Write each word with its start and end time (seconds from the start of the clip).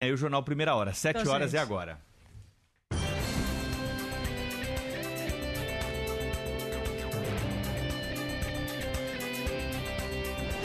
É 0.00 0.12
o 0.12 0.16
Jornal 0.16 0.42
Primeira 0.42 0.74
Hora, 0.74 0.92
7 0.94 1.20
Então, 1.20 1.32
horas 1.32 1.50
gente. 1.50 1.60
é 1.60 1.62
agora. 1.62 1.98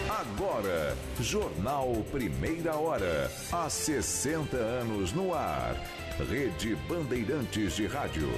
Agora, 0.09 0.95
Jornal 1.19 2.03
Primeira 2.11 2.75
Hora. 2.75 3.31
Há 3.51 3.69
60 3.69 4.57
anos 4.57 5.11
no 5.13 5.33
ar. 5.33 5.75
Rede 6.29 6.75
Bandeirantes 6.87 7.75
de 7.75 7.87
Rádio. 7.87 8.29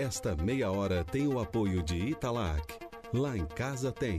Esta 0.00 0.34
meia 0.34 0.70
hora 0.70 1.04
tem 1.04 1.28
o 1.28 1.38
apoio 1.38 1.82
de 1.82 1.94
Italac. 1.94 2.62
Lá 3.12 3.36
em 3.36 3.44
casa 3.44 3.92
tem. 3.92 4.18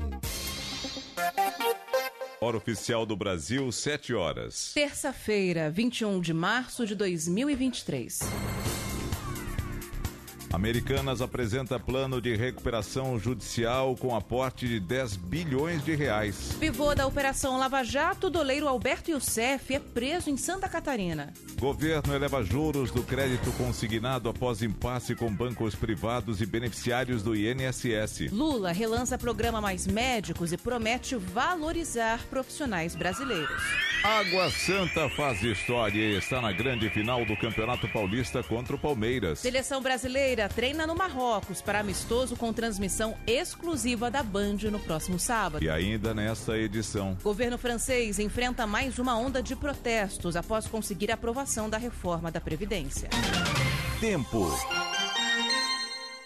Hora 2.39 2.55
oficial 2.55 3.03
do 3.03 3.17
Brasil, 3.17 3.71
7 3.71 4.13
horas. 4.13 4.73
Terça-feira, 4.75 5.71
21 5.71 6.21
de 6.21 6.35
março 6.35 6.85
de 6.85 6.93
2023. 6.93 8.19
Americanas 10.53 11.21
apresenta 11.21 11.79
plano 11.79 12.21
de 12.21 12.35
recuperação 12.35 13.17
judicial 13.17 13.95
com 13.95 14.13
aporte 14.13 14.67
de 14.67 14.81
10 14.81 15.15
bilhões 15.15 15.83
de 15.83 15.95
reais. 15.95 16.55
Pivô 16.59 16.93
da 16.93 17.07
Operação 17.07 17.57
Lava 17.57 17.83
Jato, 17.83 18.29
doleiro 18.29 18.67
Alberto 18.67 19.11
Youssef 19.11 19.73
é 19.73 19.79
preso 19.79 20.29
em 20.29 20.35
Santa 20.35 20.67
Catarina. 20.67 21.31
Governo 21.57 22.13
eleva 22.13 22.43
juros 22.43 22.91
do 22.91 23.01
crédito 23.01 23.51
consignado 23.53 24.27
após 24.27 24.61
impasse 24.61 25.15
com 25.15 25.31
bancos 25.31 25.73
privados 25.73 26.41
e 26.41 26.45
beneficiários 26.45 27.23
do 27.23 27.33
INSS. 27.33 28.29
Lula 28.31 28.73
relança 28.73 29.17
programa 29.17 29.61
Mais 29.61 29.87
Médicos 29.87 30.51
e 30.51 30.57
promete 30.57 31.15
valorizar 31.15 32.19
profissionais 32.29 32.93
brasileiros. 32.93 33.61
Água 34.03 34.49
Santa 34.49 35.07
faz 35.09 35.43
história 35.43 35.99
e 35.99 36.17
está 36.17 36.41
na 36.41 36.51
grande 36.51 36.89
final 36.89 37.23
do 37.23 37.37
Campeonato 37.37 37.87
Paulista 37.87 38.41
contra 38.41 38.75
o 38.75 38.79
Palmeiras. 38.79 39.39
Seleção 39.39 39.79
brasileira 39.79 40.40
treina 40.49 40.85
no 40.87 40.95
Marrocos 40.95 41.61
para 41.61 41.79
amistoso 41.79 42.35
com 42.35 42.53
transmissão 42.53 43.15
exclusiva 43.25 44.09
da 44.09 44.23
Band 44.23 44.57
no 44.71 44.79
próximo 44.79 45.19
sábado. 45.19 45.63
E 45.63 45.69
ainda 45.69 46.13
nesta 46.13 46.57
edição, 46.57 47.17
Governo 47.21 47.57
francês 47.57 48.19
enfrenta 48.19 48.67
mais 48.67 48.99
uma 48.99 49.17
onda 49.17 49.41
de 49.41 49.55
protestos 49.55 50.35
após 50.35 50.67
conseguir 50.67 51.11
a 51.11 51.15
aprovação 51.15 51.69
da 51.69 51.77
reforma 51.77 52.31
da 52.31 52.41
Previdência. 52.41 53.09
tempo. 53.99 54.51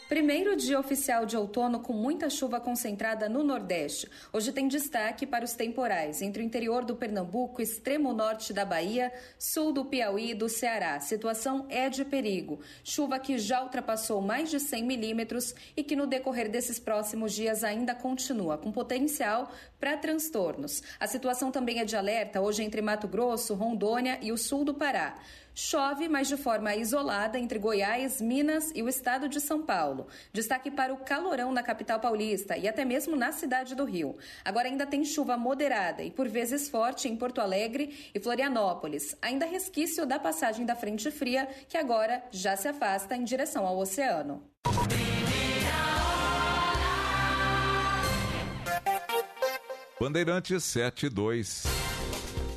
Primeiro 0.07 0.55
dia 0.55 0.79
oficial 0.79 1.25
de 1.25 1.35
outono 1.35 1.79
com 1.79 1.91
muita 1.91 2.29
chuva 2.29 2.59
concentrada 2.59 3.27
no 3.27 3.43
Nordeste. 3.43 4.07
Hoje 4.31 4.51
tem 4.51 4.67
destaque 4.67 5.25
para 5.25 5.43
os 5.43 5.53
temporais 5.53 6.21
entre 6.21 6.43
o 6.43 6.45
interior 6.45 6.85
do 6.85 6.95
Pernambuco, 6.95 7.59
extremo 7.59 8.13
norte 8.13 8.53
da 8.53 8.63
Bahia, 8.63 9.11
sul 9.39 9.73
do 9.73 9.83
Piauí 9.83 10.29
e 10.29 10.35
do 10.35 10.47
Ceará. 10.47 10.99
Situação 10.99 11.65
é 11.69 11.89
de 11.89 12.05
perigo. 12.05 12.59
Chuva 12.83 13.17
que 13.17 13.39
já 13.39 13.63
ultrapassou 13.63 14.21
mais 14.21 14.51
de 14.51 14.59
100 14.59 14.83
milímetros 14.83 15.55
e 15.75 15.83
que 15.83 15.95
no 15.95 16.05
decorrer 16.05 16.51
desses 16.51 16.77
próximos 16.77 17.33
dias 17.33 17.63
ainda 17.63 17.95
continua, 17.95 18.59
com 18.59 18.71
potencial 18.71 19.51
para 19.79 19.97
transtornos. 19.97 20.83
A 20.99 21.07
situação 21.07 21.51
também 21.51 21.79
é 21.79 21.85
de 21.85 21.95
alerta 21.95 22.41
hoje 22.41 22.61
entre 22.61 22.79
Mato 22.79 23.07
Grosso, 23.07 23.55
Rondônia 23.55 24.19
e 24.21 24.31
o 24.31 24.37
sul 24.37 24.63
do 24.63 24.75
Pará. 24.75 25.15
Chove, 25.57 26.09
mas 26.09 26.27
de 26.27 26.35
forma 26.35 26.75
isolada 26.75 27.39
entre 27.39 27.57
Goiás, 27.57 28.19
Minas 28.19 28.73
e 28.75 28.83
o 28.83 28.89
estado 28.89 29.29
de 29.29 29.39
São 29.39 29.63
Paulo. 29.63 30.07
Destaque 30.33 30.69
para 30.69 30.93
o 30.93 30.97
calorão 30.97 31.53
na 31.53 31.63
capital 31.63 31.97
paulista 31.97 32.57
e 32.57 32.67
até 32.67 32.83
mesmo 32.83 33.15
na 33.15 33.31
cidade 33.31 33.73
do 33.73 33.85
Rio. 33.85 34.17
Agora 34.43 34.67
ainda 34.67 34.85
tem 34.85 35.05
chuva 35.05 35.37
moderada 35.37 36.03
e 36.03 36.11
por 36.11 36.27
vezes 36.27 36.67
forte 36.67 37.07
em 37.07 37.15
Porto 37.15 37.39
Alegre 37.39 38.11
e 38.13 38.19
Florianópolis. 38.19 39.15
Ainda 39.21 39.45
resquício 39.45 40.05
da 40.05 40.19
passagem 40.19 40.65
da 40.65 40.75
frente 40.75 41.09
fria, 41.09 41.47
que 41.69 41.77
agora 41.77 42.21
já 42.31 42.57
se 42.57 42.67
afasta 42.67 43.15
em 43.15 43.23
direção 43.23 43.65
ao 43.65 43.77
oceano. 43.77 44.43
Bandeirantes 49.97 50.65
72. 50.65 51.74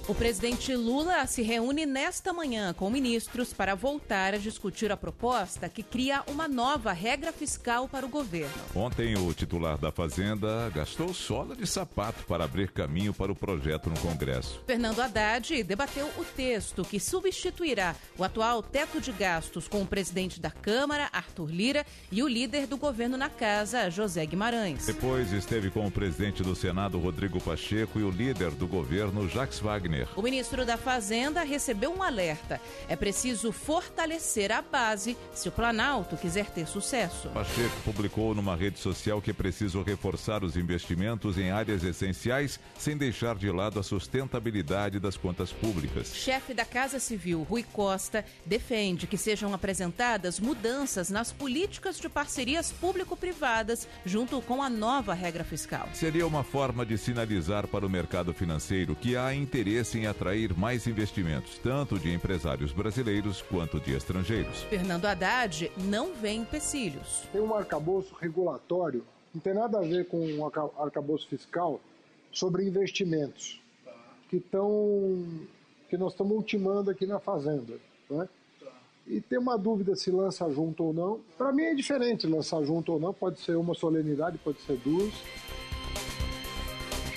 O 0.09 0.15
presidente 0.15 0.75
Lula 0.75 1.27
se 1.27 1.43
reúne 1.43 1.85
nesta 1.85 2.33
manhã 2.33 2.73
com 2.73 2.89
ministros 2.89 3.53
para 3.53 3.75
voltar 3.75 4.33
a 4.33 4.39
discutir 4.39 4.91
a 4.91 4.97
proposta 4.97 5.69
que 5.69 5.83
cria 5.83 6.23
uma 6.27 6.49
nova 6.49 6.95
regra 6.95 7.31
fiscal 7.31 7.87
para 7.87 8.07
o 8.07 8.09
governo. 8.09 8.51
Ontem, 8.75 9.19
o 9.19 9.35
titular 9.35 9.77
da 9.77 9.93
Fazenda 9.93 10.71
gastou 10.75 11.13
sola 11.13 11.55
de 11.55 11.67
sapato 11.67 12.25
para 12.25 12.45
abrir 12.45 12.71
caminho 12.71 13.13
para 13.13 13.31
o 13.31 13.37
projeto 13.37 13.91
no 13.91 14.01
Congresso. 14.01 14.63
Fernando 14.67 14.99
Haddad 14.99 15.63
debateu 15.63 16.09
o 16.17 16.25
texto 16.25 16.87
que 16.87 16.99
substituirá 16.99 17.95
o 18.17 18.25
atual 18.25 18.63
teto 18.63 19.03
de 19.03 19.13
gastos 19.13 19.69
com 19.69 19.83
o 19.83 19.87
presidente 19.87 20.41
da 20.41 20.51
Câmara, 20.51 21.11
Arthur 21.13 21.51
Lira, 21.51 21.85
e 22.11 22.23
o 22.23 22.29
líder 22.29 22.67
do 22.67 22.79
governo 22.79 23.19
na 23.19 23.29
casa, 23.29 23.91
José 23.91 24.25
Guimarães. 24.25 24.87
Depois 24.87 25.35
esteve 25.35 25.71
com 25.71 25.87
o 25.87 25.91
presidente 25.91 26.43
do 26.43 26.57
Senado, 26.57 26.99
Rodrigo 26.99 27.39
Pacheco, 27.43 28.01
e 28.01 28.03
o 28.03 28.11
líder 28.11 28.53
do 28.53 28.67
governo, 28.67 29.29
Jacques 29.29 29.59
Wagner. 29.59 29.98
O 30.17 30.23
ministro 30.23 30.65
da 30.65 30.77
Fazenda 30.77 31.43
recebeu 31.43 31.93
um 31.93 32.03
alerta. 32.03 32.61
É 32.89 32.97
preciso 32.97 33.53
fortalecer 33.53 34.53
a 34.53 34.61
base 34.61 35.17
se 35.33 35.49
o 35.49 35.53
Planalto 35.53 36.17
quiser 36.17 36.47
ter 36.51 36.67
sucesso. 36.67 37.29
Pacheco 37.31 37.81
publicou 37.85 38.35
numa 38.35 38.57
rede 38.57 38.79
social 38.79 39.23
que 39.23 39.31
é 39.31 39.35
preciso 39.35 39.83
reforçar 39.83 40.45
os 40.45 40.57
investimentos 40.57 41.39
em 41.39 41.51
áreas 41.51 41.83
essenciais 41.83 42.61
sem 42.77 42.97
deixar 42.97 43.37
de 43.37 43.51
lado 43.51 43.81
a 43.81 43.83
sustentabilidade 43.83 45.01
das 45.01 45.17
contas 45.17 45.53
públicas. 45.53 46.15
Chefe 46.15 46.53
da 46.53 46.65
Casa 46.65 46.99
Civil, 46.99 47.43
Rui 47.43 47.63
Costa, 47.63 48.25
defende 48.45 49.07
que 49.07 49.17
sejam 49.17 49.55
apresentadas 49.55 50.39
mudanças 50.39 51.09
nas 51.11 51.33
políticas 51.33 51.99
de 51.99 52.09
parcerias 52.09 52.73
público-privadas 52.73 53.89
junto 54.05 54.41
com 54.43 54.63
a 54.63 54.69
nova 54.69 55.15
regra 55.15 55.45
fiscal. 55.45 55.89
Seria 55.95 56.27
uma 56.27 56.43
forma 56.43 56.85
de 56.85 56.99
sinalizar 56.99 57.67
para 57.67 57.87
o 57.87 57.91
mercado 57.91 58.35
financeiro 58.35 58.95
que 58.95 59.17
há 59.17 59.35
interesse 59.35 59.88
em 59.95 60.07
atrair 60.07 60.57
mais 60.57 60.87
investimentos, 60.87 61.59
tanto 61.59 61.99
de 61.99 62.13
empresários 62.13 62.73
brasileiros 62.73 63.43
quanto 63.43 63.79
de 63.81 63.93
estrangeiros. 63.95 64.63
Fernando 64.65 65.05
Haddad 65.07 65.71
não 65.85 66.15
vê 66.15 66.33
empecilhos. 66.33 67.23
Tem 67.33 67.41
um 67.41 67.55
arcabouço 67.55 68.15
regulatório, 68.21 69.05
não 69.35 69.41
tem 69.41 69.55
nada 69.55 69.79
a 69.79 69.83
ver 69.83 70.07
com 70.07 70.19
um 70.19 70.45
arca- 70.45 70.71
arcabouço 70.79 71.29
fiscal, 71.29 71.81
sobre 72.33 72.65
investimentos 72.65 73.61
que 74.29 74.37
estão 74.37 75.25
que 75.89 75.97
nós 75.97 76.13
estamos 76.13 76.37
ultimando 76.37 76.91
aqui 76.91 77.07
na 77.07 77.19
fazenda, 77.19 77.79
né? 78.11 78.29
E 79.07 79.23
tem 79.23 79.39
uma 79.39 79.57
dúvida 79.57 79.97
se 79.97 80.11
lança 80.11 80.47
junto 80.53 80.85
ou 80.85 80.93
não. 80.93 81.21
Para 81.39 81.51
mim 81.51 81.63
é 81.63 81.75
diferente 81.75 82.27
lançar 82.27 82.63
junto 82.63 82.93
ou 82.93 83.01
não, 83.01 83.15
pode 83.15 83.41
ser 83.41 83.57
uma 83.57 83.73
solenidade, 83.75 84.37
pode 84.37 84.61
ser 84.61 84.77
duas. 84.85 85.11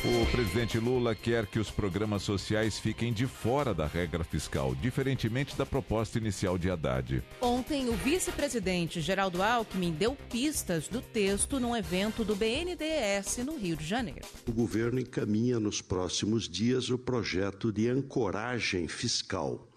O 0.04 0.26
presidente 0.32 0.80
Lula 0.80 1.14
quer 1.14 1.46
que 1.46 1.60
os 1.60 1.70
programas 1.70 2.24
sociais 2.24 2.80
fiquem 2.80 3.14
de 3.14 3.28
fora 3.28 3.72
da 3.72 3.86
regra 3.86 4.24
fiscal, 4.24 4.74
diferentemente 4.74 5.56
da 5.56 5.64
proposta 5.64 6.18
inicial 6.18 6.58
de 6.58 6.72
Haddad. 6.72 7.24
Ontem, 7.40 7.88
o 7.88 7.94
vice-presidente 7.94 9.00
Geraldo 9.00 9.44
Alckmin 9.44 9.92
deu 9.92 10.18
pistas 10.28 10.88
do 10.88 11.02
texto 11.02 11.60
num 11.60 11.76
evento 11.76 12.26
do 12.26 12.36
BNDES 12.36 13.46
no 13.46 13.56
Rio 13.56 13.78
de 13.78 13.86
Janeiro. 13.86 14.28
O 14.48 14.52
governo 14.52 15.00
encaminha 15.00 15.60
nos 15.60 15.84
próximos 15.84 16.50
dias 16.50 16.90
o 16.90 16.98
projeto 16.98 17.72
de 17.72 17.88
ancoragem 17.88 18.88
fiscal, 18.88 19.68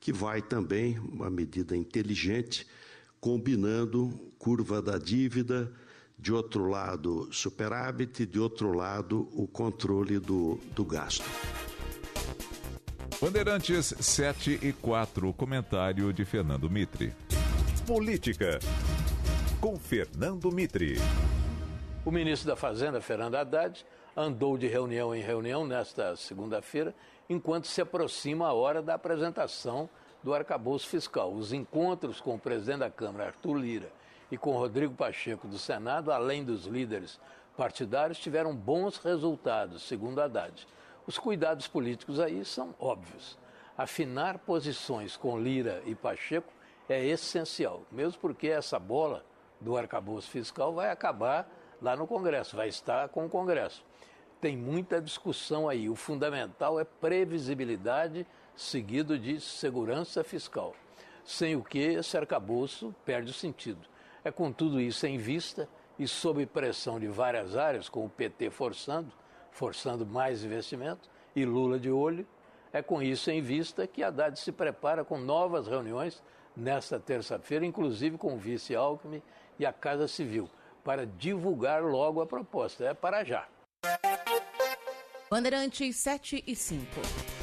que 0.00 0.12
vai 0.12 0.42
também, 0.42 0.98
uma 0.98 1.30
medida 1.30 1.76
inteligente, 1.76 2.66
combinando 3.20 4.32
curva 4.36 4.82
da 4.82 4.98
dívida 4.98 5.72
de 6.20 6.32
outro 6.32 6.68
lado, 6.68 7.28
superávit, 7.32 8.26
de 8.26 8.38
outro 8.38 8.72
lado, 8.72 9.28
o 9.32 9.46
controle 9.46 10.18
do, 10.18 10.58
do 10.74 10.84
gasto. 10.84 11.24
Bandeirantes 13.20 13.94
7 13.98 14.58
e 14.62 14.72
4, 14.72 15.32
comentário 15.32 16.12
de 16.12 16.24
Fernando 16.24 16.68
Mitre. 16.68 17.14
Política, 17.86 18.58
com 19.60 19.78
Fernando 19.78 20.52
Mitre. 20.52 20.96
O 22.04 22.10
ministro 22.10 22.48
da 22.48 22.56
Fazenda, 22.56 23.00
Fernando 23.00 23.36
Haddad, 23.36 23.84
andou 24.14 24.58
de 24.58 24.66
reunião 24.66 25.14
em 25.14 25.22
reunião 25.22 25.66
nesta 25.66 26.16
segunda-feira, 26.16 26.94
enquanto 27.28 27.66
se 27.66 27.80
aproxima 27.80 28.46
a 28.46 28.52
hora 28.52 28.82
da 28.82 28.94
apresentação 28.94 29.88
do 30.22 30.34
arcabouço 30.34 30.86
fiscal. 30.86 31.32
Os 31.32 31.52
encontros 31.52 32.20
com 32.20 32.34
o 32.34 32.38
presidente 32.38 32.80
da 32.80 32.90
Câmara, 32.90 33.28
Arthur 33.28 33.54
Lira, 33.54 33.99
e 34.30 34.38
com 34.38 34.52
Rodrigo 34.52 34.94
Pacheco 34.94 35.48
do 35.48 35.58
Senado, 35.58 36.12
além 36.12 36.44
dos 36.44 36.66
líderes 36.66 37.20
partidários, 37.56 38.18
tiveram 38.18 38.54
bons 38.54 38.96
resultados, 38.98 39.82
segundo 39.82 40.20
Haddad. 40.20 40.66
Os 41.06 41.18
cuidados 41.18 41.66
políticos 41.66 42.20
aí 42.20 42.44
são 42.44 42.74
óbvios. 42.78 43.36
Afinar 43.76 44.38
posições 44.38 45.16
com 45.16 45.38
Lira 45.38 45.82
e 45.86 45.94
Pacheco 45.94 46.52
é 46.88 47.04
essencial, 47.04 47.82
mesmo 47.90 48.20
porque 48.20 48.48
essa 48.48 48.78
bola 48.78 49.24
do 49.60 49.76
arcabouço 49.76 50.30
fiscal 50.30 50.72
vai 50.72 50.90
acabar 50.90 51.48
lá 51.80 51.96
no 51.96 52.06
Congresso, 52.06 52.56
vai 52.56 52.68
estar 52.68 53.08
com 53.08 53.26
o 53.26 53.28
Congresso. 53.28 53.84
Tem 54.40 54.56
muita 54.56 55.00
discussão 55.00 55.68
aí. 55.68 55.88
O 55.88 55.94
fundamental 55.94 56.80
é 56.80 56.84
previsibilidade 56.84 58.26
seguido 58.56 59.18
de 59.18 59.40
segurança 59.40 60.24
fiscal, 60.24 60.74
sem 61.24 61.56
o 61.56 61.62
que 61.62 61.78
esse 61.78 62.16
arcabouço 62.16 62.94
perde 63.04 63.30
o 63.30 63.34
sentido. 63.34 63.89
É 64.24 64.30
com 64.30 64.52
tudo 64.52 64.80
isso 64.80 65.06
em 65.06 65.18
vista 65.18 65.68
e 65.98 66.06
sob 66.06 66.44
pressão 66.46 66.98
de 66.98 67.06
várias 67.06 67.56
áreas, 67.56 67.88
com 67.88 68.04
o 68.04 68.08
PT 68.08 68.50
forçando, 68.50 69.12
forçando 69.50 70.06
mais 70.06 70.44
investimento, 70.44 71.08
e 71.34 71.44
Lula 71.44 71.78
de 71.78 71.90
olho, 71.90 72.26
é 72.72 72.82
com 72.82 73.02
isso 73.02 73.30
em 73.30 73.40
vista 73.40 73.86
que 73.86 74.02
Haddad 74.02 74.38
se 74.38 74.52
prepara 74.52 75.04
com 75.04 75.18
novas 75.18 75.66
reuniões 75.66 76.22
nesta 76.56 76.98
terça-feira, 76.98 77.66
inclusive 77.66 78.16
com 78.16 78.34
o 78.34 78.38
vice 78.38 78.74
Alckmin 78.74 79.22
e 79.58 79.66
a 79.66 79.72
Casa 79.72 80.06
Civil, 80.06 80.48
para 80.84 81.06
divulgar 81.06 81.82
logo 81.82 82.20
a 82.20 82.26
proposta. 82.26 82.84
É 82.84 82.94
para 82.94 83.24
já. 83.24 83.46
Bandeirantes 85.30 85.96
7 85.96 86.42
e 86.46 86.56
5. 86.56 87.39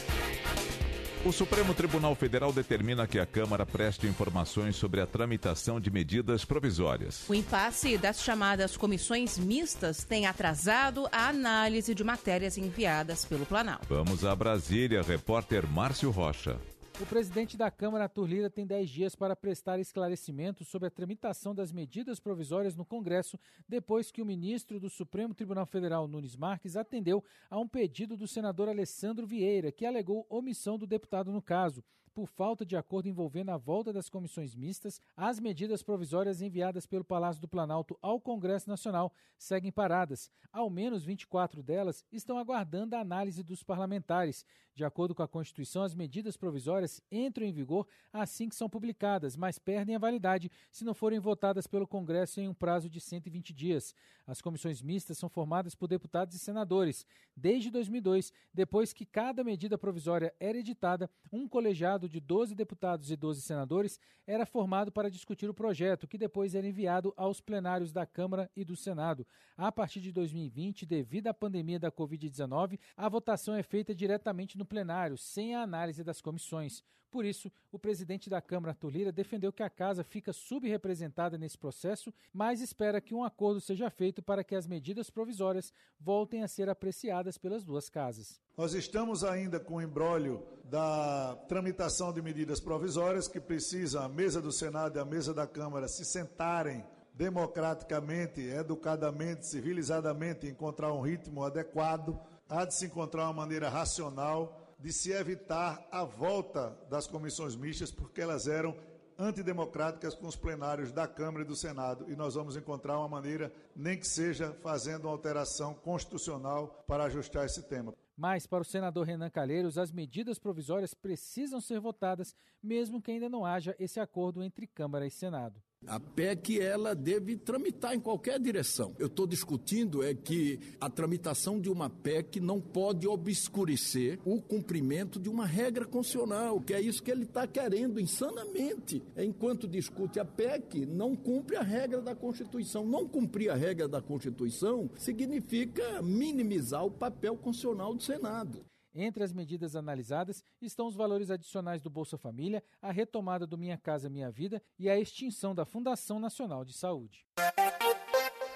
O 1.28 1.34
Supremo 1.34 1.74
Tribunal 1.74 2.16
Federal 2.16 2.54
determina 2.54 3.06
que 3.06 3.20
a 3.20 3.26
Câmara 3.26 3.66
preste 3.66 4.08
informações 4.08 4.78
sobre 4.78 5.02
a 5.02 5.06
tramitação 5.06 5.78
de 5.78 5.92
medidas 5.92 6.46
provisórias. 6.46 7.26
O 7.28 7.34
impasse 7.34 7.98
das 7.98 8.24
chamadas 8.24 8.78
comissões 8.78 9.38
mistas 9.38 10.06
tem 10.06 10.26
atrasado 10.26 11.06
a 11.12 11.28
análise 11.28 11.94
de 11.94 12.02
matérias 12.02 12.58
enviadas 12.58 13.26
pelo 13.26 13.46
Planalto. 13.46 13.86
Vamos 13.90 14.24
a 14.24 14.34
Brasília, 14.34 15.02
repórter 15.02 15.68
Márcio 15.68 16.12
Rocha. 16.12 16.58
O 17.00 17.06
presidente 17.06 17.56
da 17.56 17.70
Câmara, 17.70 18.06
Arthur 18.06 18.26
Lira, 18.26 18.50
tem 18.50 18.66
10 18.66 18.90
dias 18.90 19.16
para 19.16 19.36
prestar 19.36 19.80
esclarecimentos 19.80 20.68
sobre 20.68 20.88
a 20.88 20.92
tramitação 20.92 21.54
das 21.54 21.72
medidas 21.72 22.20
provisórias 22.20 22.76
no 22.76 22.84
Congresso, 22.84 23.40
depois 23.70 24.10
que 24.10 24.20
o 24.20 24.26
ministro 24.26 24.80
do 24.80 24.90
Supremo 24.90 25.36
Tribunal 25.36 25.68
Federal, 25.68 26.08
Nunes 26.08 26.36
Marques, 26.36 26.76
atendeu 26.76 27.24
a 27.52 27.60
um 27.60 27.68
pedido 27.68 28.18
do 28.18 28.28
senador 28.28 28.68
Alessandro 28.68 29.28
Vieira, 29.28 29.72
que 29.72 29.86
alegou 29.86 30.26
omissão 30.28 30.76
do 30.76 30.88
deputado 30.88 31.32
no 31.32 31.40
caso 31.42 31.84
por 32.18 32.26
falta 32.26 32.66
de 32.66 32.76
acordo 32.76 33.08
envolvendo 33.08 33.52
a 33.52 33.58
volta 33.58 33.94
das 33.94 34.10
comissões 34.10 34.56
mistas, 34.56 35.00
as 35.16 35.40
medidas 35.40 35.84
provisórias 35.84 36.42
enviadas 36.42 36.88
pelo 36.88 37.04
Palácio 37.04 37.40
do 37.40 37.48
Planalto 37.48 37.96
ao 38.02 38.20
Congresso 38.20 38.68
Nacional 38.68 39.14
seguem 39.38 39.72
paradas. 39.72 40.32
Ao 40.52 40.68
menos 40.68 41.06
24 41.06 41.62
delas 41.62 42.04
estão 42.12 42.40
aguardando 42.40 42.96
a 42.96 43.02
análise 43.02 43.44
dos 43.44 43.62
parlamentares. 43.62 44.44
De 44.78 44.86
acordo 44.86 45.16
com 45.16 45.24
a 45.24 45.28
Constituição, 45.28 45.82
as 45.82 45.96
medidas 45.96 46.38
provisórias 46.38 47.02
entram 47.12 47.48
em 47.48 47.52
vigor 47.52 47.88
assim 48.14 48.48
que 48.48 48.56
são 48.56 48.70
publicadas, 48.70 49.36
mas 49.36 49.58
perdem 49.58 49.96
a 49.96 50.00
validade 50.00 50.52
se 50.72 50.86
não 50.86 50.94
forem 50.94 51.18
votadas 51.18 51.66
pelo 51.66 51.88
Congresso 51.88 52.40
em 52.40 52.48
um 52.48 52.54
prazo 52.54 52.88
de 52.88 53.02
120 53.02 53.56
dias. 53.56 53.96
As 54.28 54.40
comissões 54.40 54.80
mistas 54.84 55.18
são 55.18 55.30
formadas 55.30 55.74
por 55.74 55.88
deputados 55.88 56.36
e 56.36 56.40
senadores. 56.40 57.08
Desde 57.36 57.72
2002, 57.72 58.32
depois 58.54 58.94
que 58.94 59.04
cada 59.04 59.44
medida 59.44 59.80
provisória 59.80 60.32
era 60.40 60.60
editada, 60.60 61.10
um 61.34 61.48
colegiado 61.48 62.08
de 62.08 62.20
12 62.20 62.54
deputados 62.54 63.10
e 63.10 63.16
12 63.16 63.42
senadores 63.42 64.00
era 64.28 64.46
formado 64.46 64.92
para 64.92 65.10
discutir 65.10 65.50
o 65.50 65.56
projeto, 65.56 66.08
que 66.08 66.20
depois 66.20 66.54
era 66.54 66.68
enviado 66.68 67.12
aos 67.18 67.42
plenários 67.42 67.92
da 67.92 68.06
Câmara 68.06 68.48
e 68.56 68.64
do 68.64 68.76
Senado. 68.76 69.26
A 69.58 69.72
partir 69.72 70.02
de 70.02 70.12
2020, 70.12 70.86
devido 70.86 71.28
à 71.28 71.34
pandemia 71.34 71.80
da 71.80 71.92
Covid-19, 71.92 72.78
a 72.96 73.10
votação 73.10 73.56
é 73.56 73.64
feita 73.64 73.96
diretamente 73.96 74.56
no 74.56 74.67
plenário, 74.68 75.18
sem 75.18 75.56
a 75.56 75.64
análise 75.64 76.04
das 76.04 76.22
comissões. 76.22 76.84
Por 77.10 77.26
isso, 77.26 77.52
o 77.72 77.80
presidente 77.80 78.30
da 78.30 78.42
Câmara, 78.42 78.74
Arthur 78.74 78.90
Lira, 78.90 79.12
defendeu 79.12 79.52
que 79.52 79.64
a 79.64 79.70
casa 79.70 80.04
fica 80.04 80.34
subrepresentada 80.34 81.38
nesse 81.38 81.58
processo, 81.58 82.14
mas 82.34 82.62
espera 82.62 83.00
que 83.00 83.16
um 83.16 83.24
acordo 83.24 83.62
seja 83.62 83.90
feito 83.90 84.22
para 84.22 84.44
que 84.44 84.54
as 84.54 84.68
medidas 84.68 85.10
provisórias 85.10 85.74
voltem 86.00 86.44
a 86.44 86.48
ser 86.48 86.70
apreciadas 86.70 87.38
pelas 87.38 87.64
duas 87.64 87.90
casas. 87.90 88.42
Nós 88.58 88.74
estamos 88.74 89.24
ainda 89.24 89.60
com 89.60 89.76
o 89.76 89.82
embrólio 89.82 90.44
da 90.66 91.36
tramitação 91.48 92.12
de 92.12 92.22
medidas 92.22 92.60
provisórias 92.60 93.28
que 93.28 93.40
precisa 93.40 94.04
a 94.04 94.10
mesa 94.10 94.42
do 94.42 94.52
Senado 94.52 94.98
e 94.98 95.02
a 95.02 95.06
mesa 95.06 95.34
da 95.34 95.48
Câmara 95.48 95.88
se 95.88 96.04
sentarem 96.04 96.86
democraticamente, 97.14 98.42
educadamente, 98.42 99.48
civilizadamente, 99.48 100.46
encontrar 100.46 100.94
um 100.94 101.02
ritmo 101.02 101.44
adequado, 101.44 102.20
há 102.48 102.64
de 102.64 102.76
se 102.76 102.86
encontrar 102.86 103.24
uma 103.24 103.34
maneira 103.34 103.70
racional 103.70 104.57
de 104.80 104.94
se 104.94 105.12
evitar 105.12 105.88
a 105.92 106.04
volta 106.04 106.78
das 106.90 107.08
comissões 107.08 107.56
mistas, 107.56 107.92
porque 107.92 108.22
elas 108.22 108.48
eram 108.48 108.76
antidemocráticas 109.18 110.14
com 110.14 110.28
os 110.28 110.36
plenários 110.36 110.92
da 110.92 111.08
Câmara 111.08 111.44
e 111.44 111.48
do 111.48 111.56
Senado. 111.56 112.06
E 112.12 112.16
nós 112.16 112.36
vamos 112.36 112.56
encontrar 112.56 113.00
uma 113.00 113.08
maneira, 113.08 113.52
nem 113.76 113.98
que 113.98 114.08
seja 114.08 114.54
fazendo 114.62 115.06
uma 115.06 115.12
alteração 115.12 115.74
constitucional 115.74 116.84
para 116.88 117.06
ajustar 117.06 117.46
esse 117.46 117.64
tema. 117.64 117.94
Mas, 118.16 118.48
para 118.48 118.62
o 118.62 118.66
senador 118.66 119.06
Renan 119.06 119.30
Calheiros, 119.30 119.78
as 119.78 119.92
medidas 119.92 120.40
provisórias 120.40 120.94
precisam 120.94 121.62
ser 121.62 121.80
votadas, 121.80 122.36
mesmo 122.62 123.02
que 123.02 123.12
ainda 123.12 123.30
não 123.30 123.46
haja 123.46 123.76
esse 123.80 124.00
acordo 124.00 124.44
entre 124.44 124.66
Câmara 124.66 125.06
e 125.06 125.12
Senado. 125.12 125.62
A 125.88 126.02
PEC 126.02 126.60
ela 126.60 126.94
deve 126.94 127.38
tramitar 127.38 127.96
em 127.96 128.00
qualquer 128.00 128.38
direção. 128.40 128.94
Eu 129.00 129.08
estou 129.08 129.26
discutindo 129.26 130.04
é 130.04 130.14
que 130.14 130.60
a 130.82 130.90
tramitação 130.90 131.62
de 131.62 131.70
uma 131.70 131.90
PEC 131.90 132.42
não 132.42 132.60
pode 132.60 133.08
obscurecer 133.08 134.20
o 134.26 134.42
cumprimento 134.42 135.18
de 135.18 135.30
uma 135.30 135.46
regra 135.46 135.86
constitucional, 135.86 136.60
que 136.60 136.74
é 136.74 136.82
isso 136.82 137.02
que 137.02 137.10
ele 137.10 137.24
está 137.24 137.48
querendo 137.48 138.02
insanamente. 138.02 139.02
Enquanto 139.16 139.66
discute 139.66 140.20
a 140.20 140.26
PEC, 140.26 140.86
não 140.86 141.16
cumpre 141.16 141.56
a 141.56 141.64
regra 141.64 142.02
da 142.02 142.14
Constituição. 142.14 142.86
Não 142.86 143.08
cumprir 143.08 143.50
a 143.50 143.56
regra 143.56 143.88
da 143.88 144.02
Constituição 144.02 144.90
significa 144.98 146.02
minimizar 146.02 146.86
o 146.86 146.92
papel 146.92 147.38
constitucional 147.38 147.96
do 147.96 148.04
Senado. 148.04 148.66
Entre 149.00 149.24
as 149.24 149.32
medidas 149.32 149.76
analisadas 149.76 150.44
estão 150.60 150.88
os 150.88 150.96
valores 150.96 151.30
adicionais 151.30 151.84
do 151.84 151.90
Bolsa 151.90 152.18
Família, 152.18 152.64
a 152.82 152.92
retomada 152.92 153.46
do 153.46 153.56
Minha 153.56 153.78
Casa 153.78 154.10
Minha 154.10 154.32
Vida 154.32 154.60
e 154.80 154.90
a 154.90 155.00
extinção 155.00 155.54
da 155.54 155.66
Fundação 155.66 156.20
Nacional 156.20 156.66
de 156.66 156.74
Saúde. 156.74 157.24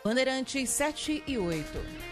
Bandeirantes 0.04 0.68
7 0.72 1.24
e 1.28 1.38
8. 1.38 2.11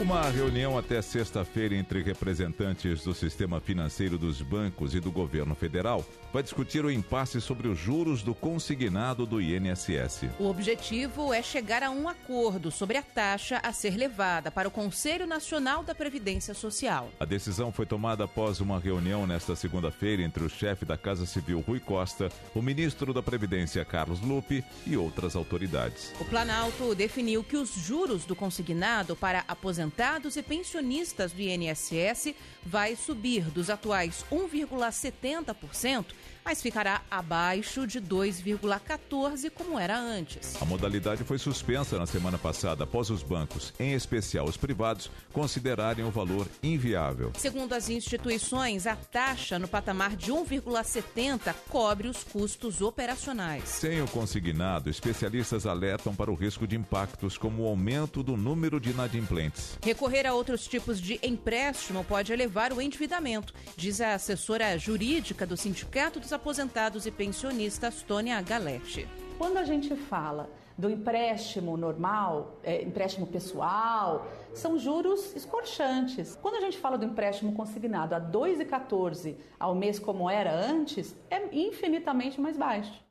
Uma 0.00 0.22
reunião 0.30 0.78
até 0.78 1.02
sexta-feira 1.02 1.74
entre 1.74 2.02
representantes 2.02 3.04
do 3.04 3.12
sistema 3.12 3.60
financeiro 3.60 4.16
dos 4.16 4.40
bancos 4.40 4.94
e 4.94 5.00
do 5.00 5.12
governo 5.12 5.54
federal 5.54 6.02
vai 6.32 6.42
discutir 6.42 6.82
o 6.82 6.90
impasse 6.90 7.38
sobre 7.38 7.68
os 7.68 7.78
juros 7.78 8.22
do 8.22 8.34
consignado 8.34 9.26
do 9.26 9.42
INSS. 9.42 10.30
O 10.38 10.46
objetivo 10.46 11.34
é 11.34 11.42
chegar 11.42 11.82
a 11.82 11.90
um 11.90 12.08
acordo 12.08 12.70
sobre 12.70 12.96
a 12.96 13.02
taxa 13.02 13.60
a 13.62 13.74
ser 13.74 13.94
levada 13.94 14.50
para 14.50 14.66
o 14.66 14.70
Conselho 14.70 15.26
Nacional 15.26 15.82
da 15.82 15.94
Previdência 15.94 16.54
Social. 16.54 17.10
A 17.20 17.26
decisão 17.26 17.70
foi 17.70 17.84
tomada 17.84 18.24
após 18.24 18.58
uma 18.58 18.80
reunião 18.80 19.26
nesta 19.26 19.54
segunda-feira 19.54 20.22
entre 20.22 20.42
o 20.42 20.48
chefe 20.48 20.86
da 20.86 20.96
Casa 20.96 21.26
Civil 21.26 21.60
Rui 21.60 21.78
Costa, 21.78 22.30
o 22.54 22.62
ministro 22.62 23.12
da 23.12 23.22
Previdência 23.22 23.84
Carlos 23.84 24.22
Lupe 24.22 24.64
e 24.86 24.96
outras 24.96 25.36
autoridades. 25.36 26.10
O 26.18 26.24
Planalto 26.24 26.94
definiu 26.94 27.44
que 27.44 27.58
os 27.58 27.74
juros 27.74 28.24
do 28.24 28.34
consignado 28.34 29.14
para 29.14 29.44
aposentadoria 29.46 29.89
aposentados 29.90 30.36
e 30.36 30.42
pensionistas 30.42 31.32
do 31.32 31.40
INSS 31.42 32.34
vai 32.64 32.94
subir 32.94 33.42
dos 33.50 33.68
atuais 33.68 34.24
1,70% 34.30 36.06
mas 36.50 36.60
ficará 36.60 37.02
abaixo 37.08 37.86
de 37.86 38.00
2,14 38.00 39.52
como 39.52 39.78
era 39.78 39.96
antes. 39.96 40.60
A 40.60 40.64
modalidade 40.64 41.22
foi 41.22 41.38
suspensa 41.38 41.96
na 41.96 42.06
semana 42.06 42.38
passada 42.38 42.82
após 42.82 43.08
os 43.08 43.22
bancos, 43.22 43.72
em 43.78 43.92
especial 43.92 44.46
os 44.46 44.56
privados, 44.56 45.08
considerarem 45.32 46.04
o 46.04 46.10
valor 46.10 46.48
inviável. 46.60 47.30
Segundo 47.38 47.72
as 47.72 47.88
instituições, 47.88 48.88
a 48.88 48.96
taxa 48.96 49.60
no 49.60 49.68
patamar 49.68 50.16
de 50.16 50.32
1,70 50.32 51.54
cobre 51.68 52.08
os 52.08 52.24
custos 52.24 52.80
operacionais. 52.82 53.68
Sem 53.68 54.02
o 54.02 54.08
consignado, 54.08 54.90
especialistas 54.90 55.66
alertam 55.66 56.16
para 56.16 56.32
o 56.32 56.34
risco 56.34 56.66
de 56.66 56.74
impactos 56.74 57.38
como 57.38 57.62
o 57.62 57.68
aumento 57.68 58.24
do 58.24 58.36
número 58.36 58.80
de 58.80 58.90
inadimplentes. 58.90 59.78
Recorrer 59.84 60.26
a 60.26 60.34
outros 60.34 60.66
tipos 60.66 61.00
de 61.00 61.20
empréstimo 61.22 62.02
pode 62.02 62.32
elevar 62.32 62.72
o 62.72 62.82
endividamento, 62.82 63.54
diz 63.76 64.00
a 64.00 64.14
assessora 64.14 64.76
jurídica 64.76 65.46
do 65.46 65.56
Sindicato 65.56 66.18
dos 66.18 66.39
aposentados 66.40 67.04
e 67.04 67.10
pensionistas, 67.10 68.02
Tônia 68.02 68.40
Galete. 68.40 69.06
Quando 69.36 69.58
a 69.58 69.64
gente 69.64 69.94
fala 69.94 70.48
do 70.76 70.88
empréstimo 70.88 71.76
normal, 71.76 72.58
é, 72.64 72.82
empréstimo 72.82 73.26
pessoal, 73.26 74.26
são 74.54 74.78
juros 74.78 75.36
escorchantes. 75.36 76.38
Quando 76.40 76.56
a 76.56 76.60
gente 76.60 76.78
fala 76.78 76.96
do 76.96 77.04
empréstimo 77.04 77.52
consignado 77.52 78.14
a 78.14 78.20
2,14 78.20 79.36
ao 79.58 79.74
mês 79.74 79.98
como 79.98 80.30
era 80.30 80.50
antes, 80.50 81.14
é 81.30 81.54
infinitamente 81.54 82.40
mais 82.40 82.56
baixo. 82.56 83.04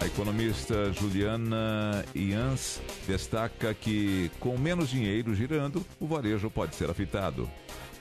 A 0.00 0.06
economista 0.06 0.92
Juliana 0.92 2.04
Ians 2.14 2.82
destaca 3.06 3.72
que, 3.72 4.30
com 4.40 4.58
menos 4.58 4.88
dinheiro 4.88 5.32
girando, 5.34 5.84
o 6.00 6.06
varejo 6.06 6.50
pode 6.50 6.74
ser 6.74 6.90
afetado 6.90 7.48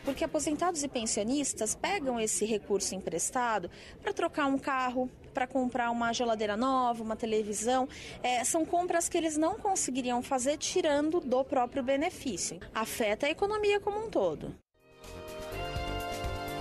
porque 0.06 0.24
aposentados 0.24 0.84
e 0.84 0.88
pensionistas 0.88 1.76
pegam 1.76 2.20
esse 2.20 2.46
recurso 2.46 2.94
emprestado 2.94 3.70
para 4.02 4.14
trocar 4.14 4.46
um 4.46 4.58
carro, 4.58 5.10
para 5.34 5.48
comprar 5.48 5.90
uma 5.90 6.14
geladeira 6.14 6.56
nova, 6.56 7.04
uma 7.04 7.16
televisão. 7.16 7.90
É, 8.22 8.44
são 8.44 8.64
compras 8.64 9.10
que 9.10 9.18
eles 9.18 9.36
não 9.36 9.56
conseguiriam 9.56 10.22
fazer 10.22 10.58
tirando 10.58 11.20
do 11.20 11.44
próprio 11.44 11.84
benefício. 11.84 12.60
Afeta 12.74 13.26
a 13.26 13.30
economia 13.30 13.80
como 13.80 14.06
um 14.06 14.10
todo. 14.10 14.56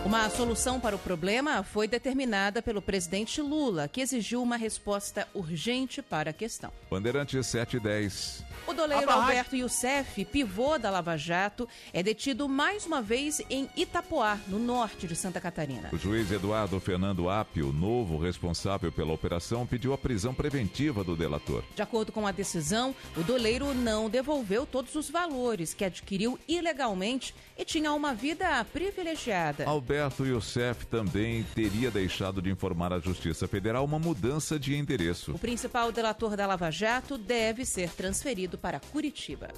Uma 0.04 0.28
solução 0.28 0.78
para 0.78 0.94
o 0.94 0.98
problema 0.98 1.62
foi 1.62 1.88
determinada 1.88 2.60
pelo 2.60 2.82
presidente 2.82 3.40
Lula, 3.40 3.88
que 3.88 4.02
exigiu 4.02 4.42
uma 4.42 4.56
resposta 4.56 5.26
urgente 5.32 6.02
para 6.02 6.28
a 6.28 6.32
questão. 6.32 6.70
Bandeirantes 6.90 7.46
710. 7.46 8.44
O 8.66 8.72
doleiro 8.72 9.10
Alberto 9.10 9.54
Youssef, 9.54 10.24
pivô 10.24 10.78
da 10.78 10.90
Lava 10.90 11.18
Jato, 11.18 11.68
é 11.92 12.02
detido 12.02 12.48
mais 12.48 12.86
uma 12.86 13.02
vez 13.02 13.42
em 13.50 13.68
Itapoá, 13.76 14.38
no 14.48 14.58
norte 14.58 15.06
de 15.06 15.14
Santa 15.14 15.38
Catarina. 15.38 15.90
O 15.92 15.98
juiz 15.98 16.30
Eduardo 16.32 16.80
Fernando 16.80 17.28
Apio, 17.28 17.72
novo 17.72 18.16
responsável 18.16 18.90
pela 18.90 19.12
operação, 19.12 19.66
pediu 19.66 19.92
a 19.92 19.98
prisão 19.98 20.32
preventiva 20.32 21.04
do 21.04 21.14
delator. 21.14 21.62
De 21.74 21.82
acordo 21.82 22.10
com 22.10 22.26
a 22.26 22.32
decisão, 22.32 22.94
o 23.14 23.22
doleiro 23.22 23.74
não 23.74 24.08
devolveu 24.08 24.64
todos 24.64 24.94
os 24.94 25.10
valores 25.10 25.74
que 25.74 25.84
adquiriu 25.84 26.38
ilegalmente 26.48 27.34
e 27.58 27.66
tinha 27.66 27.92
uma 27.92 28.14
vida 28.14 28.64
privilegiada. 28.72 29.66
Alberto 29.66 30.24
Youssef 30.24 30.86
também 30.86 31.42
teria 31.54 31.90
deixado 31.90 32.40
de 32.40 32.50
informar 32.50 32.94
à 32.94 32.98
Justiça 32.98 33.46
Federal 33.46 33.84
uma 33.84 33.98
mudança 33.98 34.58
de 34.58 34.74
endereço. 34.74 35.32
O 35.32 35.38
principal 35.38 35.92
delator 35.92 36.34
da 36.34 36.46
Lava 36.46 36.70
Jato 36.70 37.18
deve 37.18 37.66
ser 37.66 37.90
transferido 37.90 38.53
para 38.56 38.80
Curitiba. 38.80 39.48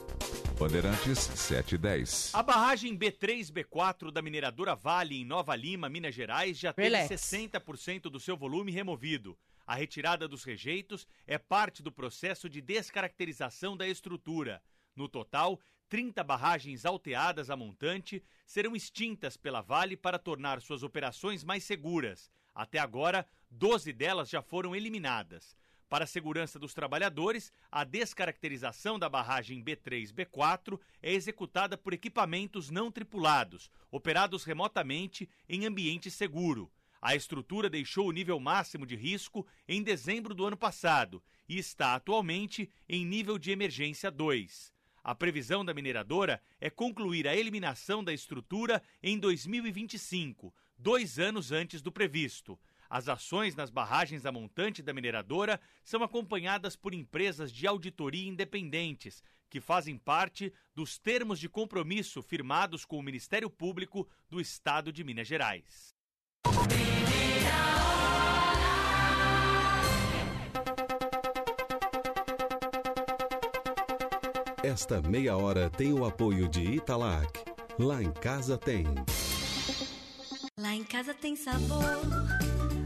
Bandeirantes 0.58 1.18
710. 1.18 2.34
A 2.34 2.42
barragem 2.42 2.96
B3 2.96 3.52
B4 3.52 4.10
da 4.10 4.22
mineradora 4.22 4.74
Vale 4.74 5.20
em 5.20 5.24
Nova 5.24 5.54
Lima, 5.54 5.88
Minas 5.88 6.14
Gerais, 6.14 6.58
já 6.58 6.72
tem 6.72 6.90
60% 6.90 8.02
do 8.02 8.18
seu 8.18 8.36
volume 8.36 8.72
removido. 8.72 9.36
A 9.66 9.74
retirada 9.74 10.28
dos 10.28 10.44
rejeitos 10.44 11.06
é 11.26 11.36
parte 11.38 11.82
do 11.82 11.90
processo 11.90 12.48
de 12.48 12.60
descaracterização 12.60 13.76
da 13.76 13.86
estrutura. 13.86 14.62
No 14.94 15.08
total, 15.08 15.60
30 15.88 16.24
barragens 16.24 16.86
alteadas 16.86 17.50
a 17.50 17.56
montante 17.56 18.22
serão 18.46 18.74
extintas 18.74 19.36
pela 19.36 19.60
Vale 19.60 19.96
para 19.96 20.18
tornar 20.18 20.60
suas 20.60 20.82
operações 20.82 21.44
mais 21.44 21.64
seguras. 21.64 22.30
Até 22.54 22.78
agora, 22.78 23.26
12 23.50 23.92
delas 23.92 24.30
já 24.30 24.40
foram 24.40 24.74
eliminadas. 24.74 25.54
Para 25.88 26.02
a 26.02 26.07
segurança 26.07 26.59
dos 26.59 26.75
trabalhadores, 26.75 27.52
a 27.71 27.85
descaracterização 27.85 28.99
da 28.99 29.09
barragem 29.09 29.62
B3-B4 29.62 30.81
é 31.00 31.12
executada 31.12 31.78
por 31.78 31.93
equipamentos 31.93 32.71
não 32.71 32.90
tripulados, 32.90 33.71
operados 33.90 34.43
remotamente 34.43 35.28
em 35.49 35.64
ambiente 35.64 36.11
seguro. 36.11 36.73
A 37.00 37.14
estrutura 37.14 37.71
deixou 37.71 38.09
o 38.09 38.12
nível 38.12 38.40
máximo 38.40 38.85
de 38.85 38.97
risco 38.97 39.47
em 39.69 39.81
dezembro 39.81 40.35
do 40.35 40.45
ano 40.45 40.57
passado 40.57 41.23
e 41.49 41.57
está 41.57 41.95
atualmente 41.95 42.69
em 42.88 43.07
nível 43.07 43.38
de 43.38 43.52
emergência 43.52 44.11
2. 44.11 44.75
A 45.05 45.14
previsão 45.14 45.64
da 45.64 45.73
mineradora 45.73 46.43
é 46.61 46.69
concluir 46.69 47.28
a 47.28 47.37
eliminação 47.37 48.02
da 48.02 48.12
estrutura 48.12 48.83
em 49.00 49.16
2025, 49.21 50.52
dois 50.76 51.21
anos 51.21 51.52
antes 51.52 51.81
do 51.81 51.93
previsto. 51.93 52.59
As 52.88 53.09
ações 53.09 53.55
nas 53.55 53.71
barragens 53.71 54.25
a 54.26 54.33
montante 54.33 54.83
da 54.83 54.93
mineradora 54.93 55.61
são 55.85 56.02
acompanhadas 56.02 56.76
por 56.76 56.95
empresas 56.95 57.52
de 57.52 57.66
auditoria 57.66 58.28
independentes, 58.28 59.23
que 59.49 59.61
fazem 59.61 59.97
parte 59.97 60.52
dos 60.75 60.99
termos 60.99 61.38
de 61.38 61.49
compromisso 61.49 62.23
firmados 62.23 62.85
com 62.85 62.99
o 62.99 63.02
Ministério 63.02 63.49
Público 63.49 64.09
do 64.28 64.40
Estado 64.40 64.93
de 64.93 65.05
Minas 65.05 65.26
Gerais. 65.26 65.95
Esta 74.62 75.00
meia 75.00 75.37
hora 75.37 75.71
tem 75.71 75.93
o 75.93 76.05
apoio 76.05 76.49
de 76.49 76.61
Italac. 76.61 77.45
Lá 77.78 78.02
em 78.02 78.11
casa 78.11 78.59
tem. 78.59 78.85
Lá 80.59 80.75
em 80.75 80.83
casa 80.83 81.14
tem 81.14 81.37
sabor. 81.37 82.36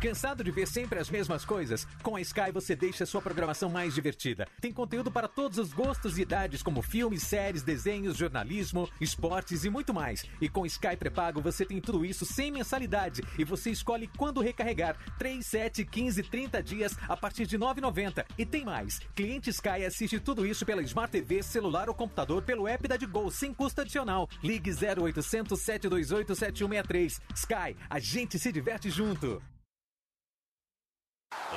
Cansado 0.00 0.42
de 0.42 0.50
ver 0.50 0.66
sempre 0.66 0.98
as 0.98 1.10
mesmas 1.10 1.44
coisas? 1.44 1.86
Com 2.02 2.16
a 2.16 2.22
Sky 2.22 2.50
você 2.50 2.74
deixa 2.74 3.04
sua 3.04 3.20
programação 3.20 3.68
mais 3.68 3.94
divertida. 3.94 4.48
Tem 4.58 4.72
conteúdo 4.72 5.10
para 5.10 5.28
todos 5.28 5.58
os 5.58 5.74
gostos 5.74 6.16
e 6.16 6.22
idades, 6.22 6.62
como 6.62 6.80
filmes, 6.80 7.22
séries, 7.22 7.62
desenhos, 7.62 8.16
jornalismo, 8.16 8.88
esportes 8.98 9.62
e 9.62 9.68
muito 9.68 9.92
mais. 9.92 10.24
E 10.40 10.48
com 10.48 10.64
Sky 10.64 10.96
pré-pago 10.96 11.42
você 11.42 11.66
tem 11.66 11.82
tudo 11.82 12.02
isso 12.02 12.24
sem 12.24 12.50
mensalidade 12.50 13.22
e 13.38 13.44
você 13.44 13.70
escolhe 13.70 14.08
quando 14.16 14.40
recarregar. 14.40 14.96
3, 15.18 15.44
7, 15.44 15.84
15, 15.84 16.22
30 16.22 16.62
dias 16.62 16.96
a 17.06 17.14
partir 17.14 17.46
de 17.46 17.58
9,90. 17.58 18.24
E 18.38 18.46
tem 18.46 18.64
mais. 18.64 19.00
Cliente 19.14 19.50
Sky 19.50 19.84
assiste 19.84 20.18
tudo 20.18 20.46
isso 20.46 20.64
pela 20.64 20.80
Smart 20.80 21.12
TV, 21.12 21.42
celular 21.42 21.90
ou 21.90 21.94
computador 21.94 22.40
pelo 22.42 22.66
app 22.66 22.88
da 22.88 22.96
Gol 22.96 23.30
sem 23.30 23.52
custo 23.52 23.82
adicional. 23.82 24.30
Ligue 24.42 24.70
0800 24.70 25.60
728 25.60 26.34
7163. 26.34 27.20
Sky, 27.34 27.76
a 27.90 27.98
gente 27.98 28.38
se 28.38 28.50
diverte 28.50 28.88
junto. 28.88 29.42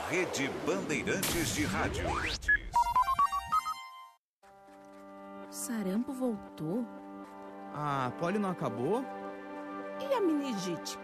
Rede 0.09 0.49
Bandeirantes 0.65 1.55
de 1.55 1.63
Rádio. 1.63 2.05
Sarampo 5.49 6.11
voltou? 6.11 6.85
Ah, 7.73 8.11
polio 8.19 8.39
não 8.39 8.49
acabou? 8.49 9.03
E 9.99 10.13
a 10.13 10.19
meningite? 10.19 10.99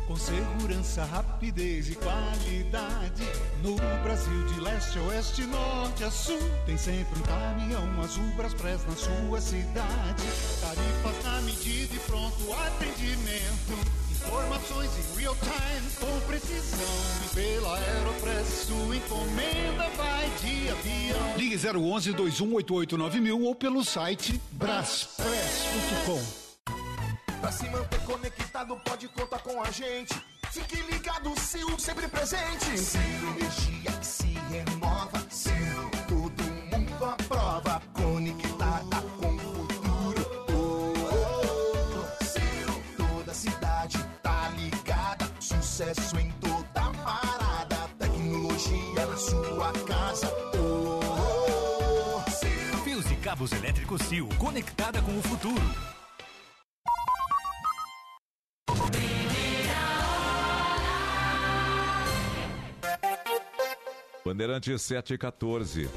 Com 0.08 0.16
segurança, 0.16 1.04
rapidez 1.04 1.90
e 1.90 1.96
qualidade. 1.96 3.24
No 3.62 3.76
Brasil, 4.04 4.46
de 4.48 4.62
leste 4.62 4.98
a 4.98 5.02
oeste, 5.04 5.46
norte 5.46 6.04
a 6.04 6.10
sul. 6.10 6.40
Tem 6.66 6.76
sempre 6.78 7.20
um 7.20 7.24
caminhão 7.24 8.02
azul 8.02 8.26
Braspress 8.36 8.84
na 8.86 8.96
sua 8.96 9.40
cidade. 9.42 10.24
Tarifas 10.62 11.24
na 11.24 11.42
medida 11.42 11.94
e 11.94 12.00
pronto 12.00 12.54
atendimento 12.54 14.05
Informações 14.28 14.92
em 14.98 15.20
real 15.20 15.36
time, 15.36 15.90
com 16.00 16.20
precisão. 16.28 16.80
E 17.26 17.36
pela 17.36 17.78
Aeropress, 17.78 18.48
sua 18.68 18.96
encomenda 18.96 19.90
vai 19.96 20.30
de 20.42 20.70
avião. 20.70 21.38
Ligue 21.38 21.56
011 21.56 22.14
2188 22.14 23.44
ou 23.46 23.56
pelo 23.56 23.84
site 23.84 24.42
braspress.com. 24.52 26.22
Pra 27.42 27.52
se 27.52 27.70
manter 27.70 28.00
conectado, 28.02 28.76
pode 28.78 29.08
contar 29.10 29.40
com 29.40 29.62
a 29.62 29.70
gente. 29.70 30.16
Fique 30.52 30.82
ligado, 30.92 31.34
Sil, 31.38 31.68
sempre 31.78 32.08
presente. 32.08 32.78
Sil, 32.80 33.22
energia 33.38 33.92
que 34.00 34.06
se 34.06 34.38
renova. 34.50 35.22
Sil, 35.30 35.86
todo 36.08 36.44
mundo 36.72 37.06
aprova. 37.06 37.75
Cabos 53.46 53.52
elétricos 53.52 54.02
Sil, 54.10 54.28
conectada 54.40 55.02
com 55.04 55.18
o 55.18 55.22
futuro. 55.22 55.62
Bandeirante 64.26 64.78
714 64.80 65.88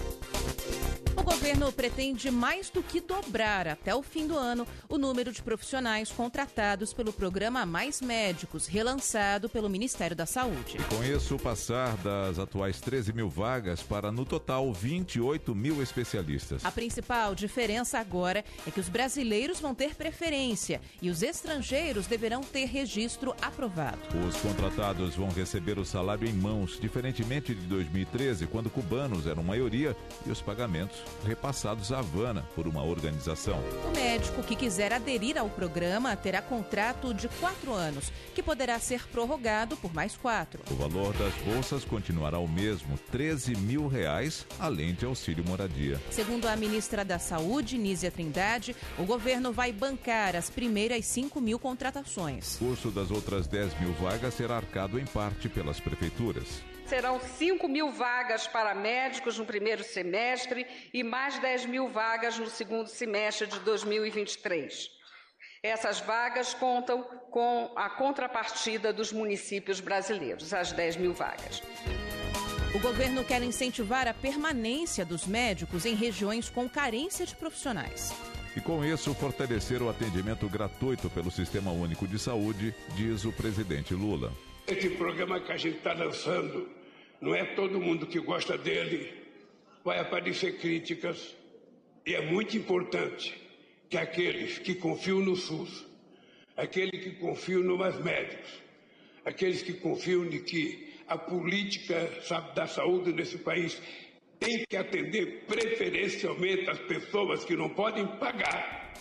governo 1.29 1.71
pretende 1.71 2.31
mais 2.31 2.71
do 2.71 2.83
que 2.83 3.03
dobrar 3.03 3.69
até 3.69 3.95
o 3.95 4.03
fim 4.03 4.27
do 4.27 4.35
ano 4.35 4.67
o 4.89 4.97
número 4.97 5.31
de 5.31 5.43
profissionais 5.43 6.11
contratados 6.11 6.95
pelo 6.95 7.13
programa 7.13 7.67
Mais 7.67 8.01
Médicos, 8.01 8.67
relançado 8.67 9.47
pelo 9.47 9.69
Ministério 9.69 10.17
da 10.17 10.25
Saúde. 10.25 10.79
E 10.79 10.83
com 10.85 11.05
isso, 11.05 11.39
passar 11.39 11.99
das 11.99 12.39
atuais 12.39 12.81
13 12.81 13.13
mil 13.13 13.29
vagas 13.29 13.83
para, 13.83 14.11
no 14.11 14.25
total, 14.25 14.73
28 14.73 15.55
mil 15.55 15.83
especialistas. 15.83 16.65
A 16.65 16.73
principal 16.73 17.35
diferença 17.35 17.99
agora 17.99 18.43
é 18.67 18.71
que 18.71 18.81
os 18.81 18.89
brasileiros 18.89 19.61
vão 19.61 19.75
ter 19.75 19.95
preferência 19.95 20.81
e 21.03 21.11
os 21.11 21.23
estrangeiros 21.23 22.07
deverão 22.07 22.41
ter 22.41 22.65
registro 22.65 23.35
aprovado. 23.43 23.99
Os 24.27 24.37
contratados 24.37 25.15
vão 25.15 25.29
receber 25.29 25.79
o 25.79 25.85
salário 25.85 26.27
em 26.27 26.33
mãos, 26.33 26.81
diferentemente 26.81 27.55
de 27.55 27.67
2013, 27.67 28.47
quando 28.47 28.71
cubanos 28.71 29.27
eram 29.27 29.43
maioria 29.43 29.95
e 30.27 30.31
os 30.31 30.41
pagamentos 30.41 30.99
repassados 31.25 31.93
à 31.93 31.99
Havana 31.99 32.47
por 32.55 32.67
uma 32.67 32.83
organização. 32.83 33.59
O 33.85 33.97
médico 33.97 34.43
que 34.43 34.57
quiser 34.57 34.93
aderir 34.93 35.39
ao 35.39 35.49
programa 35.49 36.17
terá 36.17 36.41
contrato 36.41 37.13
de 37.13 37.29
quatro 37.41 37.73
anos, 37.73 38.13
que 38.35 38.43
poderá 38.43 38.79
ser 38.79 39.07
prorrogado 39.09 39.77
por 39.77 39.93
mais 39.93 40.17
quatro. 40.17 40.63
O 40.71 40.75
valor 40.75 41.13
das 41.15 41.35
bolsas 41.45 41.85
continuará 41.85 42.39
o 42.39 42.49
mesmo, 42.49 42.99
13 43.11 43.57
mil 43.57 43.87
reais, 43.89 44.47
além 44.59 44.95
de 44.95 45.05
auxílio 45.05 45.45
moradia. 45.47 46.01
Segundo 46.11 46.47
a 46.47 46.57
ministra 46.57 47.05
da 47.05 47.19
Saúde, 47.19 47.79
Nízia 47.79 48.11
Trindade, 48.11 48.75
o 48.99 49.05
governo 49.05 49.53
vai 49.53 49.73
bancar 49.73 50.37
as 50.37 50.51
primeiras 50.51 51.05
5 51.07 51.41
mil 51.41 51.59
contratações. 51.59 52.57
O 52.57 52.67
custo 52.67 52.91
das 52.91 53.11
outras 53.11 53.47
10 53.47 53.81
mil 53.81 53.93
vagas 53.95 54.35
será 54.35 54.57
arcado 54.57 54.99
em 54.99 55.05
parte 55.07 55.49
pelas 55.49 55.81
prefeituras. 55.81 56.63
Serão 56.89 57.21
5 57.21 57.69
mil 57.69 57.93
vagas 57.93 58.47
para 58.47 58.75
médicos 58.75 59.39
no 59.39 59.45
primeiro 59.45 59.85
semestre 59.85 60.67
e 60.93 61.05
mais 61.05 61.39
10 61.39 61.67
mil 61.67 61.87
vagas 61.87 62.39
no 62.39 62.49
segundo 62.49 62.89
semestre 62.89 63.47
de 63.47 63.61
2023. 63.61 64.89
Essas 65.63 66.01
vagas 66.01 66.55
contam 66.55 67.03
com 67.31 67.71
a 67.77 67.91
contrapartida 67.91 68.91
dos 68.91 69.13
municípios 69.13 69.81
brasileiros, 69.81 70.55
as 70.55 70.73
10 70.73 70.97
mil 70.97 71.13
vagas. 71.13 71.63
O 72.75 72.79
governo 72.79 73.23
quer 73.23 73.43
incentivar 73.43 74.09
a 74.09 74.15
permanência 74.15 75.05
dos 75.05 75.27
médicos 75.27 75.85
em 75.85 75.95
regiões 75.95 76.49
com 76.49 76.67
carência 76.71 77.27
de 77.27 77.37
profissionais. 77.37 78.15
E 78.57 78.63
com 78.63 78.83
isso, 78.83 79.13
fortalecer 79.13 79.83
o 79.83 79.91
atendimento 79.91 80.49
gratuito 80.49 81.11
pelo 81.11 81.31
Sistema 81.31 81.71
Único 81.71 82.09
de 82.09 82.19
Saúde, 82.19 82.75
diz 82.97 83.27
o 83.27 83.33
presidente 83.33 83.93
Lula. 83.93 84.33
Esse 84.67 84.91
programa 84.91 85.41
que 85.41 85.53
a 85.53 85.57
gente 85.57 85.79
está 85.79 85.93
lançando 85.93 86.78
não 87.21 87.35
é 87.35 87.45
todo 87.55 87.81
mundo 87.81 88.07
que 88.07 88.21
gosta 88.21 88.57
dele, 88.57 89.13
vai 89.85 89.99
aparecer 89.99 90.59
críticas, 90.59 91.37
e 92.07 92.15
é 92.15 92.21
muito 92.21 92.57
importante 92.57 93.35
que 93.89 93.97
aqueles 93.97 94.59
que 94.59 94.75
confiam 94.75 95.21
no 95.21 95.37
SUS, 95.37 95.87
aqueles 96.57 97.03
que 97.03 97.11
confiam 97.13 97.63
no 97.63 97.77
mais 97.77 97.99
médicos, 98.03 98.51
aqueles 99.25 99.63
que 99.63 99.75
confiam 99.75 100.27
de 100.27 100.41
que 100.41 100.95
a 101.07 101.17
política 101.17 102.11
da 102.55 102.67
saúde 102.67 103.13
nesse 103.13 103.39
país 103.39 103.81
tem 104.39 104.65
que 104.69 104.77
atender 104.77 105.45
preferencialmente 105.47 106.69
as 106.69 106.79
pessoas 106.81 107.45
que 107.45 107.57
não 107.57 107.71
podem 107.71 108.07
pagar 108.19 108.93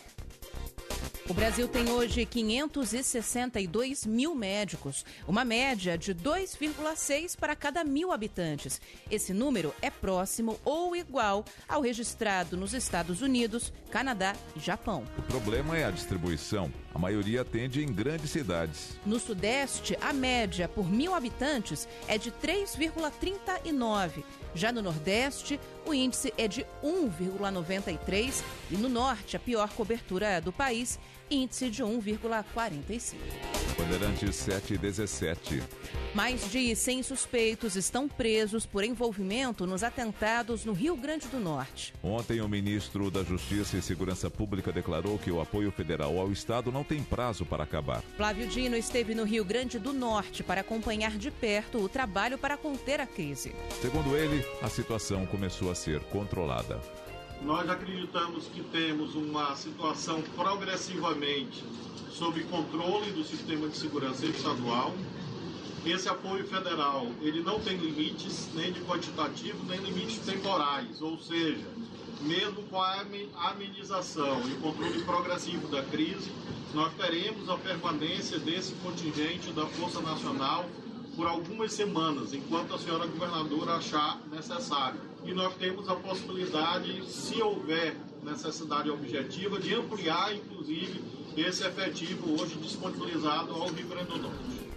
o 1.30 1.34
Brasil 1.34 1.68
tem 1.68 1.90
hoje 1.90 2.26
562 2.26 4.06
mil 4.06 4.34
médicos, 4.34 5.06
uma 5.28 5.44
média 5.44 5.98
de 5.98 6.16
2,6 6.16 7.38
para 7.38 7.56
cada 7.56 7.84
mil 7.84 8.14
habitantes. 8.14 8.80
Esse 9.12 9.34
número 9.34 9.74
é 9.82 9.90
próximo 9.90 10.58
ou 10.64 10.96
igual 10.96 11.44
ao 11.68 11.82
registrado 11.82 12.56
nos 12.56 12.74
Estados 12.74 13.22
Unidos, 13.22 13.74
Canadá 13.92 14.36
e 14.56 14.60
Japão. 14.60 15.04
O 15.18 15.22
problema 15.24 15.78
é 15.78 15.84
a 15.84 15.92
distribuição. 15.92 16.72
A 16.94 17.00
maioria 17.00 17.42
atende 17.42 17.84
em 17.84 17.92
grandes 17.92 18.32
cidades. 18.32 18.98
No 19.06 19.20
Sudeste, 19.20 19.98
a 20.02 20.14
média 20.14 20.68
por 20.68 20.90
mil 20.90 21.14
habitantes 21.14 21.88
é 22.08 22.18
de 22.18 22.32
3,39. 22.32 24.24
Já 24.56 24.72
no 24.72 24.82
Nordeste, 24.82 25.60
o 25.86 25.94
índice 25.94 26.34
é 26.38 26.48
de 26.48 26.66
1,93 26.84 28.44
e 28.72 28.76
no 28.76 28.90
Norte, 28.90 29.36
a 29.36 29.40
pior 29.40 29.70
cobertura 29.70 30.42
do 30.42 30.52
país 30.52 31.00
índice 31.30 31.70
de 31.70 31.84
1,45. 31.84 33.57
Bandeirantes 33.78 34.36
717. 34.36 35.64
Mais 36.14 36.50
de 36.52 36.76
100 36.76 37.04
suspeitos 37.04 37.76
estão 37.76 38.08
presos 38.08 38.66
por 38.66 38.84
envolvimento 38.84 39.66
nos 39.66 39.84
atentados 39.84 40.66
no 40.66 40.74
Rio 40.74 40.96
Grande 40.96 41.28
do 41.28 41.40
Norte. 41.40 41.94
Ontem, 42.02 42.42
o 42.42 42.48
ministro 42.48 43.12
da 43.12 43.24
Justiça 43.24 43.78
e 43.78 43.82
Segurança 43.82 44.30
Pública 44.30 44.72
declarou 44.72 45.18
que 45.18 45.32
o 45.32 45.42
apoio 45.42 45.72
federal 45.72 46.20
ao 46.20 46.32
Estado 46.32 46.72
não 46.72 46.84
tem 46.84 47.04
prazo 47.04 47.46
para 47.46 47.64
acabar. 47.64 48.02
Flávio 48.16 48.48
Dino 48.48 48.76
esteve 48.76 49.14
no 49.14 49.24
Rio 49.24 49.46
Grande 49.46 49.78
do 49.80 49.94
Norte 49.94 50.44
para 50.44 50.62
acompanhar 50.62 51.18
de 51.18 51.30
perto 51.30 51.80
o 51.80 51.90
trabalho 51.90 52.38
para 52.38 52.58
conter 52.58 53.00
a 53.00 53.08
crise. 53.08 53.54
Segundo 53.82 54.16
ele, 54.16 54.44
a 54.62 54.70
situação 54.70 55.26
começou 55.26 55.72
a 55.72 55.76
ser 55.76 56.00
controlada. 56.06 56.82
Nós 57.42 57.70
acreditamos 57.70 58.48
que 58.48 58.64
temos 58.64 59.16
uma 59.16 59.56
situação 59.56 60.22
progressivamente 60.36 61.64
sob 62.18 62.44
controle 62.46 63.12
do 63.12 63.24
sistema 63.24 63.68
de 63.68 63.78
segurança 63.78 64.26
estadual. 64.26 64.92
Esse 65.86 66.10
apoio 66.10 66.46
federal, 66.48 67.08
ele 67.22 67.42
não 67.42 67.60
tem 67.60 67.78
limites 67.78 68.50
nem 68.56 68.72
de 68.72 68.82
quantitativo, 68.82 69.64
nem 69.66 69.80
limites 69.80 70.18
temporais, 70.26 71.00
ou 71.02 71.18
seja, 71.20 71.66
mesmo 72.22 72.64
com 72.64 72.82
a 72.82 73.06
amenização 73.52 74.42
e 74.50 74.54
o 74.54 74.58
controle 74.58 75.04
progressivo 75.04 75.68
da 75.68 75.84
crise, 75.84 76.32
nós 76.74 76.92
teremos 76.96 77.48
a 77.50 77.58
permanência 77.58 78.40
desse 78.40 78.74
contingente 78.76 79.52
da 79.52 79.68
Força 79.68 80.02
Nacional 80.02 80.66
por 81.16 81.28
algumas 81.28 81.72
semanas, 81.72 82.34
enquanto 82.34 82.74
a 82.74 82.80
senhora 82.80 83.06
governadora 83.06 83.76
achar 83.76 84.20
necessário 84.32 85.00
e 85.24 85.34
nós 85.34 85.54
temos 85.56 85.88
a 85.90 85.96
possibilidade, 85.96 87.06
se 87.10 87.42
houver 87.42 87.96
necessidade 88.24 88.90
objetiva, 88.90 89.60
de 89.60 89.74
ampliar, 89.74 90.34
inclusive, 90.34 91.02
esse 91.42 91.64
efetivo 91.64 92.42
hoje 92.42 92.56
disponibilizado 92.56 93.52
ao 93.54 93.68
Rio 93.68 93.88
Grande 93.88 94.10
do 94.10 94.18
Norte. 94.18 94.68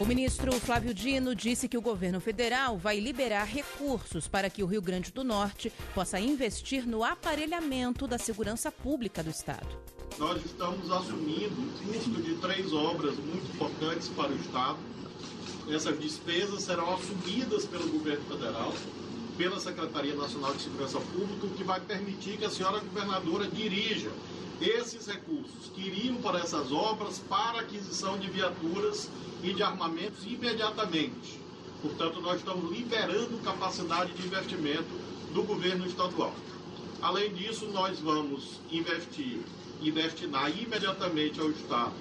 O 0.00 0.04
ministro 0.04 0.52
Flávio 0.60 0.92
Dino 0.92 1.34
disse 1.34 1.68
que 1.68 1.78
o 1.78 1.80
governo 1.80 2.20
federal 2.20 2.76
vai 2.76 2.98
liberar 2.98 3.44
recursos 3.44 4.28
para 4.28 4.50
que 4.50 4.62
o 4.62 4.66
Rio 4.66 4.82
Grande 4.82 5.12
do 5.12 5.22
Norte 5.22 5.72
possa 5.94 6.18
investir 6.18 6.86
no 6.86 7.04
aparelhamento 7.04 8.06
da 8.06 8.18
segurança 8.18 8.70
pública 8.70 9.22
do 9.22 9.30
Estado. 9.30 9.66
Nós 10.18 10.44
estamos 10.44 10.90
assumindo 10.90 11.62
o 11.62 11.92
custo 11.92 12.22
de 12.22 12.34
três 12.36 12.72
obras 12.72 13.16
muito 13.16 13.50
importantes 13.54 14.08
para 14.08 14.32
o 14.32 14.36
Estado. 14.36 14.78
Essas 15.70 15.98
despesas 15.98 16.62
serão 16.62 16.94
assumidas 16.94 17.64
pelo 17.64 17.88
governo 17.88 18.24
federal 18.24 18.74
pela 19.36 19.60
Secretaria 19.60 20.14
Nacional 20.14 20.54
de 20.54 20.62
Segurança 20.62 20.98
Pública, 20.98 21.46
o 21.46 21.50
que 21.50 21.62
vai 21.62 21.78
permitir 21.78 22.38
que 22.38 22.44
a 22.44 22.50
senhora 22.50 22.80
governadora 22.80 23.46
dirija 23.46 24.10
esses 24.60 25.06
recursos 25.06 25.70
que 25.74 25.82
iriam 25.82 26.16
para 26.16 26.38
essas 26.38 26.72
obras 26.72 27.18
para 27.18 27.60
aquisição 27.60 28.18
de 28.18 28.28
viaturas 28.30 29.08
e 29.42 29.52
de 29.52 29.62
armamentos 29.62 30.24
imediatamente. 30.24 31.40
Portanto, 31.82 32.20
nós 32.20 32.38
estamos 32.38 32.70
liberando 32.70 33.38
capacidade 33.44 34.12
de 34.14 34.26
investimento 34.26 34.88
do 35.32 35.42
governo 35.42 35.86
estadual. 35.86 36.34
Além 37.02 37.32
disso, 37.34 37.66
nós 37.66 38.00
vamos 38.00 38.60
investir 38.70 39.40
e 39.82 39.90
destinar 39.90 40.50
imediatamente 40.50 41.38
ao 41.38 41.50
Estado 41.50 41.92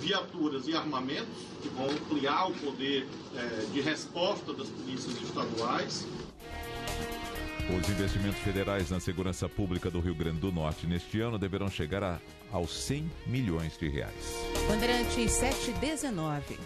viaturas 0.00 0.68
e 0.68 0.76
armamentos, 0.76 1.26
que 1.62 1.68
vão 1.70 1.86
ampliar 1.86 2.48
o 2.48 2.54
poder 2.54 3.06
é, 3.34 3.66
de 3.72 3.80
resposta 3.80 4.52
das 4.52 4.68
polícias 4.68 5.20
estaduais. 5.22 6.06
Os 7.68 7.88
investimentos 7.88 8.38
federais 8.42 8.90
na 8.90 9.00
segurança 9.00 9.48
pública 9.48 9.90
do 9.90 9.98
Rio 9.98 10.14
Grande 10.14 10.38
do 10.38 10.52
Norte 10.52 10.86
neste 10.86 11.20
ano 11.20 11.36
deverão 11.36 11.68
chegar 11.68 12.00
a, 12.00 12.20
aos 12.52 12.70
100 12.84 13.10
milhões 13.26 13.76
de 13.76 13.88
reais. 13.88 14.14
Bandeirantes 14.68 15.32
719. 15.32 16.56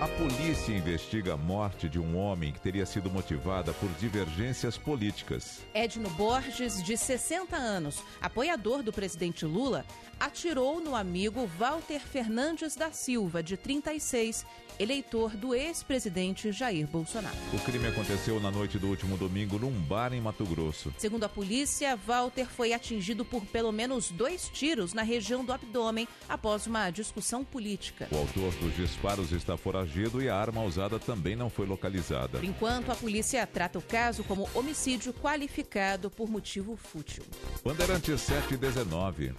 A 0.00 0.08
polícia 0.08 0.76
investiga 0.76 1.34
a 1.34 1.36
morte 1.36 1.88
de 1.88 1.98
um 2.00 2.16
homem 2.16 2.52
que 2.52 2.60
teria 2.60 2.84
sido 2.84 3.08
motivada 3.08 3.72
por 3.74 3.88
divergências 4.00 4.76
políticas. 4.76 5.60
Edno 5.72 6.10
Borges, 6.10 6.82
de 6.82 6.96
60 6.96 7.54
anos, 7.56 8.02
apoiador 8.20 8.82
do 8.82 8.92
presidente 8.92 9.46
Lula, 9.46 9.84
atirou 10.18 10.80
no 10.80 10.94
amigo 10.94 11.48
Walter 11.58 12.00
Fernandes 12.00 12.74
da 12.74 12.90
Silva, 12.90 13.42
de 13.42 13.56
36, 13.56 14.44
eleitor 14.78 15.36
do 15.36 15.54
ex-presidente 15.54 16.50
Jair 16.52 16.86
Bolsonaro. 16.86 17.36
O 17.52 17.58
crime 17.60 17.86
aconteceu 17.86 18.40
na 18.40 18.50
noite 18.50 18.78
do 18.78 18.88
último 18.88 19.16
domingo 19.16 19.58
num 19.58 19.70
bar 19.70 20.12
em 20.12 20.20
Mato 20.20 20.44
Grosso. 20.44 20.92
Segundo 20.98 21.24
a 21.24 21.28
polícia, 21.28 21.96
Walter 21.96 22.46
foi 22.46 22.72
atingido 22.72 23.24
por 23.24 23.44
pelo 23.46 23.72
menos 23.72 24.10
dois 24.10 24.48
tiros 24.48 24.92
na 24.92 25.02
região 25.02 25.44
do 25.44 25.52
abdômen 25.52 26.08
após 26.28 26.66
uma 26.66 26.90
discussão 26.90 27.44
política. 27.44 28.08
O 28.10 28.16
autor 28.16 28.52
dos 28.54 28.76
disparos 28.76 29.32
está 29.32 29.56
foragido 29.72 30.22
e 30.22 30.28
a 30.28 30.36
arma 30.36 30.62
usada 30.62 30.98
também 30.98 31.34
não 31.34 31.48
foi 31.48 31.66
localizada. 31.66 32.38
Por 32.38 32.44
enquanto, 32.44 32.92
a 32.92 32.94
polícia 32.94 33.46
trata 33.46 33.78
o 33.78 33.82
caso 33.82 34.22
como 34.22 34.48
homicídio 34.54 35.14
qualificado 35.14 36.10
por 36.10 36.28
motivo 36.28 36.76
fútil. 36.76 37.24
Bandeirantes 37.64 38.20
719. 38.20 39.32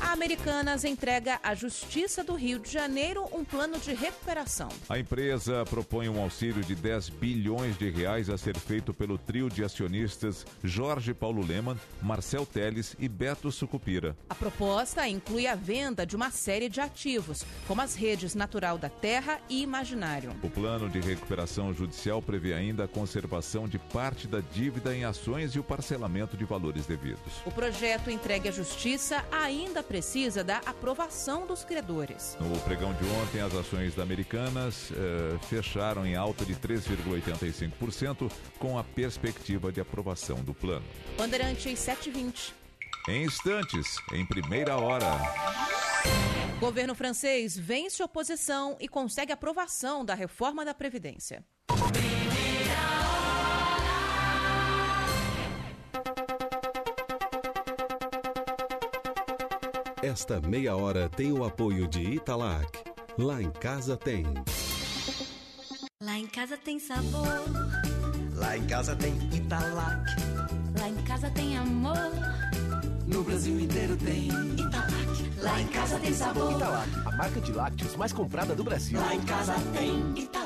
A 0.00 0.12
Americanas 0.12 0.82
entrega 0.84 1.38
à 1.42 1.54
Justiça 1.54 2.24
do 2.24 2.34
Rio 2.34 2.58
de 2.58 2.72
Janeiro 2.72 3.28
um 3.32 3.44
plano 3.44 3.78
de 3.78 3.92
recuperação. 3.92 4.68
A 4.88 4.98
empresa 4.98 5.62
propõe 5.66 6.08
um 6.08 6.20
auxílio 6.20 6.64
de 6.64 6.74
10 6.74 7.10
bilhões 7.10 7.76
de 7.76 7.90
reais 7.90 8.30
a 8.30 8.38
ser 8.38 8.56
feito 8.56 8.94
pelo 8.94 9.18
trio 9.18 9.50
de 9.50 9.62
acionistas 9.62 10.46
Jorge 10.64 11.12
Paulo 11.12 11.46
Leman, 11.46 11.78
Marcel 12.00 12.46
Teles 12.46 12.96
e 12.98 13.08
Beto 13.08 13.52
Sucupira. 13.52 14.16
A 14.28 14.34
proposta 14.34 15.06
inclui 15.06 15.46
a 15.46 15.54
venda 15.54 16.06
de 16.06 16.16
uma 16.16 16.30
série 16.30 16.70
de 16.70 16.80
ativos, 16.80 17.44
como 17.68 17.82
as 17.82 17.94
redes 17.94 18.34
Natural 18.34 18.78
da 18.78 18.88
Terra 18.88 19.38
e 19.50 19.62
Imaginário. 19.62 20.32
O 20.42 20.48
plano 20.48 20.88
de 20.88 20.98
recuperação 20.98 21.74
judicial 21.74 22.22
prevê 22.22 22.54
ainda 22.54 22.84
a 22.84 22.88
conservação 22.88 23.68
de 23.68 23.78
parte 23.78 24.26
da 24.26 24.40
dívida 24.40 24.96
em 24.96 25.04
ações 25.04 25.54
e 25.54 25.58
o 25.58 25.62
parcelamento 25.62 26.38
de 26.38 26.44
valores 26.44 26.86
devidos. 26.86 27.34
O 27.44 27.50
projeto 27.50 28.10
entregue 28.10 28.48
à 28.48 28.52
Justiça 28.52 29.22
ainda 29.30 29.82
precisa 29.90 30.44
da 30.44 30.58
aprovação 30.58 31.48
dos 31.48 31.64
credores. 31.64 32.38
No 32.38 32.56
pregão 32.60 32.94
de 32.94 33.04
ontem, 33.06 33.40
as 33.40 33.52
ações 33.52 33.92
da 33.92 34.04
Americanas 34.04 34.92
eh, 34.92 35.36
fecharam 35.48 36.06
em 36.06 36.14
alta 36.14 36.44
de 36.44 36.54
3,85%, 36.54 38.30
com 38.60 38.78
a 38.78 38.84
perspectiva 38.84 39.72
de 39.72 39.80
aprovação 39.80 40.36
do 40.44 40.54
plano. 40.54 40.86
Bandeirantes 41.18 41.76
720. 41.76 42.54
Em 43.08 43.24
instantes, 43.24 43.96
em 44.12 44.24
primeira 44.24 44.76
hora. 44.76 45.10
Governo 46.60 46.94
francês 46.94 47.58
vence 47.58 48.00
oposição 48.00 48.76
e 48.78 48.86
consegue 48.86 49.32
aprovação 49.32 50.04
da 50.04 50.14
reforma 50.14 50.64
da 50.64 50.72
Previdência. 50.72 51.44
Esta 60.02 60.40
meia 60.40 60.74
hora 60.74 61.10
tem 61.10 61.30
o 61.30 61.44
apoio 61.44 61.86
de 61.86 62.00
Italac. 62.00 62.66
Lá 63.18 63.42
em 63.42 63.50
casa 63.50 63.98
tem. 63.98 64.24
Lá 66.02 66.18
em 66.18 66.26
casa 66.26 66.56
tem 66.56 66.78
sabor. 66.78 67.44
Lá 68.34 68.56
em 68.56 68.66
casa 68.66 68.96
tem 68.96 69.12
Italac. 69.30 70.10
Lá 70.78 70.88
em 70.88 71.04
casa 71.04 71.30
tem 71.30 71.58
amor. 71.58 71.98
No 73.06 73.22
Brasil 73.22 73.60
inteiro 73.60 73.94
tem 73.98 74.28
Italac. 74.28 75.30
Lá 75.42 75.60
em 75.60 75.66
casa 75.66 75.98
tem 75.98 76.14
sabor. 76.14 76.52
Italac, 76.52 76.88
a 77.04 77.16
marca 77.16 77.40
de 77.40 77.52
lácteos 77.52 77.94
mais 77.96 78.12
comprada 78.14 78.54
do 78.54 78.64
Brasil. 78.64 78.98
Lá 78.98 79.14
em 79.14 79.20
casa 79.20 79.54
tem 79.74 80.14
Italac. 80.16 80.39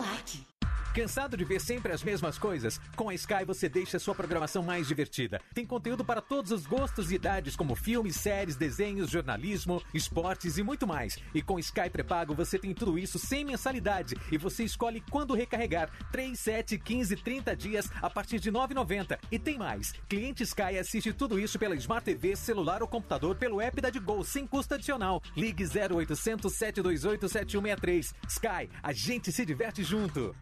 Cansado 0.95 1.37
de 1.37 1.45
ver 1.45 1.61
sempre 1.61 1.93
as 1.93 2.05
mesmas 2.05 2.39
coisas? 2.39 2.81
Com 2.95 3.09
a 3.09 3.15
Sky 3.15 3.45
você 3.45 3.69
deixa 3.69 3.99
sua 3.99 4.15
programação 4.15 4.63
mais 4.63 4.87
divertida. 4.87 5.41
Tem 5.53 5.67
conteúdo 5.67 6.05
para 6.05 6.21
todos 6.21 6.53
os 6.53 6.67
gostos 6.67 7.11
e 7.11 7.17
idades, 7.17 7.57
como 7.57 7.75
filmes, 7.75 8.15
séries, 8.15 8.55
desenhos, 8.55 9.11
jornalismo, 9.11 9.83
esportes 9.93 10.57
e 10.57 10.63
muito 10.63 10.87
mais. 10.87 11.19
E 11.35 11.43
com 11.43 11.59
Sky 11.59 11.91
pré-pago 11.91 12.33
você 12.33 12.61
tem 12.61 12.73
tudo 12.73 12.97
isso 12.97 13.19
sem 13.19 13.45
mensalidade 13.45 14.15
e 14.31 14.39
você 14.39 14.63
escolhe 14.63 15.03
quando 15.11 15.35
recarregar. 15.35 15.91
3, 16.13 16.39
7, 16.39 16.79
15, 16.79 17.17
30 17.17 17.57
dias 17.57 17.91
a 18.01 18.09
partir 18.09 18.39
de 18.39 18.51
R$ 18.51 18.57
9,90. 18.59 19.19
E 19.33 19.39
tem 19.39 19.59
mais. 19.59 19.95
Cliente 20.09 20.45
Sky 20.45 20.79
assiste 20.79 21.13
tudo 21.13 21.41
isso 21.41 21.59
pela 21.59 21.75
Smart 21.75 22.05
TV, 22.05 22.37
celular 22.37 22.83
ou 22.83 22.89
computador 22.89 23.35
pelo 23.35 23.61
app 23.61 23.81
da 23.81 23.91
Digol, 23.91 24.23
sem 24.23 24.47
custo 24.47 24.75
adicional. 24.75 25.21
Ligue 25.37 25.65
0800 25.65 26.53
728 26.53 27.29
7163. 27.29 28.15
Sky, 28.29 28.71
a 28.81 28.93
gente 28.93 29.33
se 29.33 29.45
diverte 29.45 29.83
junto. 29.83 30.33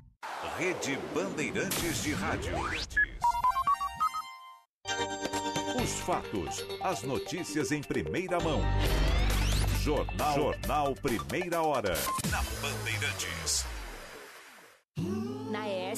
Rede 0.58 0.98
Bandeirantes 1.14 2.02
de 2.02 2.12
Rádio. 2.12 2.52
Os 5.82 5.90
fatos, 6.00 6.64
as 6.82 7.02
notícias 7.02 7.72
em 7.72 7.82
primeira 7.82 8.38
mão. 8.38 8.60
Jornal, 9.80 10.34
Jornal 10.34 10.94
Primeira 10.94 11.62
Hora. 11.62 11.94
Na 12.30 12.42
Bandeirantes. 12.60 13.64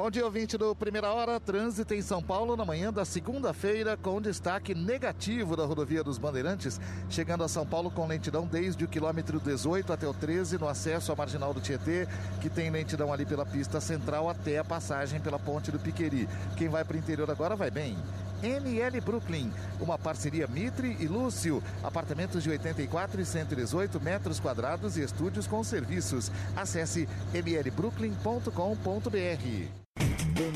Bom 0.00 0.10
dia, 0.10 0.24
ouvinte 0.24 0.56
do 0.56 0.74
Primeira 0.74 1.12
Hora. 1.12 1.38
Trânsito 1.38 1.92
em 1.92 2.00
São 2.00 2.22
Paulo 2.22 2.56
na 2.56 2.64
manhã 2.64 2.90
da 2.90 3.04
segunda-feira, 3.04 3.98
com 3.98 4.18
destaque 4.18 4.74
negativo 4.74 5.54
da 5.54 5.66
rodovia 5.66 6.02
dos 6.02 6.16
Bandeirantes, 6.16 6.80
chegando 7.10 7.44
a 7.44 7.48
São 7.48 7.66
Paulo 7.66 7.90
com 7.90 8.06
lentidão 8.06 8.46
desde 8.46 8.82
o 8.82 8.88
quilômetro 8.88 9.38
18 9.38 9.92
até 9.92 10.08
o 10.08 10.14
13, 10.14 10.56
no 10.56 10.66
acesso 10.66 11.12
à 11.12 11.14
marginal 11.14 11.52
do 11.52 11.60
Tietê, 11.60 12.08
que 12.40 12.48
tem 12.48 12.70
lentidão 12.70 13.12
ali 13.12 13.26
pela 13.26 13.44
pista 13.44 13.78
central 13.78 14.30
até 14.30 14.56
a 14.56 14.64
passagem 14.64 15.20
pela 15.20 15.38
ponte 15.38 15.70
do 15.70 15.78
Piqueri. 15.78 16.26
Quem 16.56 16.70
vai 16.70 16.82
para 16.82 16.96
o 16.96 16.98
interior 16.98 17.30
agora 17.30 17.54
vai 17.54 17.70
bem. 17.70 17.98
ML 18.42 19.02
Brooklyn, 19.02 19.52
uma 19.78 19.98
parceria 19.98 20.46
Mitre 20.46 20.96
e 20.98 21.06
Lúcio. 21.06 21.62
Apartamentos 21.82 22.42
de 22.42 22.48
84 22.48 23.20
e 23.20 23.26
118 23.26 24.00
metros 24.00 24.40
quadrados 24.40 24.96
e 24.96 25.02
estúdios 25.02 25.46
com 25.46 25.62
serviços. 25.62 26.32
Acesse 26.56 27.06
mlbrooklyn.com.br. 27.34 29.79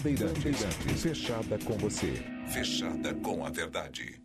Bandeirantes. 0.04 1.02
Fechada 1.02 1.58
com 1.64 1.78
você. 1.78 2.12
Fechada 2.52 3.14
com 3.14 3.44
a 3.44 3.50
verdade. 3.50 4.20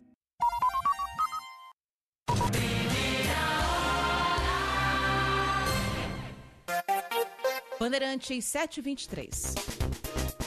Bandeirantes 7.78 8.44
723. 8.44 9.54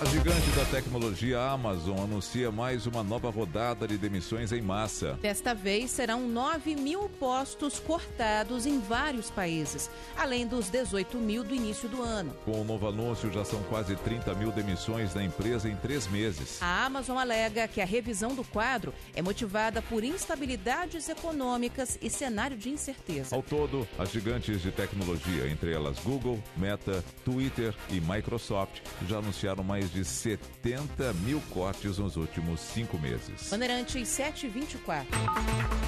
A 0.01 0.06
gigante 0.06 0.49
da 0.49 0.65
tecnologia 0.65 1.39
Amazon 1.39 1.99
anuncia 1.99 2.51
mais 2.51 2.88
uma 2.88 3.03
nova 3.03 3.29
rodada 3.29 3.88
de 3.88 3.95
demissões 3.95 4.51
em 4.51 4.60
massa. 4.60 5.13
Desta 5.21 5.53
vez 5.53 5.91
serão 5.91 6.27
9 6.27 6.75
mil 6.75 7.08
postos 7.08 7.79
cortados 7.79 8.65
em 8.65 8.79
vários 8.79 9.29
países, 9.29 9.89
além 10.17 10.47
dos 10.47 10.67
18 10.69 11.17
mil 11.17 11.43
do 11.43 11.53
início 11.53 11.88
do 11.88 12.01
ano. 12.01 12.34
Com 12.43 12.60
o 12.60 12.63
novo 12.63 12.88
anúncio, 12.88 13.32
já 13.32 13.45
são 13.45 13.62
quase 13.63 13.95
30 13.95 14.34
mil 14.34 14.51
demissões 14.51 15.13
da 15.13 15.23
empresa 15.23 15.69
em 15.69 15.75
três 15.75 16.08
meses. 16.08 16.62
A 16.62 16.86
Amazon 16.86 17.17
alega 17.17 17.67
que 17.67 17.79
a 17.79 17.86
revisão 17.86 18.34
do 18.34 18.43
quadro 18.43 18.93
é 19.15 19.21
motivada 19.21 19.82
por 19.82 20.03
instabilidades 20.03 21.08
econômicas 21.08 21.99
e 22.01 22.10
cenário 22.10 22.58
de 22.58 22.69
incerteza. 22.69 23.36
Ao 23.36 23.43
todo, 23.43 23.88
as 23.97 24.12
gigantes 24.12 24.62
de 24.62 24.71
tecnologia, 24.71 25.47
entre 25.47 25.71
elas 25.71 25.99
Google, 25.99 26.43
Meta, 26.58 27.03
Twitter 27.23 27.73
e 27.89 28.01
Microsoft, 28.01 28.82
já 29.08 29.19
anunciaram 29.19 29.63
mais 29.63 29.82
de 29.91 30.05
70 30.05 31.13
mil 31.25 31.41
cortes 31.51 31.97
nos 31.97 32.15
últimos 32.15 32.59
cinco 32.59 32.97
meses. 32.97 33.49
Bandeirantes 33.49 34.07
724. 34.07 35.07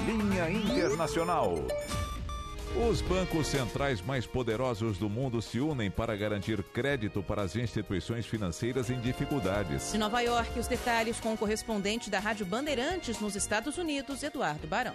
Linha 0.06 0.50
Internacional. 0.50 1.54
Os 2.88 3.00
bancos 3.00 3.46
centrais 3.46 4.02
mais 4.02 4.26
poderosos 4.26 4.98
do 4.98 5.08
mundo 5.08 5.40
se 5.40 5.58
unem 5.60 5.90
para 5.90 6.14
garantir 6.14 6.62
crédito 6.62 7.22
para 7.22 7.40
as 7.42 7.56
instituições 7.56 8.26
financeiras 8.26 8.90
em 8.90 9.00
dificuldades. 9.00 9.92
De 9.92 9.98
Nova 9.98 10.20
York, 10.20 10.58
os 10.58 10.68
detalhes 10.68 11.18
com 11.18 11.32
o 11.32 11.38
correspondente 11.38 12.10
da 12.10 12.18
Rádio 12.18 12.44
Bandeirantes 12.44 13.18
nos 13.18 13.34
Estados 13.34 13.78
Unidos, 13.78 14.22
Eduardo 14.22 14.66
Barão. 14.66 14.94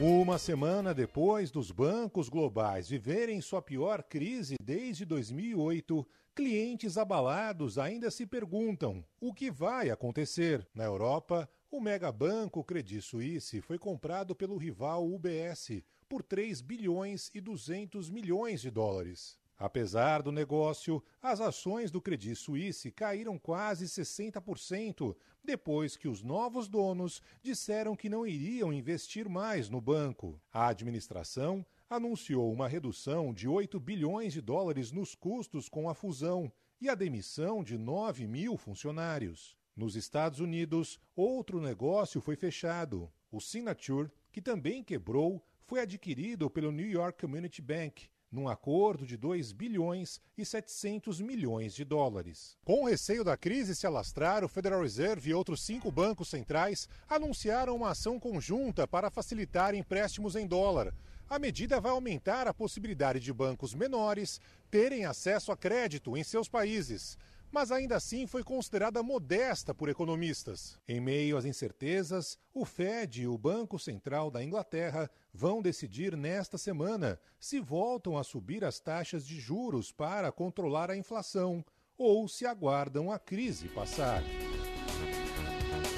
Uma 0.00 0.36
semana 0.36 0.92
depois 0.92 1.50
dos 1.50 1.70
bancos 1.70 2.28
globais 2.28 2.88
viverem 2.88 3.40
sua 3.40 3.62
pior 3.62 4.02
crise 4.02 4.56
desde 4.60 5.04
2008, 5.04 6.06
clientes 6.36 6.98
abalados 6.98 7.78
ainda 7.78 8.10
se 8.10 8.26
perguntam 8.26 9.02
o 9.18 9.32
que 9.32 9.50
vai 9.50 9.88
acontecer. 9.88 10.68
Na 10.74 10.84
Europa, 10.84 11.48
o 11.70 11.80
megabanco 11.80 12.62
Credit 12.62 13.00
Suisse 13.00 13.62
foi 13.62 13.78
comprado 13.78 14.36
pelo 14.36 14.58
rival 14.58 15.10
UBS 15.10 15.82
por 16.06 16.22
3 16.22 16.60
bilhões 16.60 17.30
e 17.34 17.40
200 17.40 18.10
milhões 18.10 18.60
de 18.60 18.70
dólares. 18.70 19.38
Apesar 19.58 20.20
do 20.20 20.30
negócio, 20.30 21.02
as 21.22 21.40
ações 21.40 21.90
do 21.90 22.02
Credit 22.02 22.36
Suisse 22.36 22.92
caíram 22.92 23.38
quase 23.38 23.86
60% 23.86 25.16
depois 25.42 25.96
que 25.96 26.06
os 26.06 26.22
novos 26.22 26.68
donos 26.68 27.22
disseram 27.42 27.96
que 27.96 28.10
não 28.10 28.26
iriam 28.26 28.70
investir 28.70 29.26
mais 29.26 29.70
no 29.70 29.80
banco. 29.80 30.38
A 30.52 30.68
administração 30.68 31.64
anunciou 31.88 32.52
uma 32.52 32.66
redução 32.66 33.32
de 33.32 33.46
8 33.46 33.78
bilhões 33.78 34.32
de 34.32 34.40
dólares 34.40 34.90
nos 34.90 35.14
custos 35.14 35.68
com 35.68 35.88
a 35.88 35.94
fusão 35.94 36.52
e 36.80 36.88
a 36.88 36.94
demissão 36.94 37.62
de 37.62 37.78
9 37.78 38.26
mil 38.26 38.56
funcionários. 38.56 39.56
Nos 39.74 39.94
Estados 39.94 40.40
Unidos, 40.40 40.98
outro 41.14 41.60
negócio 41.60 42.20
foi 42.20 42.34
fechado. 42.34 43.10
O 43.30 43.40
Signature, 43.40 44.10
que 44.32 44.42
também 44.42 44.82
quebrou, 44.82 45.44
foi 45.64 45.80
adquirido 45.80 46.50
pelo 46.50 46.72
New 46.72 46.88
York 46.88 47.20
Community 47.20 47.62
Bank, 47.62 48.08
num 48.32 48.48
acordo 48.48 49.06
de 49.06 49.16
2 49.16 49.52
bilhões 49.52 50.20
e 50.36 50.44
700 50.44 51.20
milhões 51.20 51.74
de 51.74 51.84
dólares. 51.84 52.56
Com 52.64 52.84
receio 52.84 53.22
da 53.22 53.36
crise 53.36 53.74
se 53.74 53.86
alastrar, 53.86 54.44
o 54.44 54.48
Federal 54.48 54.82
Reserve 54.82 55.30
e 55.30 55.34
outros 55.34 55.62
cinco 55.62 55.92
bancos 55.92 56.28
centrais 56.28 56.88
anunciaram 57.08 57.76
uma 57.76 57.90
ação 57.90 58.18
conjunta 58.18 58.86
para 58.88 59.10
facilitar 59.10 59.74
empréstimos 59.74 60.34
em 60.34 60.46
dólar. 60.46 60.92
A 61.28 61.38
medida 61.38 61.80
vai 61.80 61.92
aumentar 61.92 62.46
a 62.46 62.54
possibilidade 62.54 63.20
de 63.20 63.32
bancos 63.32 63.74
menores 63.74 64.40
terem 64.70 65.04
acesso 65.04 65.50
a 65.50 65.56
crédito 65.56 66.16
em 66.16 66.22
seus 66.22 66.48
países 66.48 67.16
mas 67.50 67.70
ainda 67.72 67.96
assim 67.96 68.26
foi 68.26 68.42
considerada 68.42 69.02
modesta 69.02 69.74
por 69.74 69.88
economistas. 69.88 70.78
Em 70.86 71.00
meio 71.00 71.36
às 71.36 71.44
incertezas, 71.44 72.38
o 72.52 72.64
Fed 72.64 73.22
e 73.22 73.26
o 73.26 73.38
Banco 73.38 73.78
Central 73.78 74.30
da 74.30 74.42
Inglaterra 74.42 75.10
vão 75.32 75.62
decidir 75.62 76.16
nesta 76.16 76.58
semana 76.58 77.18
se 77.38 77.60
voltam 77.60 78.18
a 78.18 78.24
subir 78.24 78.64
as 78.64 78.80
taxas 78.80 79.26
de 79.26 79.38
juros 79.40 79.92
para 79.92 80.32
controlar 80.32 80.90
a 80.90 80.96
inflação 80.96 81.64
ou 81.96 82.28
se 82.28 82.44
aguardam 82.44 83.10
a 83.10 83.18
crise 83.18 83.68
passar. 83.68 84.22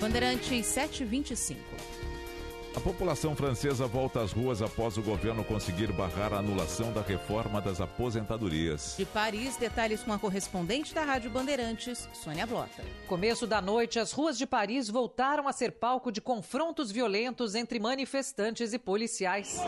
Bandeirantes 0.00 0.64
725. 0.66 1.97
A 2.78 2.80
população 2.80 3.34
francesa 3.34 3.88
volta 3.88 4.20
às 4.20 4.30
ruas 4.30 4.62
após 4.62 4.96
o 4.96 5.02
governo 5.02 5.42
conseguir 5.42 5.90
barrar 5.90 6.32
a 6.32 6.38
anulação 6.38 6.92
da 6.92 7.02
reforma 7.02 7.60
das 7.60 7.80
aposentadorias. 7.80 8.94
De 8.96 9.04
Paris, 9.04 9.56
detalhes 9.56 10.04
com 10.04 10.12
a 10.12 10.18
correspondente 10.18 10.94
da 10.94 11.02
Rádio 11.02 11.28
Bandeirantes, 11.28 12.08
Sônia 12.12 12.46
Blota. 12.46 12.84
Começo 13.08 13.48
da 13.48 13.60
noite, 13.60 13.98
as 13.98 14.12
ruas 14.12 14.38
de 14.38 14.46
Paris 14.46 14.88
voltaram 14.88 15.48
a 15.48 15.52
ser 15.52 15.72
palco 15.72 16.12
de 16.12 16.20
confrontos 16.20 16.92
violentos 16.92 17.56
entre 17.56 17.80
manifestantes 17.80 18.72
e 18.72 18.78
policiais. 18.78 19.58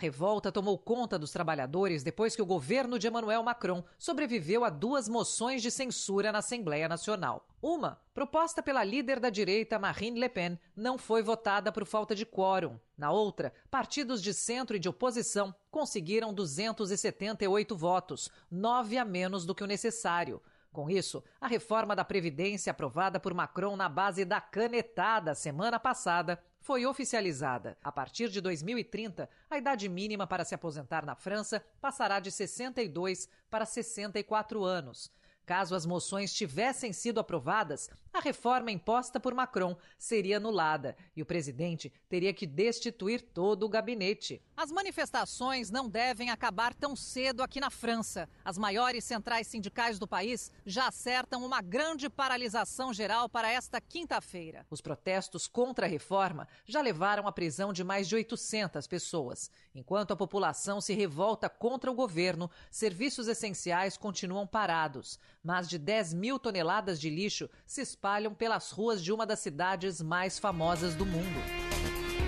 Revolta 0.00 0.50
tomou 0.50 0.78
conta 0.78 1.18
dos 1.18 1.30
trabalhadores 1.30 2.02
depois 2.02 2.34
que 2.34 2.40
o 2.40 2.46
governo 2.46 2.98
de 2.98 3.06
Emmanuel 3.06 3.42
Macron 3.42 3.84
sobreviveu 3.98 4.64
a 4.64 4.70
duas 4.70 5.06
moções 5.08 5.60
de 5.60 5.70
censura 5.70 6.32
na 6.32 6.38
Assembleia 6.38 6.88
Nacional. 6.88 7.46
Uma, 7.60 8.00
proposta 8.14 8.62
pela 8.62 8.82
líder 8.82 9.20
da 9.20 9.28
direita 9.28 9.78
Marine 9.78 10.18
Le 10.18 10.28
Pen, 10.30 10.58
não 10.74 10.96
foi 10.96 11.22
votada 11.22 11.70
por 11.70 11.84
falta 11.84 12.14
de 12.14 12.24
quórum. 12.24 12.80
Na 12.96 13.10
outra, 13.10 13.52
partidos 13.70 14.22
de 14.22 14.32
centro 14.32 14.74
e 14.74 14.80
de 14.80 14.88
oposição 14.88 15.54
conseguiram 15.70 16.32
278 16.32 17.76
votos, 17.76 18.30
nove 18.50 18.96
a 18.96 19.04
menos 19.04 19.44
do 19.44 19.54
que 19.54 19.62
o 19.62 19.66
necessário. 19.66 20.40
Com 20.72 20.88
isso, 20.88 21.22
a 21.40 21.48
reforma 21.48 21.94
da 21.94 22.04
Previdência 22.04 22.70
aprovada 22.70 23.18
por 23.18 23.34
Macron 23.34 23.76
na 23.76 23.88
base 23.88 24.24
da 24.24 24.40
canetada 24.40 25.34
semana 25.34 25.78
passada 25.78 26.40
foi 26.60 26.86
oficializada. 26.86 27.76
A 27.82 27.90
partir 27.90 28.28
de 28.28 28.40
2030, 28.40 29.28
a 29.48 29.58
idade 29.58 29.88
mínima 29.88 30.26
para 30.26 30.44
se 30.44 30.54
aposentar 30.54 31.04
na 31.04 31.14
França 31.14 31.64
passará 31.80 32.20
de 32.20 32.30
62 32.30 33.28
para 33.50 33.66
64 33.66 34.62
anos. 34.64 35.10
Caso 35.46 35.74
as 35.74 35.84
moções 35.84 36.32
tivessem 36.32 36.92
sido 36.92 37.18
aprovadas, 37.18 37.90
a 38.12 38.20
reforma 38.20 38.70
imposta 38.72 39.20
por 39.20 39.34
Macron 39.34 39.76
seria 39.98 40.36
anulada 40.36 40.96
e 41.14 41.22
o 41.22 41.26
presidente 41.26 41.92
teria 42.08 42.34
que 42.34 42.46
destituir 42.46 43.22
todo 43.22 43.64
o 43.64 43.68
gabinete. 43.68 44.42
As 44.56 44.72
manifestações 44.72 45.70
não 45.70 45.88
devem 45.88 46.30
acabar 46.30 46.74
tão 46.74 46.96
cedo 46.96 47.42
aqui 47.42 47.60
na 47.60 47.70
França. 47.70 48.28
As 48.44 48.58
maiores 48.58 49.04
centrais 49.04 49.46
sindicais 49.46 49.98
do 49.98 50.08
país 50.08 50.50
já 50.66 50.88
acertam 50.88 51.44
uma 51.44 51.62
grande 51.62 52.10
paralisação 52.10 52.92
geral 52.92 53.28
para 53.28 53.50
esta 53.50 53.80
quinta-feira. 53.80 54.66
Os 54.70 54.80
protestos 54.80 55.46
contra 55.46 55.86
a 55.86 55.88
reforma 55.88 56.48
já 56.66 56.80
levaram 56.80 57.26
à 57.26 57.32
prisão 57.32 57.72
de 57.72 57.84
mais 57.84 58.08
de 58.08 58.16
800 58.16 58.86
pessoas. 58.86 59.50
Enquanto 59.74 60.12
a 60.12 60.16
população 60.16 60.80
se 60.80 60.94
revolta 60.94 61.48
contra 61.48 61.90
o 61.90 61.94
governo, 61.94 62.50
serviços 62.70 63.28
essenciais 63.28 63.96
continuam 63.96 64.46
parados. 64.46 65.18
Mais 65.42 65.66
de 65.66 65.78
10 65.78 66.12
mil 66.12 66.38
toneladas 66.38 67.00
de 67.00 67.08
lixo 67.08 67.48
se 67.64 67.80
espalham 67.80 68.34
pelas 68.34 68.70
ruas 68.70 69.02
de 69.02 69.10
uma 69.10 69.24
das 69.24 69.38
cidades 69.38 70.02
mais 70.02 70.38
famosas 70.38 70.94
do 70.94 71.06
mundo. 71.06 71.40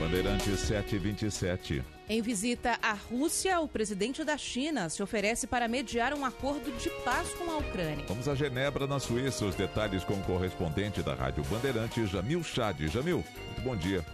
Bandeirantes 0.00 0.58
727. 0.60 1.84
Em 2.08 2.22
visita 2.22 2.78
à 2.80 2.94
Rússia, 2.94 3.60
o 3.60 3.68
presidente 3.68 4.24
da 4.24 4.38
China 4.38 4.88
se 4.88 5.02
oferece 5.02 5.46
para 5.46 5.68
mediar 5.68 6.14
um 6.14 6.24
acordo 6.24 6.72
de 6.78 6.88
paz 7.04 7.28
com 7.34 7.50
a 7.50 7.58
Ucrânia. 7.58 8.06
Vamos 8.08 8.26
a 8.28 8.34
Genebra, 8.34 8.86
na 8.86 8.98
Suíça. 8.98 9.44
Os 9.44 9.54
detalhes 9.54 10.04
com 10.04 10.14
o 10.14 10.22
correspondente 10.24 11.02
da 11.02 11.14
Rádio 11.14 11.44
Bandeirantes, 11.44 12.08
Jamil 12.08 12.42
Chad. 12.42 12.80
Jamil, 12.88 13.22
muito 13.46 13.60
bom 13.62 13.76
dia. 13.76 14.04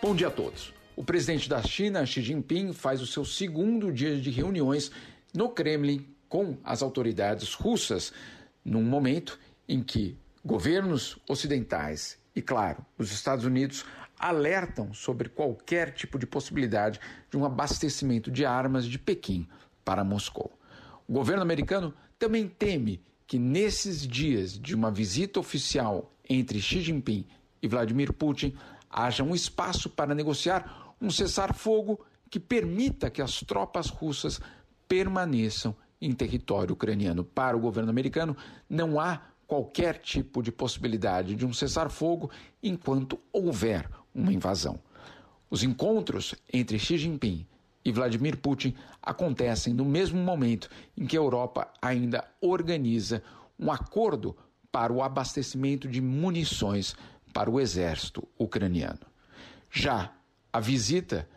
Bom 0.00 0.14
dia 0.14 0.28
a 0.28 0.30
todos. 0.30 0.72
O 0.94 1.02
presidente 1.02 1.48
da 1.48 1.60
China, 1.60 2.06
Xi 2.06 2.22
Jinping, 2.22 2.72
faz 2.72 3.02
o 3.02 3.06
seu 3.06 3.24
segundo 3.24 3.92
dia 3.92 4.16
de 4.20 4.30
reuniões 4.30 4.92
no 5.34 5.48
Kremlin 5.48 6.17
com 6.28 6.58
as 6.62 6.82
autoridades 6.82 7.54
russas, 7.54 8.12
num 8.64 8.82
momento 8.82 9.38
em 9.68 9.82
que 9.82 10.16
governos 10.44 11.18
ocidentais 11.28 12.18
e, 12.34 12.42
claro, 12.42 12.84
os 12.96 13.10
Estados 13.10 13.44
Unidos 13.44 13.84
alertam 14.18 14.92
sobre 14.92 15.28
qualquer 15.28 15.92
tipo 15.92 16.18
de 16.18 16.26
possibilidade 16.26 17.00
de 17.30 17.36
um 17.36 17.44
abastecimento 17.44 18.30
de 18.30 18.44
armas 18.44 18.84
de 18.84 18.98
Pequim 18.98 19.46
para 19.84 20.04
Moscou. 20.04 20.58
O 21.06 21.12
governo 21.12 21.42
americano 21.42 21.94
também 22.18 22.48
teme 22.48 23.00
que 23.26 23.38
nesses 23.38 24.06
dias 24.06 24.58
de 24.58 24.74
uma 24.74 24.90
visita 24.90 25.38
oficial 25.38 26.12
entre 26.28 26.60
Xi 26.60 26.80
Jinping 26.80 27.26
e 27.62 27.68
Vladimir 27.68 28.12
Putin 28.12 28.56
haja 28.90 29.22
um 29.22 29.34
espaço 29.34 29.88
para 29.88 30.14
negociar 30.14 30.94
um 31.00 31.10
cessar-fogo 31.10 32.04
que 32.30 32.40
permita 32.40 33.10
que 33.10 33.22
as 33.22 33.40
tropas 33.40 33.88
russas 33.88 34.40
permaneçam 34.86 35.76
em 36.00 36.12
território 36.12 36.72
ucraniano. 36.72 37.24
Para 37.24 37.56
o 37.56 37.60
governo 37.60 37.90
americano, 37.90 38.36
não 38.68 39.00
há 39.00 39.20
qualquer 39.46 39.98
tipo 39.98 40.42
de 40.42 40.52
possibilidade 40.52 41.34
de 41.34 41.46
um 41.46 41.52
cessar-fogo 41.52 42.30
enquanto 42.62 43.18
houver 43.32 43.88
uma 44.14 44.32
invasão. 44.32 44.78
Os 45.50 45.62
encontros 45.62 46.34
entre 46.52 46.78
Xi 46.78 46.98
Jinping 46.98 47.46
e 47.84 47.90
Vladimir 47.90 48.36
Putin 48.36 48.74
acontecem 49.02 49.72
no 49.72 49.84
mesmo 49.84 50.20
momento 50.20 50.68
em 50.96 51.06
que 51.06 51.16
a 51.16 51.20
Europa 51.20 51.72
ainda 51.80 52.24
organiza 52.40 53.22
um 53.58 53.72
acordo 53.72 54.36
para 54.70 54.92
o 54.92 55.02
abastecimento 55.02 55.88
de 55.88 56.00
munições 56.00 56.94
para 57.32 57.50
o 57.50 57.58
exército 57.58 58.28
ucraniano. 58.38 59.00
Já 59.70 60.12
a 60.52 60.60
visita 60.60 61.28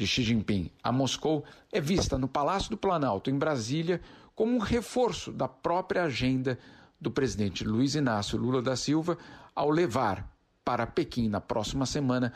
de 0.00 0.06
Xi 0.06 0.22
Jinping 0.22 0.70
a 0.82 0.90
Moscou 0.90 1.44
é 1.70 1.78
vista 1.78 2.16
no 2.16 2.26
Palácio 2.26 2.70
do 2.70 2.78
Planalto, 2.78 3.28
em 3.28 3.36
Brasília, 3.36 4.00
como 4.34 4.56
um 4.56 4.58
reforço 4.58 5.30
da 5.30 5.46
própria 5.46 6.04
agenda 6.04 6.58
do 6.98 7.10
presidente 7.10 7.64
Luiz 7.64 7.94
Inácio 7.94 8.38
Lula 8.38 8.62
da 8.62 8.74
Silva 8.76 9.18
ao 9.54 9.68
levar 9.68 10.26
para 10.64 10.86
Pequim 10.86 11.28
na 11.28 11.38
próxima 11.38 11.84
semana 11.84 12.32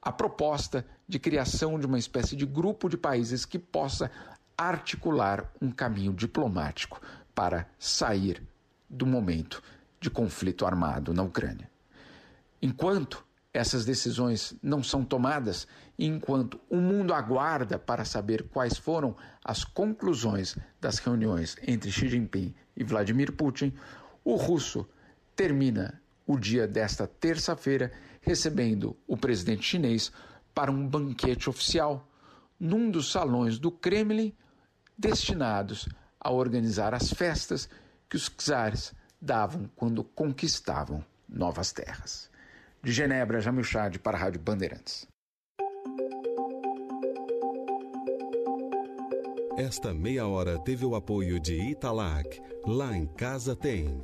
a 0.00 0.12
proposta 0.12 0.86
de 1.08 1.18
criação 1.18 1.76
de 1.76 1.86
uma 1.86 1.98
espécie 1.98 2.36
de 2.36 2.46
grupo 2.46 2.88
de 2.88 2.96
países 2.96 3.44
que 3.44 3.58
possa 3.58 4.12
articular 4.56 5.52
um 5.60 5.72
caminho 5.72 6.12
diplomático 6.12 7.00
para 7.34 7.66
sair 7.80 8.40
do 8.88 9.04
momento 9.04 9.60
de 10.00 10.08
conflito 10.08 10.64
armado 10.64 11.12
na 11.12 11.24
Ucrânia. 11.24 11.68
Enquanto 12.62 13.26
essas 13.58 13.84
decisões 13.84 14.54
não 14.62 14.84
são 14.84 15.04
tomadas, 15.04 15.66
enquanto 15.98 16.60
o 16.70 16.76
mundo 16.76 17.12
aguarda 17.12 17.76
para 17.76 18.04
saber 18.04 18.44
quais 18.44 18.78
foram 18.78 19.16
as 19.44 19.64
conclusões 19.64 20.56
das 20.80 20.98
reuniões 20.98 21.56
entre 21.66 21.90
Xi 21.90 22.08
Jinping 22.08 22.54
e 22.76 22.84
Vladimir 22.84 23.32
Putin, 23.32 23.74
o 24.24 24.36
russo 24.36 24.88
termina 25.34 26.00
o 26.24 26.38
dia 26.38 26.68
desta 26.68 27.06
terça-feira 27.06 27.90
recebendo 28.20 28.96
o 29.08 29.16
presidente 29.16 29.64
chinês 29.64 30.12
para 30.54 30.70
um 30.70 30.86
banquete 30.86 31.50
oficial 31.50 32.08
num 32.60 32.90
dos 32.90 33.10
salões 33.10 33.58
do 33.58 33.72
Kremlin 33.72 34.32
destinados 34.96 35.88
a 36.20 36.30
organizar 36.30 36.94
as 36.94 37.10
festas 37.12 37.68
que 38.08 38.16
os 38.16 38.28
czares 38.28 38.94
davam 39.20 39.68
quando 39.74 40.04
conquistavam 40.04 41.04
novas 41.28 41.72
terras. 41.72 42.30
De 42.82 42.92
Genebra, 42.92 43.40
Jamil 43.40 43.64
Chad 43.64 43.98
para 43.98 44.16
a 44.16 44.20
Rádio 44.20 44.40
Bandeirantes. 44.40 45.06
Esta 49.56 49.92
meia 49.92 50.26
hora 50.26 50.56
teve 50.60 50.84
o 50.84 50.94
apoio 50.94 51.40
de 51.40 51.54
Italac. 51.54 52.40
Lá 52.64 52.96
em 52.96 53.06
casa 53.06 53.56
tem. 53.56 54.00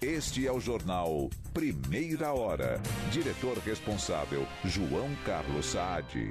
Este 0.00 0.46
é 0.46 0.52
o 0.52 0.60
jornal 0.60 1.28
Primeira 1.52 2.32
Hora. 2.32 2.80
Diretor 3.10 3.58
responsável, 3.58 4.46
João 4.64 5.08
Carlos 5.24 5.66
Saad. 5.66 6.30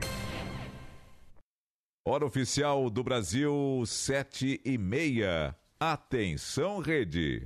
Hora 2.08 2.26
oficial 2.26 2.90
do 2.90 3.04
Brasil, 3.04 3.84
sete 3.86 4.62
e 4.64 4.78
meia. 4.78 5.56
Atenção, 5.80 6.80
rede. 6.80 7.46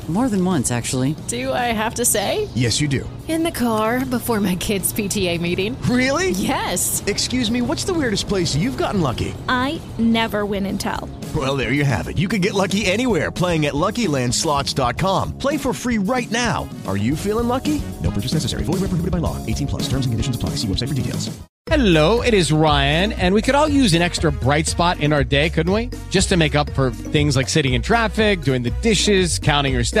More 0.11 0.27
than 0.27 0.43
once, 0.43 0.71
actually. 0.71 1.15
Do 1.29 1.53
I 1.53 1.71
have 1.71 1.95
to 1.95 2.03
say? 2.03 2.49
Yes, 2.53 2.81
you 2.81 2.89
do. 2.89 3.09
In 3.29 3.43
the 3.43 3.51
car 3.51 4.05
before 4.05 4.41
my 4.41 4.57
kids' 4.57 4.91
PTA 4.91 5.39
meeting. 5.39 5.81
Really? 5.83 6.31
Yes. 6.31 7.01
Excuse 7.07 7.49
me, 7.49 7.61
what's 7.61 7.85
the 7.85 7.93
weirdest 7.93 8.27
place 8.27 8.53
you've 8.53 8.75
gotten 8.75 8.99
lucky? 8.99 9.33
I 9.47 9.79
never 9.97 10.45
win 10.45 10.65
and 10.65 10.77
tell. 10.77 11.07
Well, 11.33 11.55
there 11.55 11.71
you 11.71 11.85
have 11.85 12.09
it. 12.09 12.17
You 12.17 12.27
can 12.27 12.41
get 12.41 12.53
lucky 12.53 12.85
anywhere 12.87 13.31
playing 13.31 13.67
at 13.67 13.73
LuckyLandSlots.com. 13.73 15.37
Play 15.37 15.55
for 15.55 15.71
free 15.71 15.97
right 15.97 16.29
now. 16.29 16.67
Are 16.85 16.97
you 16.97 17.15
feeling 17.15 17.47
lucky? 17.47 17.81
No 18.03 18.11
purchase 18.11 18.33
necessary. 18.33 18.63
Void 18.63 18.81
where 18.81 18.91
prohibited 18.91 19.11
by 19.11 19.19
law. 19.19 19.37
18 19.45 19.67
plus. 19.67 19.83
Terms 19.83 20.05
and 20.05 20.11
conditions 20.11 20.35
apply. 20.35 20.49
See 20.57 20.67
website 20.67 20.89
for 20.89 20.93
details. 20.93 21.29
Hello, 21.67 22.23
it 22.23 22.33
is 22.33 22.51
Ryan, 22.51 23.13
and 23.13 23.35
we 23.35 23.41
could 23.43 23.53
all 23.53 23.67
use 23.67 23.93
an 23.93 24.01
extra 24.01 24.31
bright 24.31 24.65
spot 24.65 24.99
in 24.99 25.13
our 25.13 25.23
day, 25.23 25.47
couldn't 25.47 25.71
we? 25.71 25.91
Just 26.09 26.27
to 26.29 26.35
make 26.35 26.55
up 26.55 26.67
for 26.71 26.89
things 26.89 27.35
like 27.37 27.47
sitting 27.47 27.75
in 27.75 27.83
traffic, 27.83 28.41
doing 28.41 28.63
the 28.63 28.71
dishes, 28.81 29.37
counting 29.37 29.71
your 29.71 29.83
steps, 29.83 30.00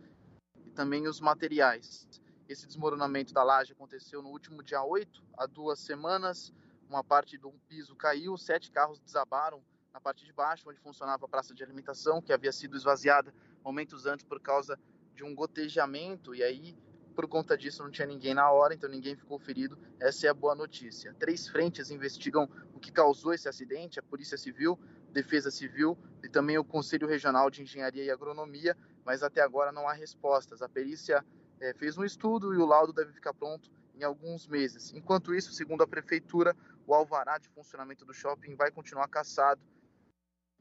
e 0.67 0.71
também 0.71 1.07
os 1.07 1.21
materiais. 1.21 2.07
Esse 2.49 2.67
desmoronamento 2.67 3.33
da 3.33 3.43
laje 3.43 3.73
aconteceu 3.73 4.23
no 4.23 4.31
último 4.31 4.63
dia 4.63 4.83
8, 4.83 5.23
há 5.37 5.47
duas 5.47 5.79
semanas. 5.79 6.53
Uma 6.89 7.05
parte 7.05 7.37
do 7.37 7.51
piso 7.69 7.95
caiu, 7.95 8.37
sete 8.39 8.71
carros 8.71 8.99
desabaram 8.99 9.63
na 9.93 10.01
parte 10.01 10.25
de 10.25 10.33
baixo, 10.33 10.69
onde 10.71 10.81
funcionava 10.81 11.27
a 11.27 11.29
praça 11.29 11.55
de 11.55 11.63
alimentação, 11.63 12.23
que 12.23 12.33
havia 12.33 12.53
sido 12.53 12.77
esvaziada 12.77 13.35
momentos 13.63 14.07
antes 14.07 14.25
por 14.25 14.41
causa 14.41 14.79
de 15.15 15.25
um 15.25 15.35
gotejamento, 15.35 16.35
e 16.35 16.43
aí, 16.43 16.75
por 17.19 17.27
conta 17.27 17.59
disso, 17.59 17.83
não 17.83 17.91
tinha 17.91 18.07
ninguém 18.07 18.33
na 18.33 18.49
hora, 18.49 18.73
então 18.73 18.89
ninguém 18.89 19.17
ficou 19.17 19.41
ferido. 19.41 19.77
Essa 19.99 20.29
é 20.29 20.31
a 20.31 20.35
boa 20.35 20.55
notícia. 20.55 21.13
Três 21.19 21.49
frentes 21.49 21.91
investigam 21.91 22.49
o 22.73 22.79
que 22.79 22.93
causou 22.93 23.35
esse 23.35 23.49
acidente: 23.49 23.99
a 23.99 24.03
Polícia 24.05 24.39
Civil, 24.39 24.79
Defesa 25.11 25.51
Civil 25.51 25.99
e 26.23 26.29
também 26.29 26.57
o 26.59 26.63
Conselho 26.65 27.09
Regional 27.09 27.51
de 27.51 27.61
Engenharia 27.61 28.05
e 28.05 28.11
Agronomia, 28.13 28.77
mas 29.05 29.25
até 29.25 29.41
agora 29.41 29.73
não 29.73 29.89
há 29.89 29.95
respostas. 29.95 30.63
A 30.63 30.69
perícia 30.69 31.27
é, 31.59 31.75
fez 31.75 31.99
um 31.99 32.05
estudo 32.05 32.55
e 32.55 32.57
o 32.57 32.65
laudo 32.65 32.93
deve 32.93 33.13
ficar 33.13 33.35
pronto 33.35 33.69
em 33.97 34.05
alguns 34.05 34.47
meses. 34.47 34.95
Enquanto 34.95 35.35
isso, 35.35 35.53
segundo 35.53 35.83
a 35.83 35.89
Prefeitura, 35.89 36.55
o 36.87 36.95
alvará 36.95 37.37
de 37.37 37.49
funcionamento 37.49 38.05
do 38.05 38.15
shopping 38.15 38.55
vai 38.55 38.71
continuar 38.71 39.09
caçado 39.09 39.61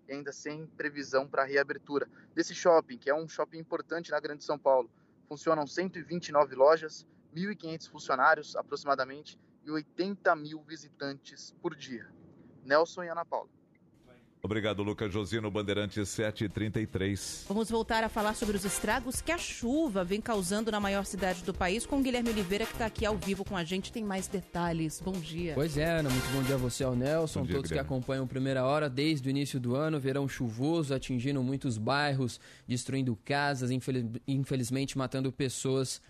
e 0.07 0.11
ainda 0.11 0.31
sem 0.31 0.65
previsão 0.65 1.27
para 1.27 1.43
reabertura 1.43 2.09
desse 2.33 2.55
shopping, 2.55 2.97
que 2.97 3.11
é 3.11 3.13
um 3.13 3.27
shopping 3.27 3.59
importante 3.59 4.09
na 4.09 4.19
Grande 4.19 4.43
São 4.43 4.57
Paulo. 4.57 4.89
Funcionam 5.27 5.67
129 5.67 6.55
lojas, 6.55 7.05
1.500 7.35 7.89
funcionários 7.89 8.55
aproximadamente 8.55 9.37
e 9.63 9.71
80 9.71 10.35
mil 10.35 10.61
visitantes 10.63 11.53
por 11.61 11.75
dia. 11.75 12.07
Nelson 12.63 13.03
e 13.03 13.09
Ana 13.09 13.25
Paula. 13.25 13.56
Obrigado, 14.47 14.81
Lucas 14.81 15.11
Josino, 15.11 15.51
Bandeirante 15.51 16.05
733. 16.05 17.47
Vamos 17.49 17.69
voltar 17.69 18.01
a 18.05 18.07
falar 18.07 18.33
sobre 18.33 18.55
os 18.55 18.63
estragos 18.63 19.19
que 19.19 19.29
a 19.29 19.37
chuva 19.37 20.05
vem 20.05 20.21
causando 20.21 20.71
na 20.71 20.79
maior 20.79 21.05
cidade 21.05 21.43
do 21.43 21.53
país 21.53 21.85
com 21.85 21.99
o 21.99 22.01
Guilherme 22.01 22.29
Oliveira, 22.29 22.65
que 22.65 22.71
está 22.71 22.85
aqui 22.85 23.05
ao 23.05 23.17
vivo 23.17 23.43
com 23.43 23.57
a 23.57 23.65
gente. 23.65 23.91
Tem 23.91 24.05
mais 24.05 24.29
detalhes. 24.29 25.01
Bom 25.03 25.11
dia. 25.11 25.51
Pois 25.53 25.77
é, 25.77 25.99
Ana. 25.99 26.09
Muito 26.09 26.31
bom 26.31 26.41
dia 26.43 26.55
a 26.55 26.57
você, 26.57 26.85
ao 26.85 26.95
Nelson, 26.95 27.43
dia, 27.43 27.55
todos 27.55 27.69
Guilherme. 27.69 27.89
que 27.89 27.93
acompanham 27.93 28.25
Primeira 28.25 28.63
Hora 28.63 28.89
desde 28.89 29.27
o 29.27 29.29
início 29.29 29.59
do 29.59 29.75
ano. 29.75 29.99
Verão 29.99 30.29
chuvoso 30.29 30.93
atingindo 30.93 31.43
muitos 31.43 31.77
bairros, 31.77 32.39
destruindo 32.65 33.19
casas, 33.25 33.69
infeliz... 33.69 34.05
infelizmente 34.25 34.97
matando 34.97 35.29
pessoas 35.29 36.01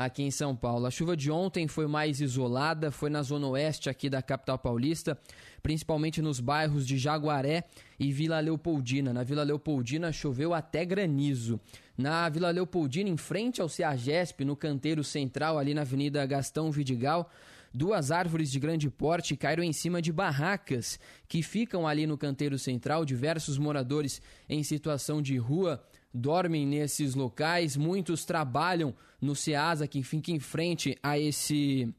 aqui 0.00 0.22
em 0.22 0.30
São 0.30 0.56
Paulo. 0.56 0.86
A 0.86 0.90
chuva 0.90 1.14
de 1.14 1.30
ontem 1.30 1.68
foi 1.68 1.86
mais 1.86 2.22
isolada, 2.22 2.90
foi 2.90 3.10
na 3.10 3.22
zona 3.22 3.46
oeste 3.48 3.90
aqui 3.90 4.08
da 4.08 4.22
capital 4.22 4.58
paulista, 4.58 5.18
principalmente 5.62 6.22
nos 6.22 6.40
bairros 6.40 6.86
de 6.86 6.96
Jaguaré 6.96 7.64
e 7.98 8.10
Vila 8.10 8.40
Leopoldina. 8.40 9.12
Na 9.12 9.22
Vila 9.22 9.42
Leopoldina 9.42 10.10
choveu 10.10 10.54
até 10.54 10.86
granizo. 10.86 11.60
Na 11.98 12.26
Vila 12.30 12.50
Leopoldina, 12.50 13.10
em 13.10 13.16
frente 13.18 13.60
ao 13.60 13.68
Ceagesp, 13.68 14.42
no 14.42 14.56
canteiro 14.56 15.04
central, 15.04 15.58
ali 15.58 15.74
na 15.74 15.82
Avenida 15.82 16.24
Gastão 16.24 16.70
Vidigal, 16.70 17.30
duas 17.70 18.10
árvores 18.10 18.50
de 18.50 18.58
grande 18.58 18.88
porte 18.88 19.36
caíram 19.36 19.62
em 19.62 19.72
cima 19.72 20.00
de 20.00 20.10
barracas 20.10 20.98
que 21.28 21.42
ficam 21.42 21.86
ali 21.86 22.06
no 22.06 22.16
canteiro 22.16 22.58
central. 22.58 23.04
Diversos 23.04 23.58
moradores 23.58 24.22
em 24.48 24.62
situação 24.62 25.20
de 25.20 25.36
rua 25.36 25.78
dormem 26.12 26.66
nesses 26.66 27.14
locais, 27.14 27.76
muitos 27.76 28.24
trabalham 28.24 28.94
no 29.20 29.34
SEASA, 29.34 29.86
que 29.86 30.02
fica 30.02 30.30
em 30.30 30.38
frente 30.38 30.96
a 31.02 31.18
esse 31.18 31.92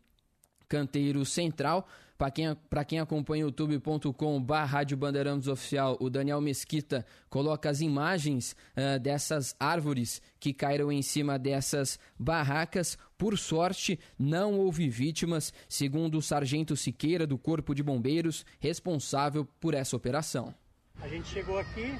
canteiro 0.67 1.25
central. 1.25 1.87
Para 2.21 2.29
quem, 2.29 2.55
quem 2.87 2.99
acompanha 2.99 3.45
youtube.com.br 3.45 4.53
Rádio 4.53 4.95
Bandeirantes 4.95 5.47
Oficial, 5.47 5.97
o 5.99 6.07
Daniel 6.07 6.39
Mesquita 6.39 7.03
coloca 7.31 7.67
as 7.67 7.81
imagens 7.81 8.55
uh, 8.77 8.99
dessas 8.99 9.55
árvores 9.59 10.21
que 10.39 10.53
caíram 10.53 10.91
em 10.91 11.01
cima 11.01 11.39
dessas 11.39 11.97
barracas. 12.19 12.95
Por 13.17 13.39
sorte, 13.39 13.99
não 14.19 14.59
houve 14.59 14.87
vítimas, 14.87 15.51
segundo 15.67 16.19
o 16.19 16.21
Sargento 16.21 16.77
Siqueira, 16.77 17.25
do 17.25 17.39
Corpo 17.39 17.73
de 17.73 17.81
Bombeiros, 17.81 18.45
responsável 18.59 19.43
por 19.59 19.73
essa 19.73 19.95
operação. 19.95 20.53
A 21.01 21.07
gente 21.07 21.27
chegou 21.27 21.57
aqui, 21.57 21.97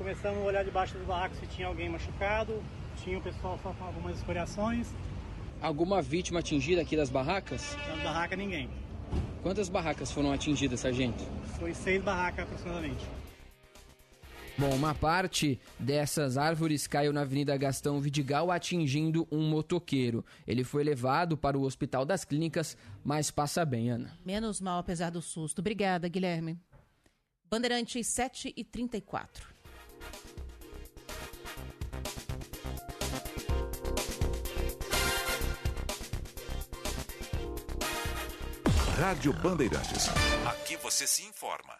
começamos 0.00 0.38
a 0.38 0.46
olhar 0.46 0.64
debaixo 0.64 0.96
dos 0.96 1.06
barracos 1.06 1.38
se 1.38 1.46
tinha 1.48 1.68
alguém 1.68 1.90
machucado, 1.90 2.62
tinha 2.96 3.18
o 3.18 3.20
pessoal 3.20 3.60
só 3.62 3.70
com 3.74 3.84
algumas 3.84 4.16
escoriações. 4.16 4.88
Alguma 5.60 6.00
vítima 6.00 6.40
atingida 6.40 6.80
aqui 6.80 6.96
das 6.96 7.10
barracas? 7.10 7.76
Na 7.86 8.02
barraca 8.04 8.34
ninguém. 8.34 8.70
Quantas 9.42 9.68
barracas 9.68 10.10
foram 10.10 10.32
atingidas, 10.32 10.80
sargento? 10.80 11.22
Foi 11.58 11.74
seis 11.74 12.02
barracas 12.02 12.44
aproximadamente. 12.44 13.04
Bom, 14.56 14.74
uma 14.74 14.94
parte 14.94 15.60
dessas 15.78 16.38
árvores 16.38 16.86
caiu 16.86 17.12
na 17.12 17.20
Avenida 17.20 17.54
Gastão 17.58 18.00
Vidigal, 18.00 18.50
atingindo 18.50 19.28
um 19.30 19.50
motoqueiro. 19.50 20.24
Ele 20.46 20.64
foi 20.64 20.82
levado 20.82 21.36
para 21.36 21.58
o 21.58 21.62
Hospital 21.62 22.06
das 22.06 22.24
Clínicas, 22.24 22.74
mas 23.04 23.30
passa 23.30 23.66
bem, 23.66 23.90
Ana. 23.90 24.18
Menos 24.24 24.62
mal, 24.62 24.78
apesar 24.78 25.10
do 25.10 25.20
susto. 25.20 25.58
Obrigada, 25.58 26.08
Guilherme. 26.08 26.58
Bandeirantes 27.50 28.06
7 28.06 28.54
e 28.56 28.64
34. 28.64 29.59
Rádio 39.00 39.32
Bandeirantes. 39.32 40.08
Aqui 40.46 40.76
você 40.76 41.06
se 41.06 41.24
informa. 41.24 41.74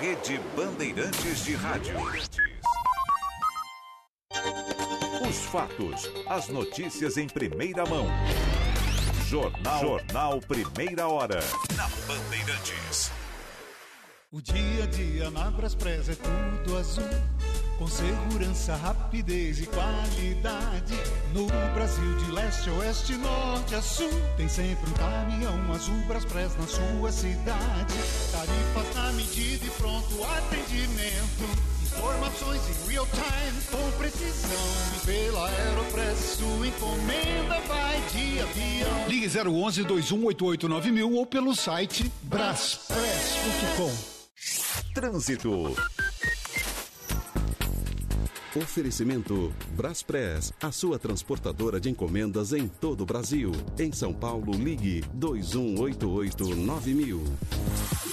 Rede 0.00 0.38
Bandeirantes 0.54 1.44
de 1.44 1.54
Rádio. 1.54 1.94
Os 5.28 5.36
fatos, 5.46 6.10
as 6.28 6.48
notícias 6.48 7.16
em 7.16 7.26
primeira 7.26 7.84
mão. 7.86 8.06
Jornal, 9.28 9.80
Jornal 9.80 10.40
Primeira 10.40 11.06
Hora. 11.06 11.40
Na 11.76 11.86
Bandeirantes. 12.06 13.12
O 14.32 14.40
dia 14.40 14.84
a 14.84 14.86
dia 14.86 15.30
na 15.30 15.50
Braspress 15.50 16.08
é 16.08 16.14
tudo 16.14 16.78
azul 16.78 17.04
com 17.78 17.86
segurança, 17.86 18.74
rapidez 18.74 19.60
e 19.60 19.66
qualidade. 19.66 20.94
No 21.34 21.46
Brasil, 21.74 22.16
de 22.16 22.32
leste 22.32 22.70
a 22.70 22.72
oeste, 22.72 23.16
norte 23.16 23.74
a 23.74 23.82
sul, 23.82 24.10
tem 24.38 24.48
sempre 24.48 24.88
um 24.88 24.94
caminhão 24.94 25.72
azul 25.74 26.00
Braspress 26.06 26.56
na 26.56 26.66
sua 26.66 27.12
cidade. 27.12 27.94
Tarifas 28.32 28.94
na 28.94 29.12
medida 29.12 29.66
e 29.66 29.70
pronto 29.72 30.24
atendimento. 30.24 31.77
Informações 31.98 32.62
em 32.68 32.74
real 32.90 33.06
time, 33.06 33.60
com 33.72 33.90
precisão. 33.98 34.66
Pela 35.04 35.48
Aeropress, 35.48 36.36
sua 36.38 36.68
encomenda 36.68 37.60
vai 37.66 38.00
de 38.12 38.38
avião. 38.40 39.08
Ligue 39.08 39.26
011 39.26 39.82
2188 39.82 40.92
mil 40.92 41.12
ou 41.14 41.26
pelo 41.26 41.56
site 41.56 42.08
braspress.com. 42.22 43.92
Trânsito. 44.94 45.74
Oferecimento 48.54 49.52
Braspress, 49.72 50.52
a 50.62 50.70
sua 50.70 51.00
transportadora 51.00 51.80
de 51.80 51.90
encomendas 51.90 52.52
em 52.52 52.68
todo 52.68 53.00
o 53.02 53.06
Brasil. 53.06 53.50
Em 53.78 53.90
São 53.92 54.12
Paulo, 54.12 54.52
ligue 54.52 55.02
2188-9000. 55.16 58.07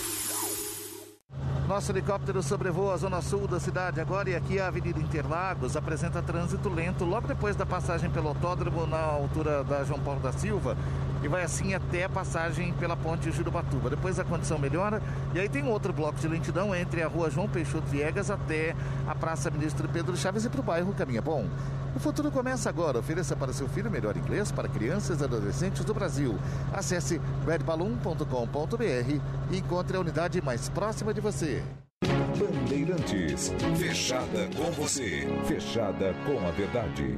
Nosso 1.68 1.92
helicóptero 1.92 2.44
sobrevoa 2.44 2.94
a 2.94 2.98
zona 2.98 3.22
sul 3.24 3.48
da 3.48 3.60
cidade 3.60 4.00
agora 4.00 4.30
e 4.30 4.36
aqui 4.36 4.60
a 4.60 4.68
Avenida 4.68 5.00
Interlagos 5.00 5.76
apresenta 5.76 6.22
trânsito 6.22 6.70
lento 6.70 7.04
logo 7.04 7.28
depois 7.28 7.56
da 7.56 7.66
passagem 7.66 8.08
pelo 8.12 8.28
autódromo 8.28 8.86
na 8.86 9.00
altura 9.00 9.64
da 9.64 9.84
João 9.84 10.00
Paulo 10.00 10.20
da 10.20 10.32
Silva 10.32 10.78
e 11.24 11.28
vai 11.28 11.42
assim 11.44 11.74
até 11.74 12.04
a 12.04 12.10
passagem 12.10 12.72
pela 12.74 12.96
ponte 12.96 13.32
Jurubatuba. 13.32 13.90
Depois 13.90 14.20
a 14.20 14.24
condição 14.24 14.60
melhora 14.60 15.02
e 15.34 15.40
aí 15.40 15.50
tem 15.50 15.68
outro 15.68 15.92
bloco 15.92 16.20
de 16.20 16.28
lentidão 16.28 16.76
entre 16.76 17.02
a 17.02 17.08
rua 17.08 17.32
João 17.32 17.50
Peixoto 17.50 17.88
Viegas 17.88 18.30
até 18.30 18.76
a 19.08 19.16
Praça 19.16 19.50
Ministro 19.50 19.90
Pedro 19.90 20.16
Chaves 20.16 20.46
e 20.46 20.50
para 20.50 20.60
o 20.62 20.64
bairro 20.64 20.94
Caminha 20.94 21.22
Bom. 21.22 21.48
O 21.96 22.00
futuro 22.00 22.30
começa 22.30 22.70
agora. 22.70 23.00
Ofereça 23.00 23.36
para 23.36 23.54
seu 23.54 23.70
filho 23.70 23.90
melhor 23.90 24.18
inglês 24.18 24.52
para 24.52 24.68
crianças 24.68 25.22
e 25.22 25.24
adolescentes 25.24 25.86
do 25.86 25.94
Brasil. 25.94 26.38
Acesse 26.74 27.22
redballoon.com.br 27.48 29.22
e 29.52 29.58
encontre 29.58 29.96
a 29.96 30.02
unidade 30.02 30.42
mais 30.42 30.68
próxima 30.68 31.14
de 31.14 31.22
você. 31.22 31.64
Bandeirantes, 32.04 33.54
fechada 33.78 34.50
com 34.56 34.72
você, 34.72 35.26
fechada 35.48 36.14
com 36.26 36.46
a 36.46 36.52
verdade. 36.52 37.18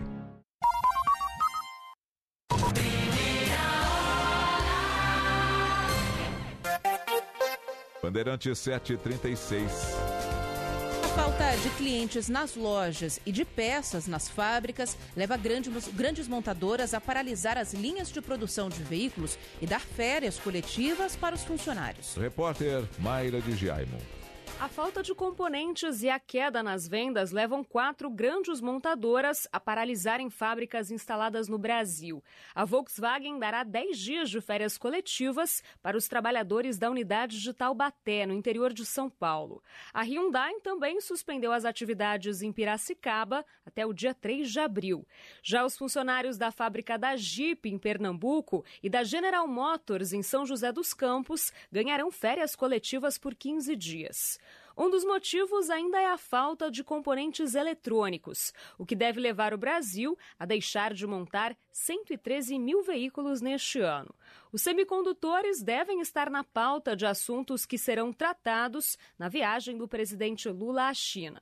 Bandeirante 8.01 8.55
736. 8.55 10.16
Falta 11.17 11.57
de 11.57 11.71
clientes 11.71 12.29
nas 12.29 12.55
lojas 12.55 13.19
e 13.25 13.31
de 13.31 13.43
peças 13.43 14.05
nas 14.05 14.29
fábricas 14.29 14.95
leva 15.15 15.35
grandes, 15.35 15.87
grandes 15.87 16.27
montadoras 16.27 16.93
a 16.93 17.01
paralisar 17.01 17.57
as 17.57 17.73
linhas 17.73 18.11
de 18.11 18.21
produção 18.21 18.69
de 18.69 18.83
veículos 18.83 19.35
e 19.59 19.65
dar 19.65 19.81
férias 19.81 20.37
coletivas 20.37 21.15
para 21.15 21.33
os 21.33 21.43
funcionários. 21.43 22.15
Repórter 22.15 22.83
Mayra 22.99 23.41
de 23.41 23.55
Jaimo. 23.55 23.97
A 24.59 24.67
falta 24.67 25.03
de 25.03 25.13
componentes 25.13 26.01
e 26.01 26.09
a 26.09 26.19
queda 26.19 26.63
nas 26.63 26.87
vendas 26.87 27.31
levam 27.31 27.63
quatro 27.63 28.09
grandes 28.09 28.59
montadoras 28.59 29.47
a 29.51 29.59
paralisarem 29.59 30.31
fábricas 30.31 30.89
instaladas 30.89 31.47
no 31.47 31.59
Brasil. 31.59 32.23
A 32.55 32.65
Volkswagen 32.65 33.37
dará 33.37 33.63
10 33.63 33.99
dias 33.99 34.29
de 34.31 34.41
férias 34.41 34.75
coletivas 34.75 35.61
para 35.79 35.95
os 35.95 36.07
trabalhadores 36.07 36.79
da 36.79 36.89
unidade 36.89 37.39
de 37.39 37.53
Taubaté, 37.53 38.25
no 38.25 38.33
interior 38.33 38.73
de 38.73 38.83
São 38.83 39.11
Paulo. 39.11 39.61
A 39.93 40.01
Hyundai 40.01 40.59
também 40.61 40.99
suspendeu 41.01 41.51
as 41.51 41.63
atividades 41.63 42.41
em 42.41 42.51
Piracicaba 42.51 43.45
até 43.63 43.85
o 43.85 43.93
dia 43.93 44.15
3 44.15 44.51
de 44.51 44.59
abril. 44.59 45.07
Já 45.43 45.63
os 45.65 45.77
funcionários 45.77 46.35
da 46.35 46.51
fábrica 46.51 46.97
da 46.97 47.15
Jeep, 47.15 47.69
em 47.69 47.77
Pernambuco, 47.77 48.65
e 48.81 48.89
da 48.89 49.03
General 49.03 49.47
Motors, 49.47 50.13
em 50.13 50.23
São 50.23 50.47
José 50.47 50.71
dos 50.71 50.95
Campos, 50.95 51.53
ganharão 51.71 52.09
férias 52.09 52.55
coletivas 52.55 53.19
por 53.19 53.35
15 53.35 53.75
dias. 53.75 54.39
Um 54.77 54.91
dos 54.91 55.03
motivos 55.03 55.71
ainda 55.71 55.99
é 55.99 56.05
a 56.05 56.19
falta 56.19 56.69
de 56.69 56.83
componentes 56.83 57.55
eletrônicos, 57.55 58.53
o 58.77 58.85
que 58.85 58.95
deve 58.95 59.19
levar 59.19 59.51
o 59.51 59.57
Brasil 59.57 60.15
a 60.37 60.45
deixar 60.45 60.93
de 60.93 61.07
montar 61.07 61.57
113 61.71 62.59
mil 62.59 62.83
veículos 62.83 63.41
neste 63.41 63.79
ano. 63.79 64.13
Os 64.51 64.61
semicondutores 64.61 65.63
devem 65.63 65.99
estar 65.99 66.29
na 66.29 66.43
pauta 66.43 66.95
de 66.95 67.07
assuntos 67.07 67.65
que 67.65 67.75
serão 67.75 68.13
tratados 68.13 68.99
na 69.17 69.27
viagem 69.27 69.79
do 69.79 69.87
presidente 69.87 70.47
Lula 70.47 70.89
à 70.89 70.93
China. 70.93 71.41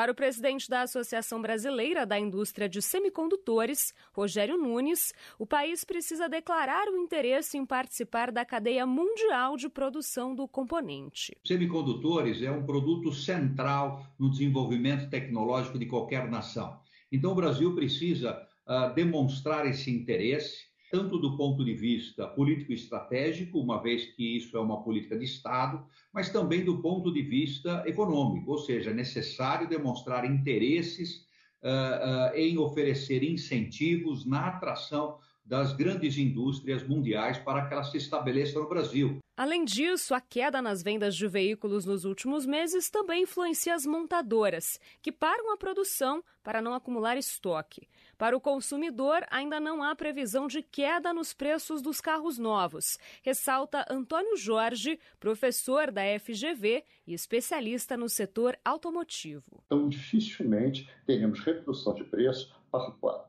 Para 0.00 0.12
o 0.12 0.14
presidente 0.14 0.66
da 0.66 0.80
Associação 0.80 1.42
Brasileira 1.42 2.06
da 2.06 2.18
Indústria 2.18 2.66
de 2.66 2.80
Semicondutores, 2.80 3.92
Rogério 4.14 4.56
Nunes, 4.56 5.12
o 5.38 5.44
país 5.44 5.84
precisa 5.84 6.26
declarar 6.26 6.88
o 6.88 6.96
interesse 6.96 7.58
em 7.58 7.66
participar 7.66 8.32
da 8.32 8.42
cadeia 8.42 8.86
mundial 8.86 9.58
de 9.58 9.68
produção 9.68 10.34
do 10.34 10.48
componente. 10.48 11.36
Semicondutores 11.44 12.40
é 12.40 12.50
um 12.50 12.64
produto 12.64 13.12
central 13.12 14.02
no 14.18 14.30
desenvolvimento 14.30 15.10
tecnológico 15.10 15.78
de 15.78 15.84
qualquer 15.84 16.30
nação. 16.30 16.80
Então, 17.12 17.32
o 17.32 17.34
Brasil 17.34 17.74
precisa 17.74 18.40
uh, 18.66 18.94
demonstrar 18.94 19.66
esse 19.66 19.90
interesse 19.90 20.69
tanto 20.90 21.18
do 21.18 21.36
ponto 21.36 21.64
de 21.64 21.72
vista 21.72 22.26
político-estratégico, 22.26 23.60
uma 23.60 23.80
vez 23.80 24.06
que 24.06 24.36
isso 24.36 24.56
é 24.56 24.60
uma 24.60 24.82
política 24.82 25.16
de 25.16 25.24
Estado, 25.24 25.84
mas 26.12 26.30
também 26.30 26.64
do 26.64 26.82
ponto 26.82 27.12
de 27.12 27.22
vista 27.22 27.84
econômico, 27.86 28.50
ou 28.50 28.58
seja, 28.58 28.90
é 28.90 28.94
necessário 28.94 29.68
demonstrar 29.68 30.24
interesses 30.24 31.24
uh, 31.62 32.32
uh, 32.32 32.36
em 32.36 32.58
oferecer 32.58 33.22
incentivos 33.22 34.26
na 34.26 34.48
atração 34.48 35.18
das 35.44 35.72
grandes 35.72 36.16
indústrias 36.16 36.86
mundiais 36.86 37.38
para 37.38 37.66
que 37.66 37.74
elas 37.74 37.90
se 37.90 37.96
estabeleçam 37.96 38.62
no 38.62 38.68
Brasil. 38.68 39.18
Além 39.36 39.64
disso, 39.64 40.14
a 40.14 40.20
queda 40.20 40.60
nas 40.60 40.82
vendas 40.82 41.16
de 41.16 41.26
veículos 41.26 41.86
nos 41.86 42.04
últimos 42.04 42.44
meses 42.44 42.90
também 42.90 43.22
influencia 43.22 43.74
as 43.74 43.86
montadoras, 43.86 44.78
que 45.00 45.10
param 45.10 45.50
a 45.50 45.56
produção 45.56 46.22
para 46.42 46.60
não 46.60 46.74
acumular 46.74 47.16
estoque. 47.16 47.88
Para 48.18 48.36
o 48.36 48.40
consumidor, 48.40 49.24
ainda 49.30 49.58
não 49.58 49.82
há 49.82 49.96
previsão 49.96 50.46
de 50.46 50.62
queda 50.62 51.14
nos 51.14 51.32
preços 51.32 51.80
dos 51.80 52.02
carros 52.02 52.36
novos, 52.36 52.98
ressalta 53.22 53.86
Antônio 53.90 54.36
Jorge, 54.36 55.00
professor 55.18 55.90
da 55.90 56.02
FGV 56.20 56.84
e 57.06 57.14
especialista 57.14 57.96
no 57.96 58.10
setor 58.10 58.58
automotivo. 58.62 59.62
Então, 59.64 59.88
dificilmente 59.88 60.86
teremos 61.06 61.40
redução 61.40 61.94
de 61.94 62.04
preço 62.04 62.54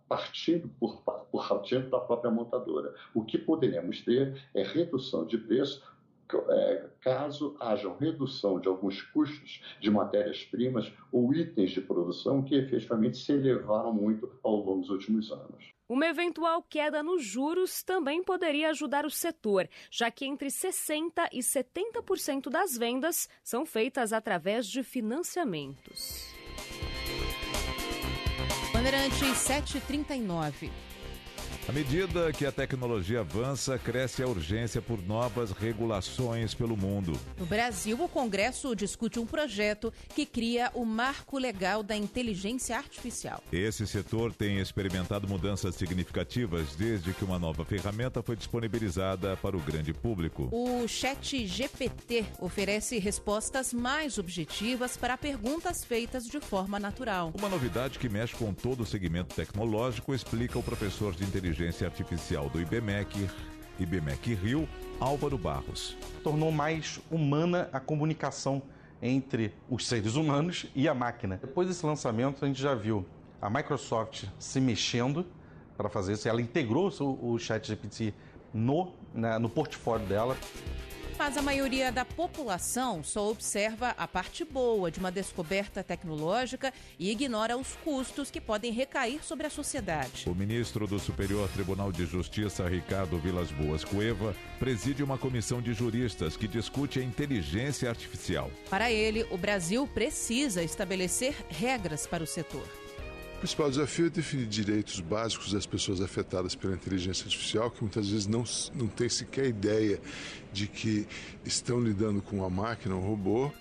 partindo 0.08 0.70
por, 0.80 1.02
por 1.02 1.48
da 1.90 2.00
própria 2.00 2.32
montadora. 2.32 2.94
O 3.14 3.24
que 3.24 3.38
poderemos 3.38 4.02
ter 4.02 4.42
é 4.54 4.64
redução 4.64 5.26
de 5.26 5.38
preço 5.38 5.82
é, 6.50 6.86
caso 7.02 7.56
haja 7.60 7.94
redução 8.00 8.60
de 8.60 8.68
alguns 8.68 9.02
custos 9.02 9.62
de 9.80 9.90
matérias-primas 9.90 10.92
ou 11.12 11.34
itens 11.34 11.72
de 11.72 11.82
produção 11.82 12.42
que 12.42 12.56
efetivamente 12.56 13.18
se 13.18 13.34
elevaram 13.34 13.94
muito 13.94 14.32
ao 14.44 14.56
longo 14.56 14.82
dos 14.82 14.90
últimos 14.90 15.32
anos. 15.32 15.72
Uma 15.90 16.08
eventual 16.08 16.64
queda 16.64 17.04
nos 17.04 17.22
juros 17.22 17.84
também 17.84 18.24
poderia 18.24 18.70
ajudar 18.70 19.06
o 19.06 19.10
setor, 19.10 19.68
já 19.90 20.10
que 20.10 20.26
entre 20.26 20.48
60% 20.48 21.28
e 21.34 21.40
70% 21.40 22.50
das 22.50 22.78
vendas 22.78 23.28
são 23.44 23.66
feitas 23.66 24.14
através 24.14 24.66
de 24.68 24.84
financiamentos. 24.84 26.31
Bandeirantes 28.82 29.38
739. 29.38 30.72
À 31.68 31.72
medida 31.72 32.34
que 32.34 32.44
a 32.44 32.52
tecnologia 32.52 33.20
avança, 33.20 33.78
cresce 33.78 34.24
a 34.24 34.28
urgência 34.28 34.82
por 34.82 35.00
novas 35.06 35.52
regulações 35.52 36.56
pelo 36.56 36.76
mundo. 36.76 37.14
No 37.38 37.46
Brasil, 37.46 38.02
o 38.04 38.10
Congresso 38.10 38.76
discute 38.76 39.20
um 39.20 39.28
projeto 39.28 39.94
que 40.16 40.26
cria 40.26 40.72
o 40.74 40.84
marco 40.84 41.38
legal 41.38 41.84
da 41.84 41.96
inteligência 41.96 42.76
artificial. 42.76 43.44
Esse 43.52 43.86
setor 43.86 44.34
tem 44.34 44.60
experimentado 44.60 45.28
mudanças 45.28 45.76
significativas 45.76 46.76
desde 46.76 47.14
que 47.14 47.24
uma 47.24 47.38
nova 47.38 47.64
ferramenta 47.64 48.24
foi 48.24 48.36
disponibilizada 48.36 49.38
para 49.38 49.56
o 49.56 49.60
grande 49.60 49.94
público. 49.94 50.50
O 50.52 50.88
Chat 50.88 51.46
GPT 51.46 52.26
oferece 52.40 52.98
respostas 52.98 53.72
mais 53.72 54.18
objetivas 54.18 54.98
para 54.98 55.16
perguntas 55.16 55.86
feitas 55.86 56.26
de 56.26 56.40
forma 56.40 56.80
natural. 56.80 57.32
Uma 57.38 57.50
novidade 57.50 58.00
que 58.00 58.10
mexe 58.10 58.36
com 58.36 58.52
todo 58.52 58.82
o 58.82 58.86
segmento 58.86 59.36
tecnológico, 59.36 60.14
explica 60.14 60.58
o 60.58 60.64
professor 60.64 61.14
de 61.14 61.24
inteligência 61.24 61.51
Inteligência 61.52 61.86
Artificial 61.86 62.50
do 62.50 62.62
IBMEC, 62.62 63.30
IBMEC 63.78 64.34
Rio, 64.36 64.70
Álvaro 65.02 65.38
Barros. 65.38 65.98
Tornou 66.24 66.50
mais 66.50 67.02
humana 67.12 67.70
a 67.74 67.80
comunicação 67.80 68.62
entre 69.02 69.54
os 69.70 69.86
seres 69.86 70.16
humanos 70.16 70.68
e 70.74 70.88
a 70.88 70.94
máquina. 70.94 71.38
Depois 71.42 71.68
desse 71.68 71.86
lançamento, 71.86 72.46
a 72.46 72.48
gente 72.48 72.62
já 72.62 72.74
viu 72.74 73.06
a 73.42 73.50
Microsoft 73.50 74.28
se 74.40 74.62
mexendo 74.62 75.26
para 75.76 75.90
fazer 75.90 76.14
isso. 76.14 76.30
Ela 76.30 76.42
integrou 76.42 76.90
o, 77.02 77.34
o 77.34 77.38
ChatGPT 77.38 78.14
no, 78.54 78.94
né, 79.14 79.38
no 79.38 79.50
portfólio 79.50 80.08
dela. 80.08 80.38
Mas 81.22 81.38
a 81.38 81.42
maioria 81.44 81.92
da 81.92 82.04
população 82.04 83.04
só 83.04 83.30
observa 83.30 83.94
a 83.96 84.08
parte 84.08 84.44
boa 84.44 84.90
de 84.90 84.98
uma 84.98 85.12
descoberta 85.12 85.84
tecnológica 85.84 86.74
e 86.98 87.12
ignora 87.12 87.56
os 87.56 87.76
custos 87.84 88.32
que 88.32 88.42
podem 88.42 88.74
recair 88.74 89.24
sobre 89.24 89.46
a 89.46 89.50
sociedade. 89.52 90.28
O 90.28 90.34
ministro 90.34 90.88
do 90.88 90.98
Superior 90.98 91.48
Tribunal 91.50 91.92
de 91.92 92.08
Justiça, 92.08 92.68
Ricardo 92.68 93.20
Vilas 93.20 93.52
Boas 93.52 93.84
Cueva, 93.84 94.36
preside 94.58 95.04
uma 95.04 95.16
comissão 95.16 95.62
de 95.62 95.76
juristas 95.76 96.36
que 96.36 96.48
discute 96.48 97.00
a 97.00 97.04
inteligência 97.04 97.88
artificial. 97.88 98.50
Para 98.68 98.92
ele, 98.92 99.24
o 99.30 99.38
Brasil 99.38 99.86
precisa 99.86 100.64
estabelecer 100.64 101.36
regras 101.52 102.08
para 102.08 102.24
o 102.24 102.28
setor. 102.28 102.68
O 103.42 103.44
principal 103.44 103.72
desafio 103.72 104.06
é 104.06 104.10
definir 104.12 104.46
direitos 104.46 105.00
básicos 105.00 105.52
das 105.52 105.66
pessoas 105.66 106.00
afetadas 106.00 106.54
pela 106.54 106.76
inteligência 106.76 107.24
artificial, 107.24 107.72
que 107.72 107.82
muitas 107.82 108.08
vezes 108.08 108.28
não, 108.28 108.44
não 108.76 108.88
têm 108.88 109.10
sequer 109.10 109.48
ideia 109.48 110.00
de 110.54 110.68
que 110.68 111.08
estão 111.44 111.82
lidando 111.82 112.22
com 112.22 112.36
uma 112.36 112.52
máquina, 112.52 112.94
um 112.94 113.00
robô. 113.00 113.52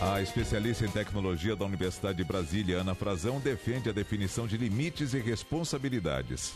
A 0.00 0.20
especialista 0.20 0.84
em 0.84 0.90
tecnologia 0.90 1.54
da 1.54 1.64
Universidade 1.64 2.18
de 2.18 2.24
Brasília, 2.24 2.80
Ana 2.80 2.96
Frazão, 2.96 3.38
defende 3.38 3.88
a 3.88 3.92
definição 3.92 4.48
de 4.48 4.56
limites 4.56 5.14
e 5.14 5.20
responsabilidades. 5.20 6.54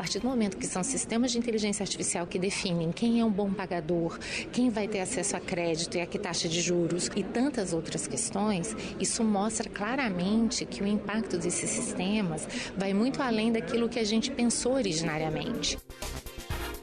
Partir 0.00 0.18
do 0.18 0.28
momento 0.28 0.56
que 0.56 0.66
são 0.66 0.82
sistemas 0.82 1.30
de 1.30 1.36
inteligência 1.36 1.82
artificial 1.82 2.26
que 2.26 2.38
definem 2.38 2.90
quem 2.90 3.20
é 3.20 3.24
um 3.24 3.30
bom 3.30 3.52
pagador, 3.52 4.18
quem 4.50 4.70
vai 4.70 4.88
ter 4.88 5.00
acesso 5.00 5.36
a 5.36 5.40
crédito 5.40 5.98
e 5.98 6.00
a 6.00 6.06
que 6.06 6.18
taxa 6.18 6.48
de 6.48 6.58
juros 6.58 7.10
e 7.14 7.22
tantas 7.22 7.74
outras 7.74 8.06
questões, 8.06 8.74
isso 8.98 9.22
mostra 9.22 9.68
claramente 9.68 10.64
que 10.64 10.82
o 10.82 10.86
impacto 10.86 11.36
desses 11.36 11.68
sistemas 11.68 12.48
vai 12.78 12.94
muito 12.94 13.20
além 13.20 13.52
daquilo 13.52 13.90
que 13.90 13.98
a 13.98 14.04
gente 14.04 14.30
pensou 14.30 14.72
originariamente. 14.72 15.76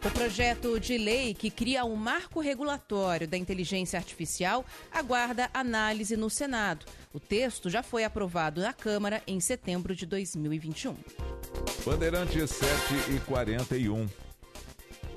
O 0.06 0.12
projeto 0.12 0.80
de 0.80 0.98
lei 0.98 1.34
que 1.34 1.50
cria 1.50 1.84
um 1.84 1.96
marco 1.96 2.40
regulatório 2.40 3.28
da 3.28 3.36
inteligência 3.36 3.98
artificial 3.98 4.66
aguarda 4.92 5.50
análise 5.54 6.16
no 6.16 6.30
Senado. 6.30 6.86
O 7.14 7.20
texto 7.20 7.70
já 7.70 7.82
foi 7.82 8.04
aprovado 8.04 8.62
na 8.62 8.74
Câmara 8.74 9.22
em 9.26 9.40
setembro 9.40 9.96
de 9.96 10.06
2021. 10.06 10.96
Bandeirantes 11.84 12.52
7 12.52 13.16
e 13.16 13.20
41. 13.22 14.27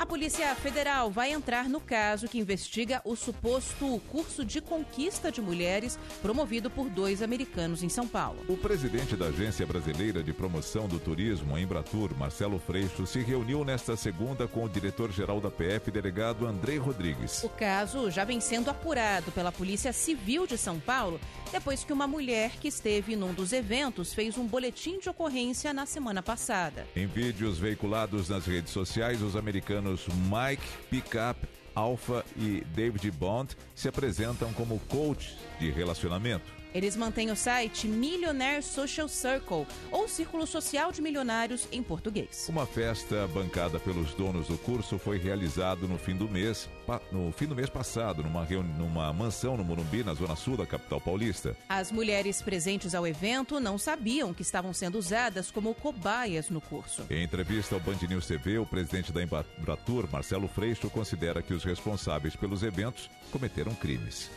A 0.01 0.07
Polícia 0.07 0.55
Federal 0.55 1.11
vai 1.11 1.31
entrar 1.31 1.69
no 1.69 1.79
caso 1.79 2.27
que 2.27 2.39
investiga 2.39 3.03
o 3.05 3.15
suposto 3.15 4.01
curso 4.09 4.47
de 4.47 4.59
conquista 4.59 5.31
de 5.31 5.43
mulheres 5.43 5.99
promovido 6.23 6.71
por 6.71 6.89
dois 6.89 7.21
americanos 7.21 7.83
em 7.83 7.91
São 7.91 8.09
Paulo. 8.09 8.43
O 8.49 8.57
presidente 8.57 9.15
da 9.15 9.27
Agência 9.27 9.67
Brasileira 9.67 10.23
de 10.23 10.33
Promoção 10.33 10.89
do 10.89 10.99
Turismo, 10.99 11.59
Embratur, 11.59 12.17
Marcelo 12.17 12.59
Freixo, 12.59 13.07
se 13.07 13.21
reuniu 13.21 13.63
nesta 13.63 13.95
segunda 13.95 14.49
com 14.49 14.65
o 14.65 14.69
diretor-geral 14.71 15.39
da 15.39 15.51
PF, 15.51 15.91
delegado 15.91 16.47
Andrei 16.47 16.79
Rodrigues. 16.79 17.45
O 17.45 17.51
caso 17.51 18.11
já 18.11 18.25
vem 18.25 18.41
sendo 18.41 18.71
apurado 18.71 19.31
pela 19.33 19.53
Polícia 19.53 19.93
Civil 19.93 20.47
de 20.47 20.57
São 20.57 20.81
Paulo 20.81 21.21
depois 21.53 21.85
que 21.85 21.93
uma 21.93 22.07
mulher 22.07 22.53
que 22.53 22.69
esteve 22.69 23.17
num 23.17 23.35
dos 23.35 23.53
eventos 23.53 24.15
fez 24.15 24.39
um 24.39 24.47
boletim 24.47 24.99
de 24.99 25.11
ocorrência 25.11 25.75
na 25.75 25.85
semana 25.85 26.23
passada. 26.23 26.87
Em 26.97 27.07
vídeos 27.07 27.59
veiculados 27.59 28.31
nas 28.31 28.47
redes 28.47 28.73
sociais, 28.73 29.21
os 29.21 29.37
americanos 29.37 29.90
Mike 29.93 30.63
Pickup 30.89 31.47
Alpha 31.75 32.25
e 32.37 32.63
David 32.75 33.11
Bond 33.13 33.57
se 33.75 33.89
apresentam 33.89 34.53
como 34.53 34.79
coach 34.89 35.37
de 35.59 35.71
relacionamento. 35.71 36.60
Eles 36.75 36.97
mantêm 36.97 37.31
o 37.31 37.37
site 37.37 37.89
Millionaire 37.89 38.63
Social 38.63 39.09
Circle, 39.09 39.67
ou 39.91 40.09
Círculo 40.09 40.47
Social 40.47 40.93
de 40.93 41.03
Milionários 41.03 41.67
em 41.73 41.83
português. 41.83 42.47
Uma 42.49 42.67
festa 42.67 43.27
bancada 43.29 43.81
pelos 43.81 44.15
donos 44.15 44.47
do 44.47 44.57
curso 44.59 44.99
foi 44.99 45.19
realizada 45.19 45.87
no 45.87 45.99
fim 45.99 46.15
do 46.15 46.29
mês, 46.29 46.69
no 47.11 47.33
fim 47.33 47.47
do 47.47 47.57
mês 47.57 47.69
passado, 47.69 48.23
numa, 48.23 48.45
numa 48.79 49.13
mansão 49.13 49.57
no 49.57 49.65
Morumbi, 49.65 50.05
na 50.05 50.15
zona 50.15 50.37
sul 50.37 50.57
da 50.57 50.67
capital 50.67 51.01
paulista. 51.01 51.57
As 51.69 51.91
mulheres 51.91 52.41
presentes 52.41 52.95
ao 52.95 53.07
evento 53.07 53.59
não 53.59 53.77
sabiam 53.77 54.33
que 54.33 54.43
estavam 54.43 54.73
sendo 54.73 54.99
usadas 54.99 55.51
como 55.51 55.75
cobaias 55.75 56.51
no 56.51 56.61
curso. 56.61 57.05
Em 57.11 57.25
entrevista 57.25 57.75
ao 57.75 57.81
Band 57.81 57.99
News 58.09 58.27
TV, 58.27 58.59
o 58.59 58.67
presidente 58.67 59.13
da 59.13 59.23
Embratur, 59.23 60.09
Marcelo 60.11 60.49
Freixo, 60.49 60.89
considera 60.89 61.43
que 61.43 61.55
os 61.55 61.65
responsáveis 61.65 62.37
pelos 62.37 62.63
eventos 62.63 63.11
cometeram 63.31 63.75
crimes 63.75 64.31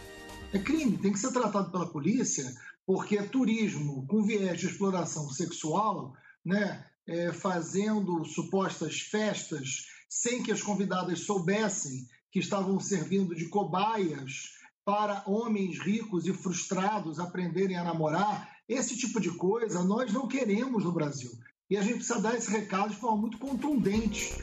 é 0.54 0.60
crime, 0.60 1.00
tem 1.00 1.12
que 1.12 1.20
ser 1.20 1.32
tratado 1.32 1.72
pela 1.72 1.90
polícia, 1.90 2.46
porque 2.86 3.18
é 3.18 3.24
turismo 3.24 4.06
com 4.08 4.24
viés 4.24 4.60
de 4.60 4.68
exploração 4.68 5.30
sexual, 5.30 6.14
né, 6.46 6.86
é, 7.08 7.34
fazendo 7.34 8.24
supostas 8.24 9.00
festas 9.00 9.88
sem 10.08 10.44
que 10.44 10.52
as 10.52 10.62
convidadas 10.62 11.22
soubessem 11.22 12.08
que 12.32 12.40
estavam 12.40 12.80
servindo 12.80 13.34
de 13.36 13.50
cobaias 13.50 14.52
para 14.86 15.24
homens 15.26 15.80
ricos 15.80 16.28
e 16.28 16.34
frustrados 16.34 17.20
aprenderem 17.20 17.78
a 17.78 17.84
namorar. 17.84 18.50
Esse 18.70 18.96
tipo 18.96 19.20
de 19.20 19.32
coisa 19.32 19.84
nós 19.84 20.14
não 20.14 20.28
queremos 20.28 20.84
no 20.84 20.92
Brasil. 20.92 21.32
E 21.74 21.78
a 21.78 21.82
gente 21.82 21.96
precisa 21.96 22.22
dar 22.22 22.36
esse 22.36 22.52
recado 22.52 22.92
de 22.92 22.98
forma 22.98 23.18
muito 23.18 23.40
contundente. 23.40 24.38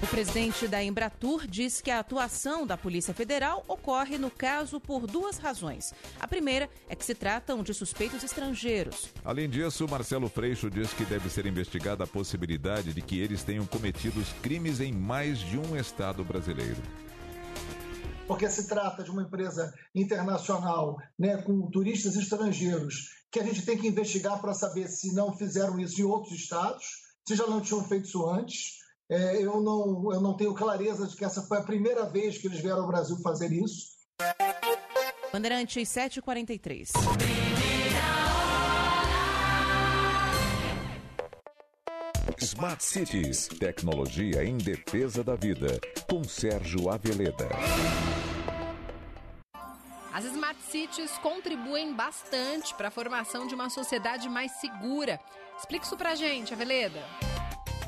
O 0.00 0.06
presidente 0.06 0.68
da 0.68 0.80
Embratur 0.80 1.44
diz 1.44 1.80
que 1.80 1.90
a 1.90 1.98
atuação 1.98 2.64
da 2.64 2.76
Polícia 2.76 3.12
Federal 3.12 3.64
ocorre 3.66 4.16
no 4.16 4.30
caso 4.30 4.78
por 4.78 5.08
duas 5.08 5.38
razões. 5.38 5.92
A 6.20 6.28
primeira 6.28 6.70
é 6.88 6.94
que 6.94 7.04
se 7.04 7.16
tratam 7.16 7.64
de 7.64 7.74
suspeitos 7.74 8.22
estrangeiros. 8.22 9.08
Além 9.24 9.50
disso, 9.50 9.88
Marcelo 9.90 10.28
Freixo 10.28 10.70
diz 10.70 10.92
que 10.92 11.04
deve 11.04 11.28
ser 11.28 11.46
investigada 11.46 12.04
a 12.04 12.06
possibilidade 12.06 12.92
de 12.94 13.02
que 13.02 13.18
eles 13.18 13.42
tenham 13.42 13.66
cometido 13.66 14.22
crimes 14.40 14.78
em 14.78 14.92
mais 14.92 15.40
de 15.40 15.58
um 15.58 15.76
estado 15.76 16.22
brasileiro 16.22 16.80
porque 18.32 18.48
se 18.48 18.66
trata 18.66 19.04
de 19.04 19.10
uma 19.10 19.24
empresa 19.24 19.74
internacional, 19.94 20.96
né, 21.18 21.36
com 21.42 21.68
turistas 21.70 22.16
estrangeiros, 22.16 23.10
que 23.30 23.38
a 23.38 23.42
gente 23.42 23.60
tem 23.60 23.76
que 23.76 23.86
investigar 23.86 24.40
para 24.40 24.54
saber 24.54 24.88
se 24.88 25.14
não 25.14 25.36
fizeram 25.36 25.78
isso 25.78 26.00
em 26.00 26.04
outros 26.04 26.32
estados, 26.32 26.82
se 27.28 27.36
já 27.36 27.46
não 27.46 27.60
tinham 27.60 27.84
feito 27.84 28.06
isso 28.06 28.26
antes. 28.26 28.78
É, 29.10 29.36
eu, 29.36 29.60
não, 29.60 30.10
eu 30.14 30.22
não 30.22 30.34
tenho 30.34 30.54
clareza 30.54 31.06
de 31.06 31.14
que 31.14 31.26
essa 31.26 31.42
foi 31.42 31.58
a 31.58 31.62
primeira 31.62 32.08
vez 32.08 32.38
que 32.38 32.46
eles 32.46 32.60
vieram 32.60 32.80
ao 32.80 32.88
Brasil 32.88 33.18
fazer 33.18 33.52
isso. 33.52 33.88
Bandeirantes 35.30 35.86
743. 35.86 36.90
Smart 42.42 42.84
Cities, 42.84 43.46
tecnologia 43.46 44.44
em 44.44 44.56
defesa 44.56 45.22
da 45.22 45.36
vida, 45.36 45.80
com 46.08 46.24
Sérgio 46.24 46.90
Aveleda. 46.90 47.48
As 50.12 50.26
Smart 50.26 50.60
Cities 50.70 51.10
contribuem 51.22 51.94
bastante 51.94 52.74
para 52.74 52.88
a 52.88 52.90
formação 52.90 53.46
de 53.46 53.54
uma 53.54 53.70
sociedade 53.70 54.28
mais 54.28 54.52
segura. 54.60 55.18
Explica 55.58 55.86
isso 55.86 55.96
pra 55.96 56.14
gente, 56.14 56.52
Aveleda. 56.52 57.02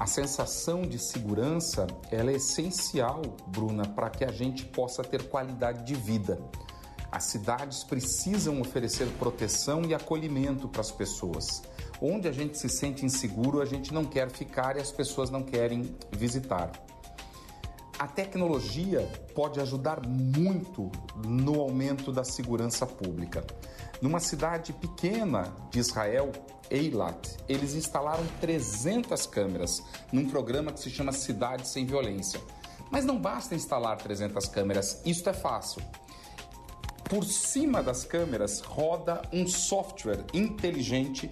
A 0.00 0.06
sensação 0.06 0.82
de 0.82 0.98
segurança 0.98 1.86
ela 2.10 2.30
é 2.30 2.36
essencial, 2.36 3.20
Bruna, 3.48 3.86
para 3.86 4.08
que 4.08 4.24
a 4.24 4.32
gente 4.32 4.64
possa 4.64 5.04
ter 5.04 5.28
qualidade 5.28 5.84
de 5.84 5.94
vida. 5.94 6.42
As 7.12 7.24
cidades 7.24 7.84
precisam 7.84 8.58
oferecer 8.58 9.06
proteção 9.18 9.82
e 9.84 9.94
acolhimento 9.94 10.66
para 10.66 10.80
as 10.80 10.90
pessoas. 10.90 11.62
Onde 12.00 12.26
a 12.26 12.32
gente 12.32 12.58
se 12.58 12.70
sente 12.70 13.04
inseguro, 13.04 13.60
a 13.60 13.66
gente 13.66 13.92
não 13.92 14.04
quer 14.04 14.30
ficar 14.30 14.78
e 14.78 14.80
as 14.80 14.90
pessoas 14.90 15.28
não 15.28 15.42
querem 15.42 15.94
visitar. 16.10 16.72
A 18.04 18.06
tecnologia 18.06 19.00
pode 19.34 19.58
ajudar 19.62 20.06
muito 20.06 20.92
no 21.26 21.58
aumento 21.58 22.12
da 22.12 22.22
segurança 22.22 22.84
pública. 22.84 23.42
Numa 23.98 24.20
cidade 24.20 24.74
pequena 24.74 25.50
de 25.70 25.78
Israel, 25.78 26.30
Eilat, 26.70 27.38
eles 27.48 27.72
instalaram 27.72 28.22
300 28.42 29.26
câmeras 29.26 29.82
num 30.12 30.28
programa 30.28 30.70
que 30.70 30.80
se 30.80 30.90
chama 30.90 31.12
Cidade 31.12 31.66
Sem 31.66 31.86
Violência. 31.86 32.38
Mas 32.90 33.06
não 33.06 33.18
basta 33.18 33.54
instalar 33.54 33.96
300 33.96 34.48
câmeras, 34.48 35.00
isso 35.06 35.26
é 35.30 35.32
fácil. 35.32 35.80
Por 37.08 37.24
cima 37.24 37.82
das 37.82 38.04
câmeras 38.04 38.60
roda 38.60 39.22
um 39.32 39.46
software 39.46 40.26
inteligente 40.34 41.30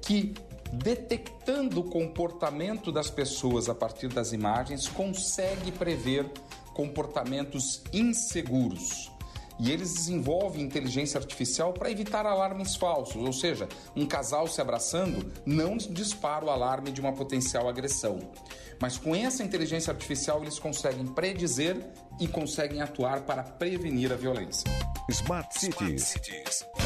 que, 0.00 0.32
detectando 0.72 1.80
o 1.80 1.84
comportamento 1.84 2.90
das 2.92 3.10
pessoas 3.10 3.68
a 3.68 3.74
partir 3.74 4.08
das 4.08 4.32
imagens, 4.32 4.88
consegue 4.88 5.72
prever 5.72 6.30
comportamentos 6.74 7.82
inseguros 7.92 9.10
e 9.58 9.70
eles 9.70 9.94
desenvolvem 9.94 10.62
inteligência 10.62 11.18
artificial 11.18 11.72
para 11.72 11.90
evitar 11.90 12.26
alarmes 12.26 12.76
falsos, 12.76 13.16
ou 13.16 13.32
seja, 13.32 13.68
um 13.94 14.06
casal 14.06 14.46
se 14.46 14.60
abraçando 14.60 15.32
não 15.44 15.76
dispara 15.76 16.44
o 16.44 16.50
alarme 16.50 16.92
de 16.92 17.00
uma 17.00 17.12
potencial 17.12 17.68
agressão. 17.68 18.18
Mas 18.80 18.98
com 18.98 19.14
essa 19.14 19.42
inteligência 19.42 19.90
artificial 19.90 20.42
eles 20.42 20.58
conseguem 20.58 21.06
predizer 21.06 21.76
e 22.20 22.28
conseguem 22.28 22.82
atuar 22.82 23.22
para 23.22 23.42
prevenir 23.42 24.12
a 24.12 24.16
violência. 24.16 24.64
Smart 25.08 25.58
Cities. 25.58 25.74
Smart 25.78 26.00
Cities. 26.02 26.85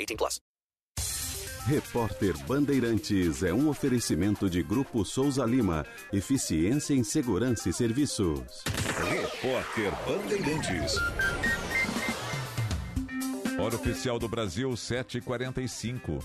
18 0.01 0.17
plus. 0.17 0.41
Repórter 1.65 2.35
Bandeirantes 2.45 3.43
é 3.43 3.53
um 3.53 3.69
oferecimento 3.69 4.49
de 4.49 4.63
Grupo 4.63 5.05
Souza 5.05 5.45
Lima. 5.45 5.85
Eficiência 6.11 6.93
em 6.93 7.03
Segurança 7.03 7.69
e 7.69 7.73
Serviços. 7.73 8.63
Repórter 9.09 9.91
Bandeirantes. 10.07 10.95
Hora 13.59 13.75
oficial 13.75 14.17
do 14.17 14.27
Brasil, 14.27 14.69
7h45. 14.71 16.23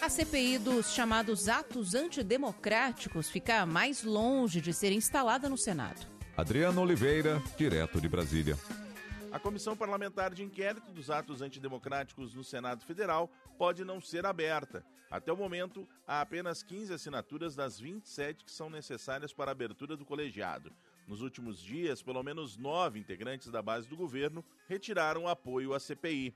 A 0.00 0.08
CPI 0.08 0.58
dos 0.58 0.92
chamados 0.92 1.48
atos 1.48 1.94
antidemocráticos 1.94 3.28
fica 3.28 3.66
mais 3.66 4.04
longe 4.04 4.60
de 4.60 4.72
ser 4.72 4.92
instalada 4.92 5.48
no 5.48 5.58
Senado. 5.58 6.06
Adriano 6.36 6.80
Oliveira, 6.82 7.42
direto 7.58 8.00
de 8.00 8.08
Brasília. 8.08 8.56
A 9.36 9.38
Comissão 9.38 9.76
Parlamentar 9.76 10.32
de 10.32 10.42
Inquérito 10.42 10.90
dos 10.92 11.10
Atos 11.10 11.42
Antidemocráticos 11.42 12.32
no 12.32 12.42
Senado 12.42 12.86
Federal 12.86 13.30
pode 13.58 13.84
não 13.84 14.00
ser 14.00 14.24
aberta. 14.24 14.82
Até 15.10 15.30
o 15.30 15.36
momento, 15.36 15.86
há 16.06 16.22
apenas 16.22 16.62
15 16.62 16.94
assinaturas 16.94 17.54
das 17.54 17.78
27 17.78 18.46
que 18.46 18.50
são 18.50 18.70
necessárias 18.70 19.34
para 19.34 19.50
a 19.50 19.52
abertura 19.52 19.94
do 19.94 20.06
colegiado. 20.06 20.72
Nos 21.06 21.20
últimos 21.20 21.60
dias, 21.60 22.02
pelo 22.02 22.22
menos 22.22 22.56
nove 22.56 22.98
integrantes 22.98 23.50
da 23.50 23.60
base 23.60 23.86
do 23.86 23.94
governo 23.94 24.42
retiraram 24.66 25.28
apoio 25.28 25.74
à 25.74 25.78
CPI. 25.78 26.34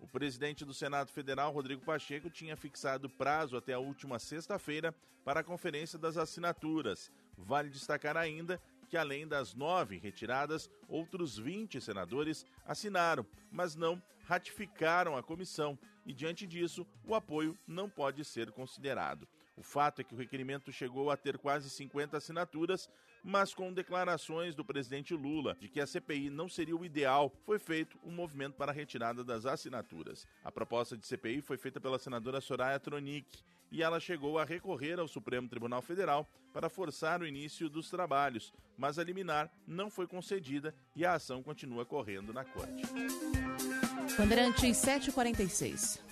O 0.00 0.06
presidente 0.06 0.64
do 0.64 0.72
Senado 0.72 1.10
Federal, 1.10 1.52
Rodrigo 1.52 1.84
Pacheco, 1.84 2.30
tinha 2.30 2.56
fixado 2.56 3.10
prazo 3.10 3.58
até 3.58 3.74
a 3.74 3.78
última 3.78 4.18
sexta-feira 4.18 4.94
para 5.22 5.40
a 5.40 5.44
conferência 5.44 5.98
das 5.98 6.16
assinaturas. 6.16 7.12
Vale 7.36 7.68
destacar 7.68 8.16
ainda 8.16 8.58
que, 8.88 8.96
além 8.96 9.26
das 9.26 9.54
nove 9.54 9.98
retiradas, 9.98 10.70
outros 10.88 11.38
20 11.38 11.80
senadores 11.80 12.46
assinaram, 12.64 13.26
mas 13.50 13.76
não 13.76 14.02
ratificaram 14.24 15.16
a 15.16 15.22
comissão 15.22 15.78
e, 16.04 16.12
diante 16.12 16.46
disso, 16.46 16.86
o 17.04 17.14
apoio 17.14 17.56
não 17.66 17.88
pode 17.88 18.24
ser 18.24 18.50
considerado. 18.50 19.28
O 19.56 19.62
fato 19.62 20.00
é 20.00 20.04
que 20.04 20.14
o 20.14 20.18
requerimento 20.18 20.70
chegou 20.70 21.10
a 21.10 21.16
ter 21.16 21.36
quase 21.36 21.68
50 21.68 22.16
assinaturas, 22.16 22.88
mas 23.24 23.52
com 23.52 23.72
declarações 23.72 24.54
do 24.54 24.64
presidente 24.64 25.14
Lula 25.14 25.56
de 25.60 25.68
que 25.68 25.80
a 25.80 25.86
CPI 25.86 26.30
não 26.30 26.48
seria 26.48 26.76
o 26.76 26.84
ideal, 26.84 27.32
foi 27.44 27.58
feito 27.58 27.98
um 28.04 28.12
movimento 28.12 28.54
para 28.54 28.70
a 28.70 28.74
retirada 28.74 29.24
das 29.24 29.46
assinaturas. 29.46 30.28
A 30.44 30.52
proposta 30.52 30.96
de 30.96 31.06
CPI 31.06 31.42
foi 31.42 31.56
feita 31.56 31.80
pela 31.80 31.98
senadora 31.98 32.40
Soraya 32.40 32.78
Tronic 32.78 33.26
e 33.70 33.82
ela 33.82 34.00
chegou 34.00 34.38
a 34.38 34.44
recorrer 34.44 34.98
ao 34.98 35.08
Supremo 35.08 35.48
Tribunal 35.48 35.82
Federal 35.82 36.26
para 36.52 36.68
forçar 36.68 37.20
o 37.20 37.26
início 37.26 37.68
dos 37.68 37.90
trabalhos, 37.90 38.52
mas 38.76 38.98
a 38.98 39.04
liminar 39.04 39.50
não 39.66 39.90
foi 39.90 40.06
concedida 40.06 40.74
e 40.96 41.04
a 41.04 41.14
ação 41.14 41.42
continua 41.42 41.84
correndo 41.84 42.32
na 42.32 42.44
corte. 42.44 42.82
Bandeirantes 44.16 44.76
746. 44.76 46.08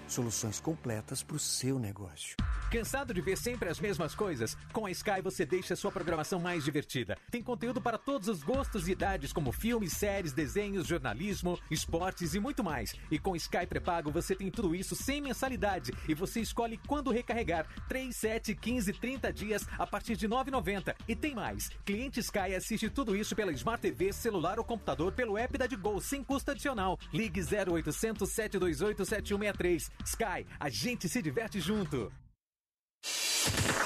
Soluções 0.11 0.59
completas 0.59 1.23
para 1.23 1.37
o 1.37 1.39
seu 1.39 1.79
negócio. 1.79 2.35
Cansado 2.69 3.13
de 3.13 3.21
ver 3.21 3.37
sempre 3.37 3.69
as 3.69 3.79
mesmas 3.79 4.13
coisas? 4.13 4.57
Com 4.73 4.85
a 4.85 4.91
Sky 4.91 5.21
você 5.23 5.45
deixa 5.45 5.73
a 5.73 5.77
sua 5.77 5.89
programação 5.89 6.37
mais 6.37 6.65
divertida. 6.65 7.17
Tem 7.29 7.41
conteúdo 7.41 7.81
para 7.81 7.97
todos 7.97 8.27
os 8.27 8.43
gostos 8.43 8.89
e 8.89 8.91
idades, 8.91 9.31
como 9.31 9.53
filmes, 9.53 9.93
séries, 9.93 10.33
desenhos, 10.33 10.85
jornalismo, 10.85 11.57
esportes 11.69 12.33
e 12.33 12.41
muito 12.41 12.61
mais. 12.61 12.93
E 13.09 13.17
com 13.17 13.37
Sky 13.37 13.65
pré-pago 13.65 14.11
você 14.11 14.35
tem 14.35 14.51
tudo 14.51 14.75
isso 14.75 14.97
sem 14.97 15.21
mensalidade 15.21 15.93
e 16.09 16.13
você 16.13 16.41
escolhe 16.41 16.77
quando 16.87 17.09
recarregar. 17.09 17.65
3, 17.87 18.13
7, 18.13 18.53
15, 18.53 18.91
30 18.91 19.31
dias 19.31 19.65
a 19.79 19.87
partir 19.87 20.17
de 20.17 20.27
9,90. 20.27 20.93
E 21.07 21.15
tem 21.15 21.33
mais. 21.33 21.69
Cliente 21.85 22.19
Sky 22.19 22.53
assiste 22.53 22.89
tudo 22.89 23.15
isso 23.15 23.33
pela 23.33 23.53
Smart 23.53 23.81
TV, 23.81 24.11
celular 24.11 24.59
ou 24.59 24.65
computador 24.65 25.13
pelo 25.13 25.37
app 25.37 25.57
da 25.57 25.67
Digol 25.67 26.01
sem 26.01 26.21
custo 26.21 26.51
adicional. 26.51 26.99
Ligue 27.13 27.39
0800 27.39 28.29
728 28.29 29.05
7163. 29.05 30.00
Sky, 30.09 30.45
a 30.59 30.69
gente 30.69 31.07
se 31.07 31.21
diverte 31.21 31.59
junto. 31.59 32.11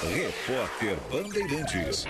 Repórter 0.02 0.96
Bandeirantes. 1.10 2.06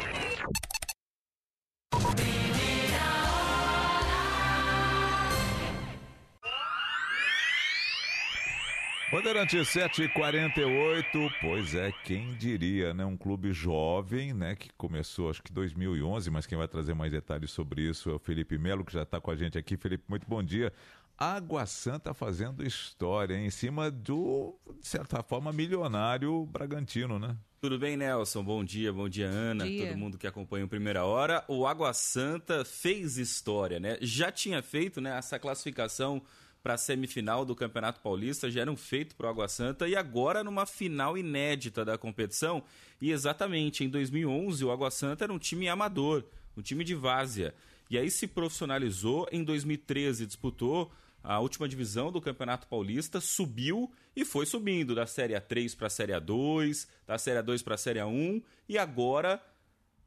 Bandeirante 9.12 9.64
748, 9.64 11.30
pois 11.40 11.74
é, 11.76 11.92
quem 12.04 12.34
diria, 12.34 12.92
né? 12.92 13.04
Um 13.04 13.16
clube 13.16 13.52
jovem, 13.52 14.34
né? 14.34 14.56
Que 14.56 14.68
começou 14.76 15.30
acho 15.30 15.42
que 15.42 15.52
2011, 15.52 16.28
mas 16.28 16.44
quem 16.44 16.58
vai 16.58 16.66
trazer 16.66 16.92
mais 16.92 17.12
detalhes 17.12 17.52
sobre 17.52 17.82
isso 17.82 18.10
é 18.10 18.14
o 18.14 18.18
Felipe 18.18 18.58
Melo, 18.58 18.84
que 18.84 18.92
já 18.92 19.04
está 19.04 19.20
com 19.20 19.30
a 19.30 19.36
gente 19.36 19.56
aqui. 19.56 19.76
Felipe, 19.76 20.04
muito 20.08 20.26
bom 20.28 20.42
dia. 20.42 20.72
Água 21.18 21.64
Santa 21.64 22.12
fazendo 22.12 22.64
história 22.64 23.34
em 23.36 23.50
cima 23.50 23.90
do, 23.90 24.54
de 24.80 24.86
certa 24.86 25.22
forma, 25.22 25.52
milionário 25.52 26.44
Bragantino, 26.46 27.18
né? 27.18 27.36
Tudo 27.58 27.78
bem, 27.78 27.96
Nelson? 27.96 28.44
Bom 28.44 28.62
dia, 28.62 28.92
bom 28.92 29.08
dia, 29.08 29.26
Ana, 29.26 29.64
bom 29.64 29.70
dia. 29.70 29.86
todo 29.86 29.98
mundo 29.98 30.18
que 30.18 30.26
acompanha 30.26 30.66
o 30.66 30.68
Primeira 30.68 31.04
Hora. 31.04 31.42
O 31.48 31.66
Água 31.66 31.94
Santa 31.94 32.64
fez 32.66 33.16
história, 33.16 33.80
né? 33.80 33.96
Já 34.02 34.30
tinha 34.30 34.62
feito 34.62 35.00
né, 35.00 35.16
essa 35.16 35.38
classificação 35.38 36.22
para 36.62 36.74
a 36.74 36.78
semifinal 36.78 37.44
do 37.44 37.54
Campeonato 37.54 38.00
Paulista, 38.00 38.50
já 38.50 38.60
era 38.60 38.70
um 38.70 38.76
feito 38.76 39.14
para 39.16 39.28
o 39.28 39.30
Água 39.30 39.48
Santa 39.48 39.88
e 39.88 39.96
agora 39.96 40.44
numa 40.44 40.66
final 40.66 41.16
inédita 41.16 41.84
da 41.84 41.96
competição. 41.96 42.62
E 43.00 43.10
exatamente 43.10 43.84
em 43.84 43.88
2011 43.88 44.64
o 44.64 44.70
Água 44.70 44.90
Santa 44.90 45.24
era 45.24 45.32
um 45.32 45.38
time 45.38 45.68
amador, 45.68 46.24
um 46.56 46.62
time 46.62 46.84
de 46.84 46.94
várzea. 46.94 47.54
E 47.88 47.96
aí 47.96 48.10
se 48.10 48.26
profissionalizou, 48.26 49.28
em 49.30 49.44
2013 49.44 50.26
disputou 50.26 50.92
a 51.26 51.40
última 51.40 51.68
divisão 51.68 52.12
do 52.12 52.20
Campeonato 52.20 52.68
Paulista, 52.68 53.20
subiu 53.20 53.92
e 54.14 54.24
foi 54.24 54.46
subindo 54.46 54.94
da 54.94 55.06
Série 55.06 55.34
A3 55.34 55.76
para 55.76 55.88
a 55.88 55.90
Série 55.90 56.12
A2, 56.12 56.86
da 57.04 57.18
Série 57.18 57.40
A2 57.42 57.64
para 57.64 57.74
a 57.74 57.78
Série 57.78 57.98
A1 57.98 58.42
e 58.68 58.78
agora 58.78 59.42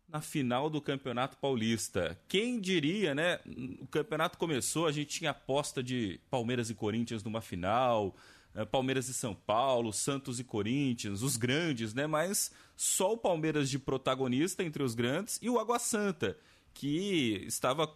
na 0.07 0.21
final 0.21 0.69
do 0.69 0.81
Campeonato 0.81 1.37
Paulista. 1.37 2.17
Quem 2.27 2.59
diria, 2.59 3.13
né? 3.13 3.39
O 3.81 3.87
campeonato 3.87 4.37
começou, 4.37 4.87
a 4.87 4.91
gente 4.93 5.19
tinha 5.19 5.31
aposta 5.31 5.83
de 5.83 6.21
Palmeiras 6.29 6.69
e 6.69 6.73
Corinthians 6.73 7.21
numa 7.21 7.41
final, 7.41 8.15
eh, 8.55 8.63
Palmeiras 8.63 9.09
e 9.09 9.13
São 9.13 9.35
Paulo, 9.35 9.91
Santos 9.91 10.39
e 10.39 10.43
Corinthians, 10.43 11.21
os 11.21 11.35
grandes, 11.35 11.93
né? 11.93 12.07
Mas 12.07 12.49
só 12.77 13.13
o 13.13 13.17
Palmeiras 13.17 13.69
de 13.69 13.77
protagonista 13.77 14.63
entre 14.63 14.81
os 14.81 14.95
grandes 14.95 15.37
e 15.41 15.49
o 15.49 15.59
Água 15.59 15.77
Santa, 15.79 16.37
que 16.73 17.43
estava 17.45 17.93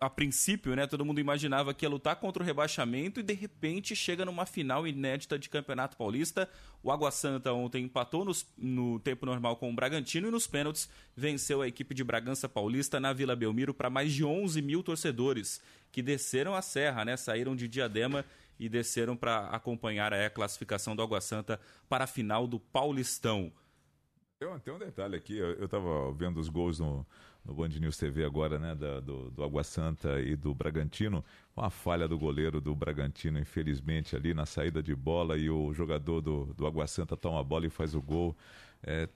a 0.00 0.08
princípio, 0.08 0.74
né, 0.74 0.86
todo 0.86 1.04
mundo 1.04 1.20
imaginava 1.20 1.74
que 1.74 1.84
ia 1.84 1.88
lutar 1.88 2.16
contra 2.16 2.42
o 2.42 2.46
rebaixamento 2.46 3.20
e 3.20 3.22
de 3.22 3.34
repente 3.34 3.94
chega 3.94 4.24
numa 4.24 4.46
final 4.46 4.86
inédita 4.86 5.38
de 5.38 5.50
Campeonato 5.50 5.94
Paulista. 5.94 6.48
O 6.82 6.90
Água 6.90 7.10
Santa 7.10 7.52
ontem 7.52 7.84
empatou 7.84 8.24
nos, 8.24 8.46
no 8.56 8.98
tempo 8.98 9.26
normal 9.26 9.56
com 9.56 9.70
o 9.70 9.74
Bragantino 9.74 10.28
e 10.28 10.30
nos 10.30 10.46
pênaltis 10.46 10.88
venceu 11.14 11.60
a 11.60 11.68
equipe 11.68 11.94
de 11.94 12.02
Bragança 12.02 12.48
Paulista 12.48 12.98
na 12.98 13.12
Vila 13.12 13.36
Belmiro 13.36 13.74
para 13.74 13.90
mais 13.90 14.10
de 14.10 14.24
11 14.24 14.62
mil 14.62 14.82
torcedores 14.82 15.60
que 15.92 16.00
desceram 16.00 16.54
a 16.54 16.62
serra, 16.62 17.04
né, 17.04 17.14
saíram 17.18 17.54
de 17.54 17.68
Diadema 17.68 18.24
e 18.58 18.70
desceram 18.70 19.14
para 19.14 19.48
acompanhar 19.48 20.14
a 20.14 20.30
classificação 20.30 20.96
do 20.96 21.02
Água 21.02 21.20
Santa 21.20 21.60
para 21.90 22.04
a 22.04 22.06
final 22.06 22.46
do 22.46 22.58
Paulistão. 22.58 23.52
Tem 24.38 24.48
tem 24.60 24.72
um 24.72 24.78
detalhe 24.78 25.16
aqui, 25.16 25.36
eu 25.36 25.66
estava 25.66 26.10
vendo 26.14 26.40
os 26.40 26.48
gols 26.48 26.78
no, 26.78 27.06
no 27.44 27.54
Band 27.54 27.68
News 27.68 27.96
TV 27.96 28.24
agora, 28.24 28.58
né, 28.58 28.74
da, 28.74 29.00
do, 29.00 29.30
do 29.30 29.42
Água 29.42 29.64
Santa 29.64 30.20
e 30.20 30.36
do 30.36 30.54
Bragantino, 30.54 31.24
uma 31.56 31.70
falha 31.70 32.06
do 32.06 32.18
goleiro 32.18 32.60
do 32.60 32.74
Bragantino, 32.74 33.38
infelizmente, 33.38 34.14
ali 34.14 34.34
na 34.34 34.46
saída 34.46 34.82
de 34.82 34.94
bola 34.94 35.36
e 35.36 35.50
o 35.50 35.72
jogador 35.72 36.20
do, 36.20 36.46
do 36.54 36.66
Água 36.66 36.86
Santa 36.86 37.16
toma 37.16 37.40
a 37.40 37.44
bola 37.44 37.66
e 37.66 37.70
faz 37.70 37.94
o 37.94 38.02
gol. 38.02 38.36
É, 38.82 39.08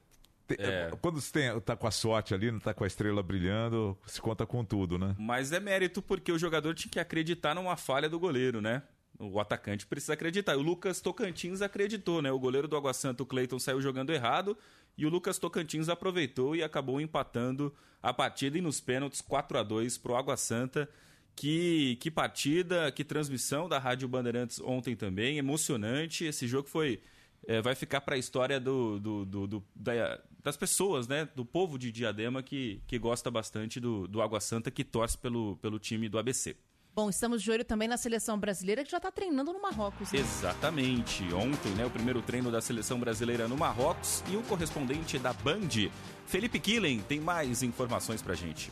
te, 0.47 0.61
é. 0.61 0.91
Quando 1.01 1.21
você 1.21 1.57
está 1.57 1.77
com 1.77 1.87
a 1.87 1.91
sorte 1.91 2.35
ali, 2.35 2.51
não 2.51 2.59
está 2.59 2.75
com 2.75 2.85
a 2.85 2.87
estrela 2.87 3.23
brilhando, 3.23 3.97
se 4.07 4.21
conta 4.21 4.47
com 4.47 4.65
tudo, 4.65 4.99
né? 4.99 5.15
Mas 5.19 5.53
é 5.53 5.61
mérito 5.61 6.03
porque 6.03 6.31
o 6.31 6.39
jogador 6.39 6.75
tinha 6.75 6.91
que 6.91 7.01
acreditar 7.01 7.55
numa 7.55 7.77
falha 7.77 8.09
do 8.09 8.19
goleiro, 8.19 8.61
né? 8.61 8.83
O 9.19 9.39
atacante 9.39 9.87
precisa 9.87 10.15
acreditar. 10.15 10.57
O 10.57 10.63
Lucas 10.63 11.01
Tocantins 11.01 11.63
acreditou, 11.63 12.21
né? 12.21 12.33
O 12.33 12.39
goleiro 12.39 12.67
do 12.67 12.77
Água 12.77 12.93
Santa, 12.93 13.23
o 13.23 13.27
Cleiton, 13.27 13.59
saiu 13.59 13.81
jogando 13.81 14.13
errado 14.13 14.57
e 14.97 15.07
o 15.07 15.09
Lucas 15.09 15.39
Tocantins 15.39 15.89
aproveitou 15.89 16.55
e 16.57 16.63
acabou 16.63 17.01
empatando 17.01 17.75
a 18.03 18.13
partida 18.13 18.59
e 18.59 18.61
nos 18.61 18.81
pênaltis 18.81 19.21
4 19.21 19.59
a 19.59 19.63
2 19.63 19.99
para 19.99 20.13
o 20.13 20.17
Água 20.17 20.37
Santa. 20.37 20.89
Que, 21.37 21.97
que 21.97 22.13
partida, 22.13 22.93
que 22.93 23.03
transmissão 23.03 23.69
da 23.69 23.77
Rádio 23.77 24.07
Bandeirantes 24.07 24.61
ontem 24.61 24.95
também, 24.95 25.37
emocionante. 25.37 26.25
Esse 26.25 26.47
jogo 26.47 26.69
foi 26.69 27.01
é, 27.47 27.61
vai 27.61 27.75
ficar 27.75 28.01
para 28.01 28.15
a 28.15 28.19
história 28.19 28.59
do, 28.59 28.99
do, 28.99 29.25
do, 29.25 29.47
do 29.47 29.65
da, 29.75 30.21
das 30.43 30.57
pessoas, 30.57 31.09
né? 31.09 31.29
Do 31.35 31.45
povo 31.45 31.79
de 31.79 31.91
Diadema 31.91 32.43
que, 32.43 32.81
que 32.87 32.99
gosta 32.99 33.31
bastante 33.31 33.81
do, 33.81 34.07
do 34.07 34.23
Água 34.23 34.41
Santa, 34.41 34.71
que 34.71 34.85
torce 34.85 35.19
pelo, 35.19 35.57
pelo 35.57 35.79
time 35.79 36.09
do 36.09 36.19
ABC. 36.19 36.57
Bom, 36.95 37.11
estamos 37.11 37.43
de 37.43 37.51
olho 37.51 37.65
também 37.65 37.89
na 37.89 37.97
seleção 37.97 38.39
brasileira 38.39 38.85
que 38.85 38.91
já 38.91 38.99
está 38.99 39.11
treinando 39.11 39.53
no 39.53 39.61
Marrocos. 39.61 40.13
Né? 40.13 40.21
Exatamente. 40.21 41.25
Ontem, 41.35 41.71
né, 41.73 41.85
o 41.85 41.91
primeiro 41.91 42.23
treino 42.23 42.53
da 42.53 42.61
seleção 42.61 43.01
brasileira 43.01 43.49
no 43.49 43.57
Marrocos 43.57 44.23
e 44.31 44.37
o 44.37 44.43
correspondente 44.45 45.19
da 45.19 45.33
Band, 45.33 45.91
Felipe 46.25 46.61
Killen, 46.61 47.01
tem 47.01 47.19
mais 47.19 47.65
informações 47.65 48.23
para 48.23 48.35
gente. 48.35 48.71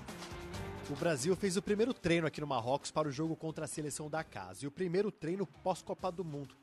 O 0.89 0.95
Brasil 0.95 1.35
fez 1.35 1.57
o 1.57 1.62
primeiro 1.62 1.93
treino 1.93 2.25
aqui 2.25 2.41
no 2.41 2.47
Marrocos 2.47 2.93
para 2.93 3.09
o 3.09 3.11
jogo 3.11 3.35
contra 3.35 3.64
a 3.64 3.68
seleção 3.68 4.09
da 4.09 4.23
casa 4.23 4.64
e 4.64 4.68
o 4.68 4.70
primeiro 4.70 5.11
treino 5.11 5.45
pós-Copa 5.45 6.12
do 6.12 6.25
Mundo. 6.25 6.55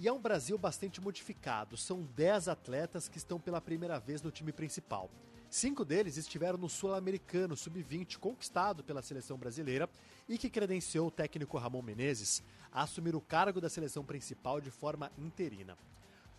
E 0.00 0.08
é 0.08 0.12
um 0.12 0.20
Brasil 0.20 0.58
bastante 0.58 1.00
modificado. 1.00 1.76
São 1.76 2.02
10 2.16 2.48
atletas 2.48 3.08
que 3.08 3.18
estão 3.18 3.38
pela 3.38 3.60
primeira 3.60 4.00
vez 4.00 4.20
no 4.20 4.32
time 4.32 4.50
principal. 4.50 5.08
Cinco 5.50 5.82
deles 5.82 6.18
estiveram 6.18 6.58
no 6.58 6.68
Sul-Americano 6.68 7.56
Sub-20, 7.56 8.18
conquistado 8.18 8.84
pela 8.84 9.00
seleção 9.00 9.38
brasileira 9.38 9.88
e 10.28 10.36
que 10.36 10.50
credenciou 10.50 11.08
o 11.08 11.10
técnico 11.10 11.56
Ramon 11.56 11.80
Menezes 11.80 12.42
a 12.70 12.82
assumir 12.82 13.16
o 13.16 13.20
cargo 13.20 13.58
da 13.58 13.70
seleção 13.70 14.04
principal 14.04 14.60
de 14.60 14.70
forma 14.70 15.10
interina. 15.16 15.74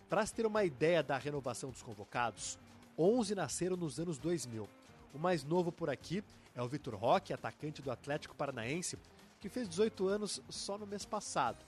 Para 0.08 0.24
se 0.24 0.32
ter 0.32 0.46
uma 0.46 0.62
ideia 0.62 1.02
da 1.02 1.18
renovação 1.18 1.70
dos 1.70 1.82
convocados, 1.82 2.56
11 2.96 3.34
nasceram 3.34 3.76
nos 3.76 3.98
anos 3.98 4.16
2000. 4.16 4.68
O 5.12 5.18
mais 5.18 5.42
novo 5.42 5.72
por 5.72 5.90
aqui 5.90 6.22
é 6.54 6.62
o 6.62 6.68
Vitor 6.68 6.94
Roque, 6.94 7.32
atacante 7.32 7.82
do 7.82 7.90
Atlético 7.90 8.36
Paranaense, 8.36 8.96
que 9.40 9.48
fez 9.48 9.68
18 9.68 10.06
anos 10.06 10.40
só 10.48 10.78
no 10.78 10.86
mês 10.86 11.04
passado. 11.04 11.58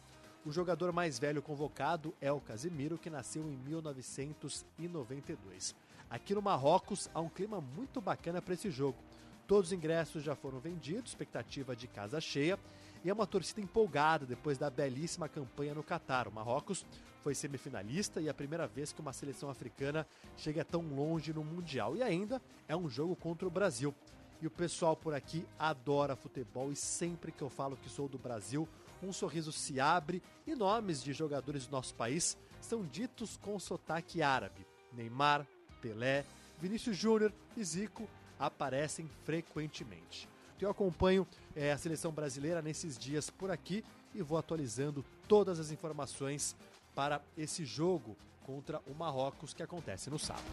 O 0.46 0.52
jogador 0.52 0.92
mais 0.92 1.18
velho 1.18 1.42
convocado 1.42 2.14
é 2.20 2.30
o 2.30 2.40
Casimiro, 2.40 2.98
que 2.98 3.10
nasceu 3.10 3.42
em 3.48 3.56
1992. 3.56 5.74
Aqui 6.12 6.34
no 6.34 6.42
Marrocos 6.42 7.08
há 7.14 7.22
um 7.22 7.28
clima 7.30 7.58
muito 7.58 7.98
bacana 7.98 8.42
para 8.42 8.52
esse 8.52 8.70
jogo. 8.70 8.98
Todos 9.46 9.68
os 9.68 9.72
ingressos 9.72 10.22
já 10.22 10.36
foram 10.36 10.60
vendidos, 10.60 11.10
expectativa 11.10 11.74
de 11.74 11.88
casa 11.88 12.20
cheia, 12.20 12.58
e 13.02 13.08
é 13.08 13.12
uma 13.14 13.26
torcida 13.26 13.62
empolgada 13.62 14.26
depois 14.26 14.58
da 14.58 14.68
belíssima 14.68 15.26
campanha 15.26 15.74
no 15.74 15.82
Catar. 15.82 16.28
O 16.28 16.32
Marrocos 16.32 16.84
foi 17.22 17.34
semifinalista 17.34 18.20
e 18.20 18.26
é 18.26 18.30
a 18.30 18.34
primeira 18.34 18.66
vez 18.66 18.92
que 18.92 19.00
uma 19.00 19.14
seleção 19.14 19.48
africana 19.48 20.06
chega 20.36 20.62
tão 20.62 20.82
longe 20.82 21.32
no 21.32 21.42
Mundial. 21.42 21.96
E 21.96 22.02
ainda 22.02 22.42
é 22.68 22.76
um 22.76 22.90
jogo 22.90 23.16
contra 23.16 23.48
o 23.48 23.50
Brasil. 23.50 23.94
E 24.38 24.46
o 24.46 24.50
pessoal 24.50 24.94
por 24.94 25.14
aqui 25.14 25.46
adora 25.58 26.14
futebol 26.14 26.70
e 26.70 26.76
sempre 26.76 27.32
que 27.32 27.40
eu 27.40 27.48
falo 27.48 27.74
que 27.74 27.88
sou 27.88 28.06
do 28.06 28.18
Brasil, 28.18 28.68
um 29.02 29.14
sorriso 29.14 29.50
se 29.50 29.80
abre 29.80 30.22
e 30.46 30.54
nomes 30.54 31.02
de 31.02 31.14
jogadores 31.14 31.66
do 31.66 31.72
nosso 31.72 31.94
país 31.94 32.36
são 32.60 32.84
ditos 32.84 33.38
com 33.38 33.58
sotaque 33.58 34.20
árabe. 34.20 34.66
Neymar, 34.92 35.46
Pelé, 35.82 36.24
Vinícius 36.60 36.96
Júnior 36.96 37.32
e 37.56 37.64
Zico 37.64 38.08
aparecem 38.38 39.10
frequentemente. 39.24 40.28
Eu 40.60 40.70
acompanho 40.70 41.26
é, 41.56 41.72
a 41.72 41.78
seleção 41.78 42.12
brasileira 42.12 42.62
nesses 42.62 42.96
dias 42.96 43.28
por 43.28 43.50
aqui 43.50 43.84
e 44.14 44.22
vou 44.22 44.38
atualizando 44.38 45.04
todas 45.26 45.58
as 45.58 45.72
informações 45.72 46.54
para 46.94 47.20
esse 47.36 47.64
jogo 47.64 48.16
contra 48.44 48.80
o 48.86 48.94
Marrocos 48.94 49.52
que 49.52 49.62
acontece 49.62 50.08
no 50.08 50.20
sábado. 50.20 50.44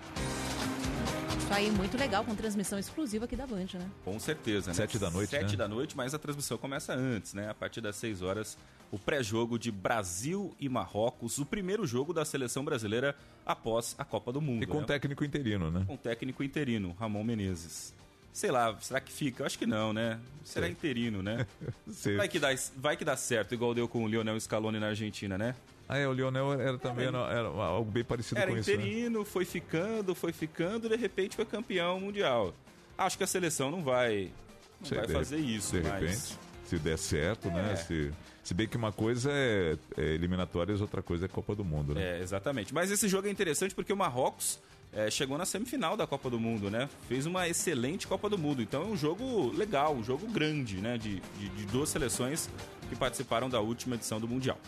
Isso 1.50 1.58
aí, 1.58 1.72
muito 1.72 1.98
legal, 1.98 2.24
com 2.24 2.36
transmissão 2.36 2.78
exclusiva 2.78 3.26
aqui 3.26 3.36
da 3.36 3.48
Band, 3.48 3.66
né? 3.74 3.90
Com 4.06 4.20
certeza, 4.20 4.70
né? 4.70 4.76
Sete 4.76 5.00
da 5.00 5.10
noite, 5.10 5.32
Sete 5.32 5.54
né? 5.54 5.58
da 5.58 5.68
noite, 5.68 5.98
mas 5.98 6.14
a 6.14 6.20
transmissão 6.20 6.60
começa 6.60 6.94
antes, 6.94 7.34
né? 7.34 7.50
A 7.50 7.56
partir 7.56 7.82
das 7.82 7.96
seis 7.96 8.22
horas, 8.22 8.56
o 8.92 9.00
pré-jogo 9.00 9.58
de 9.58 9.72
Brasil 9.72 10.56
e 10.60 10.70
Marrocos, 10.70 11.40
o 11.40 11.46
primeiro 11.48 11.88
jogo 11.88 12.14
da 12.14 12.24
seleção 12.24 12.64
brasileira 12.64 13.16
após 13.44 13.96
a 13.98 14.06
Copa 14.06 14.32
do 14.32 14.40
Mundo. 14.40 14.62
E 14.62 14.68
com 14.68 14.82
né? 14.82 14.86
técnico 14.86 15.26
interino, 15.26 15.72
né? 15.72 15.86
Com 15.88 15.98
técnico 15.98 16.44
interino, 16.44 16.96
Ramon 17.00 17.24
Menezes. 17.24 17.96
Sei 18.32 18.52
lá, 18.52 18.78
será 18.80 19.02
que 19.02 19.12
fica? 19.12 19.42
Eu 19.42 19.48
acho 19.48 19.58
que 19.58 19.66
não, 19.66 19.92
né? 19.92 20.20
Será 20.44 20.68
Sei. 20.68 20.74
interino, 20.74 21.24
né? 21.24 21.48
Vai, 22.16 22.28
que 22.28 22.38
dá, 22.38 22.50
vai 22.78 22.96
que 22.96 23.04
dá 23.04 23.18
certo, 23.18 23.56
igual 23.56 23.74
deu 23.74 23.88
com 23.88 24.04
o 24.04 24.08
Lionel 24.08 24.40
Scaloni 24.40 24.80
na 24.80 24.90
Argentina, 24.90 25.36
né? 25.36 25.56
Ah, 25.92 25.98
é, 25.98 26.08
o 26.08 26.14
Lionel 26.14 26.54
era 26.54 26.78
também 26.78 27.08
era, 27.08 27.18
era 27.32 27.48
algo 27.48 27.90
bem 27.90 28.04
parecido 28.04 28.40
Era 28.40 28.52
com 28.52 28.58
isso, 28.58 28.70
né? 28.70 28.76
interino, 28.76 29.26
foi 29.26 29.44
ficando, 29.44 30.14
foi 30.14 30.32
ficando, 30.32 30.88
de 30.88 30.96
repente 30.96 31.36
foi 31.36 31.46
campeão 31.46 32.00
mundial. 32.00 32.54
Acho 32.96 33.18
que 33.18 33.24
a 33.24 33.28
seleção 33.28 33.72
não 33.72 33.84
vai, 33.84 34.32
não 34.80 34.88
Sei, 34.88 34.98
vai 35.00 35.08
de- 35.08 35.14
fazer 35.14 35.38
isso, 35.40 35.76
De 35.76 35.82
mas... 35.88 36.00
repente, 36.02 36.40
se 36.66 36.78
der 36.78 36.98
certo, 36.98 37.50
né? 37.50 37.72
É. 37.74 37.76
Se, 37.76 38.12
se 38.44 38.54
bem 38.54 38.68
que 38.68 38.78
uma 38.78 38.92
coisa 38.92 39.32
é, 39.34 39.78
é 39.98 40.04
eliminatórias, 40.14 40.80
outra 40.80 41.02
coisa 41.02 41.26
é 41.26 41.28
Copa 41.28 41.56
do 41.56 41.66
Mundo, 41.66 41.96
né? 41.96 42.20
É, 42.20 42.22
exatamente. 42.22 42.72
Mas 42.72 42.92
esse 42.92 43.08
jogo 43.08 43.28
é 43.28 43.32
interessante 43.32 43.74
porque 43.74 43.92
o 43.92 43.98
Marrocos 43.98 44.60
é, 44.94 45.10
chegou 45.10 45.40
na 45.40 45.46
semifinal 45.46 45.98
da 45.98 46.06
Copa 46.06 46.30
do 46.30 46.40
Mundo, 46.40 46.70
né? 46.70 46.88
Fez 47.08 47.26
uma 47.26 47.48
excelente 47.48 48.06
Copa 48.06 48.30
do 48.30 48.38
Mundo. 48.38 48.62
Então 48.62 48.84
é 48.84 48.86
um 48.86 48.96
jogo 48.98 49.52
legal, 49.58 49.96
um 49.96 50.04
jogo 50.04 50.28
grande, 50.28 50.78
né? 50.78 51.00
De, 51.00 51.20
de, 51.40 51.50
de 51.50 51.66
duas 51.66 51.90
seleções 51.90 52.48
que 52.90 52.96
participaram 52.96 53.50
da 53.50 53.60
última 53.60 53.96
edição 53.96 54.20
do 54.20 54.28
Mundial. 54.28 54.60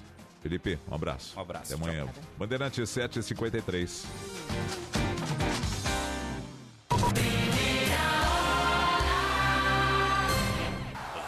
Felipe, 0.41 0.79
um 0.89 0.95
abraço. 0.95 1.37
Um 1.37 1.41
abraço. 1.41 1.73
Até 1.75 1.83
amanhã. 1.83 2.07
Bandeirante 2.37 2.81
7h53. 2.81 4.05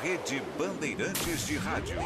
Rede 0.01 0.41
Bandeirantes 0.57 1.45
de 1.45 1.57
Rádio. 1.57 1.97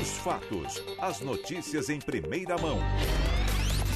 Os 0.00 0.08
fatos, 0.18 0.82
as 1.00 1.20
notícias 1.20 1.90
em 1.90 1.98
primeira 1.98 2.56
mão. 2.58 2.78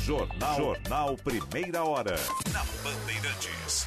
Jornal, 0.02 0.56
Jornal 0.56 1.16
Primeira 1.16 1.84
Hora. 1.84 2.16
Na 2.52 2.64
Bandeirantes. 2.82 3.86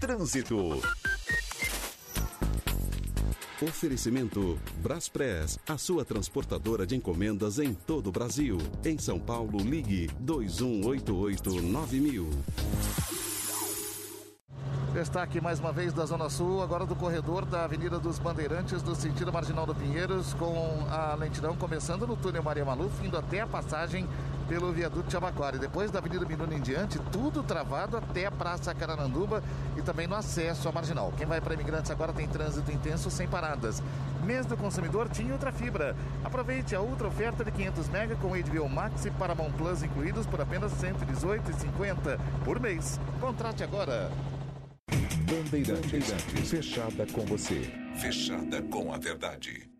Trânsito. 0.00 0.80
Oferecimento 3.62 4.58
Braspress, 4.82 5.60
a 5.68 5.78
sua 5.78 6.04
transportadora 6.04 6.86
de 6.86 6.96
encomendas 6.96 7.58
em 7.58 7.72
todo 7.72 8.08
o 8.08 8.12
Brasil. 8.12 8.58
Em 8.84 8.98
São 8.98 9.18
Paulo, 9.18 9.58
ligue 9.58 10.10
2188-9000. 10.22 12.28
Destaque 14.92 15.40
mais 15.40 15.58
uma 15.58 15.72
vez 15.72 15.92
da 15.92 16.06
Zona 16.06 16.30
Sul, 16.30 16.62
agora 16.62 16.86
do 16.86 16.94
corredor 16.94 17.44
da 17.44 17.64
Avenida 17.64 17.98
dos 17.98 18.18
Bandeirantes, 18.18 18.80
do 18.80 18.94
sentido 18.94 19.32
Marginal 19.32 19.66
do 19.66 19.74
Pinheiros, 19.74 20.34
com 20.34 20.86
a 20.88 21.16
lentidão 21.16 21.56
começando 21.56 22.06
no 22.06 22.16
túnel 22.16 22.44
Maria 22.44 22.64
Maluf, 22.64 23.04
indo 23.04 23.16
até 23.16 23.40
a 23.40 23.46
passagem 23.46 24.08
pelo 24.48 24.72
viaduto 24.72 25.10
Chabaquara. 25.10 25.56
E 25.56 25.58
depois 25.58 25.90
da 25.90 25.98
Avenida 25.98 26.24
Miruna 26.24 26.54
em 26.54 26.60
diante, 26.60 26.98
tudo 27.10 27.42
travado 27.42 27.96
até 27.96 28.26
a 28.26 28.30
Praça 28.30 28.74
Carananduba 28.74 29.42
e 29.76 29.82
também 29.82 30.06
no 30.06 30.14
acesso 30.14 30.68
à 30.68 30.72
Marginal. 30.72 31.12
Quem 31.16 31.26
vai 31.26 31.40
para 31.40 31.54
Imigrantes 31.54 31.90
agora 31.90 32.12
tem 32.12 32.28
trânsito 32.28 32.70
intenso 32.70 33.10
sem 33.10 33.26
paradas. 33.26 33.82
Mês 34.24 34.46
do 34.46 34.56
consumidor 34.56 35.08
tinha 35.08 35.32
outra 35.32 35.52
fibra. 35.52 35.94
Aproveite 36.24 36.74
a 36.74 36.80
ultra 36.80 37.08
oferta 37.08 37.44
de 37.44 37.50
500 37.50 37.88
mega 37.88 38.16
com 38.16 38.28
HBO 38.28 38.68
Max 38.68 39.04
e 39.04 39.10
Paramount 39.10 39.52
Plus 39.52 39.82
incluídos 39.82 40.26
por 40.26 40.40
apenas 40.40 40.72
R$ 40.82 40.92
118,50 40.92 42.18
por 42.44 42.58
mês. 42.58 42.98
Contrate 43.20 43.62
agora. 43.62 44.10
Bandeirantes. 45.24 46.50
Fechada 46.50 47.06
com 47.12 47.24
você. 47.26 47.72
Fechada 47.96 48.62
com 48.62 48.92
a 48.92 48.98
verdade. 48.98 49.73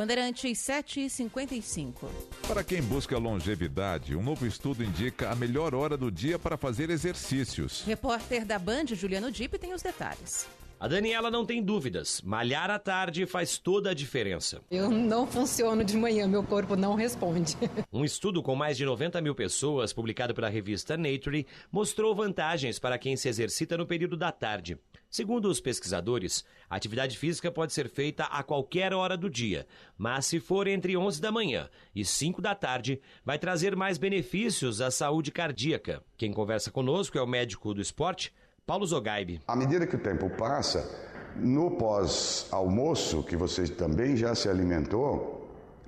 Bandeirantes 0.00 0.58
7h55. 0.60 2.08
Para 2.48 2.64
quem 2.64 2.80
busca 2.80 3.18
longevidade, 3.18 4.16
um 4.16 4.22
novo 4.22 4.46
estudo 4.46 4.82
indica 4.82 5.28
a 5.28 5.34
melhor 5.34 5.74
hora 5.74 5.94
do 5.94 6.10
dia 6.10 6.38
para 6.38 6.56
fazer 6.56 6.88
exercícios. 6.88 7.82
Repórter 7.84 8.46
da 8.46 8.58
Band, 8.58 8.86
Juliano 8.94 9.30
Dipp, 9.30 9.58
tem 9.58 9.74
os 9.74 9.82
detalhes. 9.82 10.48
A 10.80 10.88
Daniela 10.88 11.30
não 11.30 11.44
tem 11.44 11.62
dúvidas. 11.62 12.22
Malhar 12.22 12.70
à 12.70 12.78
tarde 12.78 13.26
faz 13.26 13.58
toda 13.58 13.90
a 13.90 13.94
diferença. 13.94 14.62
Eu 14.70 14.88
não 14.90 15.26
funciono 15.26 15.84
de 15.84 15.94
manhã, 15.94 16.26
meu 16.26 16.42
corpo 16.42 16.74
não 16.74 16.94
responde. 16.94 17.54
Um 17.92 18.02
estudo 18.02 18.42
com 18.42 18.54
mais 18.54 18.78
de 18.78 18.86
90 18.86 19.20
mil 19.20 19.34
pessoas, 19.34 19.92
publicado 19.92 20.32
pela 20.32 20.48
revista 20.48 20.96
Nature, 20.96 21.46
mostrou 21.70 22.14
vantagens 22.14 22.78
para 22.78 22.96
quem 22.96 23.14
se 23.16 23.28
exercita 23.28 23.76
no 23.76 23.84
período 23.84 24.16
da 24.16 24.32
tarde. 24.32 24.78
Segundo 25.10 25.48
os 25.48 25.60
pesquisadores, 25.60 26.44
a 26.68 26.76
atividade 26.76 27.18
física 27.18 27.50
pode 27.50 27.72
ser 27.72 27.88
feita 27.88 28.22
a 28.26 28.44
qualquer 28.44 28.94
hora 28.94 29.16
do 29.16 29.28
dia, 29.28 29.66
mas 29.98 30.26
se 30.26 30.38
for 30.38 30.68
entre 30.68 30.96
11 30.96 31.20
da 31.20 31.32
manhã 31.32 31.68
e 31.92 32.04
5 32.04 32.40
da 32.40 32.54
tarde, 32.54 33.00
vai 33.24 33.36
trazer 33.36 33.74
mais 33.74 33.98
benefícios 33.98 34.80
à 34.80 34.88
saúde 34.88 35.32
cardíaca. 35.32 36.00
Quem 36.16 36.32
conversa 36.32 36.70
conosco 36.70 37.18
é 37.18 37.22
o 37.22 37.26
médico 37.26 37.74
do 37.74 37.80
esporte, 37.80 38.32
Paulo 38.64 38.86
Zogaibe. 38.86 39.40
À 39.48 39.56
medida 39.56 39.84
que 39.84 39.96
o 39.96 40.00
tempo 40.00 40.30
passa, 40.30 40.88
no 41.34 41.72
pós-almoço, 41.72 43.24
que 43.24 43.36
você 43.36 43.66
também 43.66 44.16
já 44.16 44.32
se 44.36 44.48
alimentou, 44.48 45.39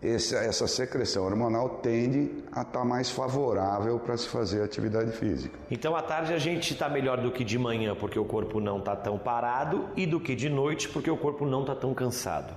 esse, 0.02 0.34
essa 0.34 0.66
secreção 0.66 1.24
hormonal 1.24 1.68
tende 1.68 2.42
a 2.50 2.62
estar 2.62 2.80
tá 2.80 2.84
mais 2.84 3.08
favorável 3.08 3.98
para 4.00 4.16
se 4.16 4.28
fazer 4.28 4.62
atividade 4.62 5.12
física. 5.12 5.56
Então 5.70 5.94
à 5.94 6.02
tarde 6.02 6.34
a 6.34 6.38
gente 6.38 6.72
está 6.72 6.88
melhor 6.88 7.20
do 7.20 7.30
que 7.30 7.44
de 7.44 7.58
manhã 7.58 7.94
porque 7.94 8.18
o 8.18 8.24
corpo 8.24 8.60
não 8.60 8.78
está 8.78 8.96
tão 8.96 9.16
parado 9.16 9.88
e 9.96 10.04
do 10.04 10.18
que 10.18 10.34
de 10.34 10.48
noite 10.48 10.88
porque 10.88 11.10
o 11.10 11.16
corpo 11.16 11.46
não 11.46 11.60
está 11.60 11.76
tão 11.76 11.94
cansado. 11.94 12.52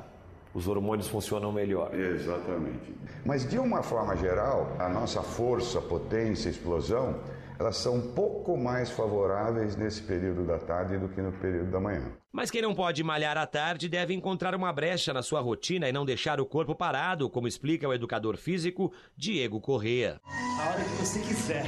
Os 0.55 0.67
hormônios 0.67 1.07
funcionam 1.07 1.51
melhor. 1.51 1.93
Exatamente. 1.93 2.95
Mas 3.25 3.47
de 3.47 3.59
uma 3.59 3.83
forma 3.83 4.15
geral, 4.15 4.71
a 4.79 4.87
nossa 4.87 5.21
força, 5.21 5.81
potência, 5.81 6.49
explosão, 6.49 7.15
elas 7.57 7.77
são 7.77 7.95
um 7.95 8.13
pouco 8.13 8.57
mais 8.57 8.89
favoráveis 8.89 9.75
nesse 9.75 10.01
período 10.01 10.45
da 10.45 10.57
tarde 10.57 10.97
do 10.97 11.07
que 11.09 11.21
no 11.21 11.31
período 11.31 11.71
da 11.71 11.79
manhã. 11.79 12.11
Mas 12.31 12.51
quem 12.51 12.61
não 12.61 12.75
pode 12.75 13.01
malhar 13.03 13.37
à 13.37 13.47
tarde 13.47 13.87
deve 13.87 14.13
encontrar 14.13 14.53
uma 14.53 14.71
brecha 14.73 15.13
na 15.13 15.23
sua 15.23 15.39
rotina 15.39 15.87
e 15.87 15.93
não 15.93 16.05
deixar 16.05 16.39
o 16.41 16.45
corpo 16.45 16.75
parado, 16.75 17.29
como 17.29 17.47
explica 17.47 17.87
o 17.87 17.93
educador 17.93 18.35
físico 18.35 18.91
Diego 19.15 19.61
Correa. 19.61 20.19
A 20.25 20.69
hora 20.69 20.83
que 20.83 20.95
você 20.97 21.19
quiser, 21.19 21.65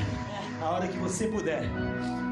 a 0.62 0.70
hora 0.70 0.88
que 0.88 0.98
você 0.98 1.28
puder. 1.28 1.64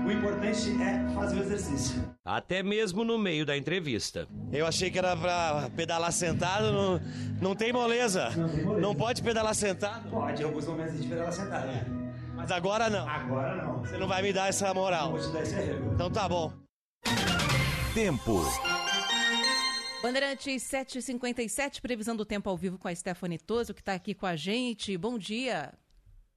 O 0.05 0.11
importante 0.11 0.69
é 0.83 1.15
fazer 1.15 1.39
o 1.39 1.43
exercício. 1.43 2.03
Até 2.23 2.61
mesmo 2.61 3.03
no 3.03 3.17
meio 3.17 3.43
da 3.43 3.57
entrevista. 3.57 4.27
Eu 4.51 4.67
achei 4.67 4.91
que 4.91 4.99
era 4.99 5.15
pra 5.17 5.69
pedalar 5.75 6.11
sentado, 6.11 6.71
não, 6.71 7.01
não 7.41 7.55
tem 7.55 7.73
moleza. 7.73 8.29
Não, 8.35 8.49
tem 8.49 8.63
moleza. 8.63 8.81
não 8.81 8.93
pode 8.93 9.23
pedalar 9.23 9.55
sentado? 9.55 10.09
Pode, 10.09 10.43
em 10.43 10.45
alguns 10.45 10.67
momentos 10.67 10.93
a 10.93 10.97
gente 10.97 11.07
pedala 11.07 11.31
sentado. 11.31 11.69
É. 11.69 12.04
Mas 12.45 12.51
agora 12.51 12.91
não. 12.91 13.09
Agora 13.09 13.55
não. 13.55 13.79
Você 13.79 13.97
não 13.97 14.07
vai 14.07 14.21
me 14.21 14.31
dar 14.31 14.49
essa 14.49 14.71
moral. 14.71 15.09
Vou 15.09 15.19
te 15.19 15.29
dar 15.29 15.41
esse 15.41 15.55
arrego. 15.55 15.93
Então 15.95 16.11
tá 16.11 16.29
bom. 16.29 16.53
Tempo. 17.95 18.39
Bandeirantes 19.99 20.61
7h57, 20.61 21.81
previsão 21.81 22.15
do 22.15 22.23
tempo 22.23 22.47
ao 22.47 22.55
vivo 22.55 22.77
com 22.77 22.87
a 22.87 22.93
Stephanie 22.93 23.39
Toso, 23.39 23.73
que 23.73 23.79
está 23.81 23.95
aqui 23.95 24.13
com 24.13 24.27
a 24.27 24.35
gente. 24.35 24.95
Bom 24.95 25.17
dia. 25.17 25.73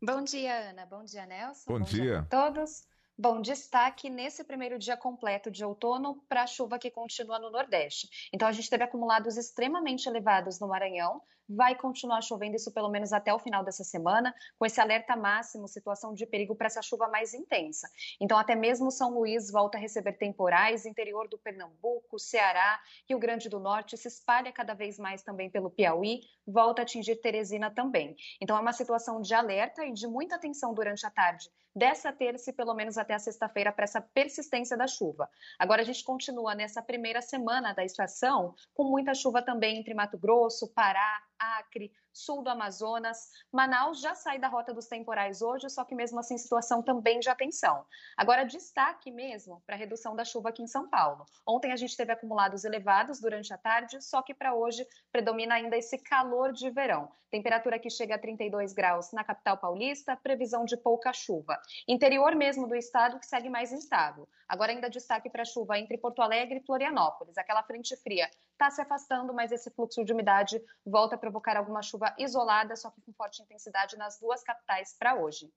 Bom 0.02 0.24
dia, 0.24 0.70
Ana. 0.70 0.86
Bom 0.86 1.04
dia, 1.04 1.26
Nelson. 1.26 1.64
Bom, 1.70 1.78
Bom 1.80 1.84
dia. 1.84 2.02
dia 2.02 2.18
a 2.20 2.22
todos. 2.22 2.84
Bom, 3.18 3.42
destaque 3.42 4.08
nesse 4.08 4.42
primeiro 4.44 4.78
dia 4.78 4.96
completo 4.96 5.50
de 5.50 5.62
outono 5.62 6.24
para 6.26 6.44
a 6.44 6.46
chuva 6.46 6.78
que 6.78 6.90
continua 6.90 7.38
no 7.38 7.50
Nordeste. 7.50 8.08
Então, 8.32 8.48
a 8.48 8.52
gente 8.52 8.70
teve 8.70 8.84
acumulados 8.84 9.36
extremamente 9.36 10.08
elevados 10.08 10.58
no 10.58 10.68
Maranhão, 10.68 11.20
vai 11.48 11.74
continuar 11.74 12.20
chovendo 12.22 12.56
isso 12.56 12.72
pelo 12.72 12.88
menos 12.88 13.12
até 13.12 13.32
o 13.32 13.38
final 13.38 13.64
dessa 13.64 13.82
semana, 13.82 14.34
com 14.58 14.66
esse 14.66 14.80
alerta 14.80 15.16
máximo, 15.16 15.66
situação 15.66 16.12
de 16.12 16.26
perigo 16.26 16.54
para 16.54 16.66
essa 16.66 16.82
chuva 16.82 17.08
mais 17.08 17.32
intensa. 17.32 17.88
Então, 18.20 18.36
até 18.36 18.54
mesmo 18.54 18.90
São 18.90 19.14
Luís 19.14 19.50
volta 19.50 19.78
a 19.78 19.80
receber 19.80 20.12
temporais, 20.14 20.84
interior 20.84 21.28
do 21.28 21.38
Pernambuco, 21.38 22.18
Ceará, 22.18 22.80
Rio 23.08 23.18
Grande 23.18 23.48
do 23.48 23.58
Norte, 23.58 23.96
se 23.96 24.08
espalha 24.08 24.52
cada 24.52 24.74
vez 24.74 24.98
mais 24.98 25.22
também 25.22 25.48
pelo 25.48 25.70
Piauí, 25.70 26.20
volta 26.46 26.82
a 26.82 26.84
atingir 26.84 27.16
Teresina 27.16 27.70
também. 27.70 28.16
Então, 28.40 28.56
é 28.56 28.60
uma 28.60 28.72
situação 28.72 29.20
de 29.20 29.34
alerta 29.34 29.84
e 29.84 29.92
de 29.92 30.06
muita 30.06 30.36
atenção 30.36 30.74
durante 30.74 31.06
a 31.06 31.10
tarde 31.10 31.50
dessa 31.78 32.12
terça 32.12 32.50
e 32.50 32.52
pelo 32.52 32.74
menos 32.74 32.98
até 32.98 33.14
a 33.14 33.18
sexta-feira 33.18 33.70
para 33.70 33.84
essa 33.84 34.00
persistência 34.00 34.76
da 34.76 34.88
chuva. 34.88 35.30
Agora 35.56 35.82
a 35.82 35.84
gente 35.84 36.02
continua 36.02 36.54
nessa 36.54 36.82
primeira 36.82 37.22
semana 37.22 37.72
da 37.72 37.84
estação 37.84 38.54
com 38.74 38.84
muita 38.84 39.14
chuva 39.14 39.40
também 39.40 39.78
entre 39.78 39.94
Mato 39.94 40.18
Grosso, 40.18 40.68
Pará, 40.74 41.22
Acre, 41.40 41.90
sul 42.18 42.42
do 42.42 42.50
Amazonas. 42.50 43.30
Manaus 43.52 44.00
já 44.00 44.14
sai 44.14 44.38
da 44.38 44.48
rota 44.48 44.74
dos 44.74 44.86
temporais 44.86 45.40
hoje, 45.40 45.70
só 45.70 45.84
que 45.84 45.94
mesmo 45.94 46.18
assim 46.18 46.36
situação 46.36 46.82
também 46.82 47.20
de 47.20 47.28
atenção. 47.28 47.84
Agora, 48.16 48.44
destaque 48.44 49.10
mesmo 49.10 49.62
para 49.66 49.74
a 49.76 49.78
redução 49.78 50.14
da 50.16 50.24
chuva 50.24 50.48
aqui 50.48 50.62
em 50.62 50.66
São 50.66 50.88
Paulo. 50.88 51.24
Ontem 51.46 51.72
a 51.72 51.76
gente 51.76 51.96
teve 51.96 52.12
acumulados 52.12 52.64
elevados 52.64 53.20
durante 53.20 53.52
a 53.52 53.58
tarde, 53.58 54.02
só 54.02 54.22
que 54.22 54.34
para 54.34 54.54
hoje 54.54 54.86
predomina 55.12 55.54
ainda 55.54 55.76
esse 55.76 55.98
calor 55.98 56.52
de 56.52 56.70
verão. 56.70 57.10
Temperatura 57.30 57.78
que 57.78 57.90
chega 57.90 58.14
a 58.14 58.18
32 58.18 58.72
graus 58.72 59.12
na 59.12 59.22
capital 59.22 59.58
paulista, 59.58 60.16
previsão 60.16 60.64
de 60.64 60.78
pouca 60.78 61.12
chuva. 61.12 61.60
Interior 61.86 62.34
mesmo 62.34 62.66
do 62.66 62.74
estado 62.74 63.20
que 63.20 63.26
segue 63.26 63.50
mais 63.50 63.70
instável. 63.70 64.26
Agora 64.48 64.72
ainda 64.72 64.88
destaque 64.88 65.28
para 65.28 65.44
chuva 65.44 65.78
entre 65.78 65.98
Porto 65.98 66.22
Alegre 66.22 66.58
e 66.58 66.64
Florianópolis. 66.64 67.36
Aquela 67.36 67.62
frente 67.62 67.94
fria 67.96 68.30
está 68.52 68.70
se 68.70 68.80
afastando, 68.80 69.34
mas 69.34 69.52
esse 69.52 69.70
fluxo 69.70 70.02
de 70.04 70.12
umidade 70.12 70.60
volta 70.84 71.16
a 71.16 71.18
provocar 71.18 71.56
alguma 71.56 71.82
chuva 71.82 72.07
isolada, 72.18 72.76
só 72.76 72.90
que 72.90 73.00
com 73.02 73.12
forte 73.12 73.42
intensidade 73.42 73.96
nas 73.96 74.18
duas 74.18 74.42
capitais 74.42 74.94
para 74.98 75.14
hoje. 75.14 75.52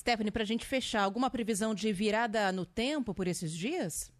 Stephanie, 0.00 0.32
para 0.32 0.42
a 0.42 0.46
gente 0.46 0.64
fechar, 0.64 1.02
alguma 1.02 1.30
previsão 1.30 1.74
de 1.74 1.92
virada 1.92 2.50
no 2.50 2.64
tempo 2.64 3.14
por 3.14 3.28
esses 3.28 3.52
dias? 3.52 4.10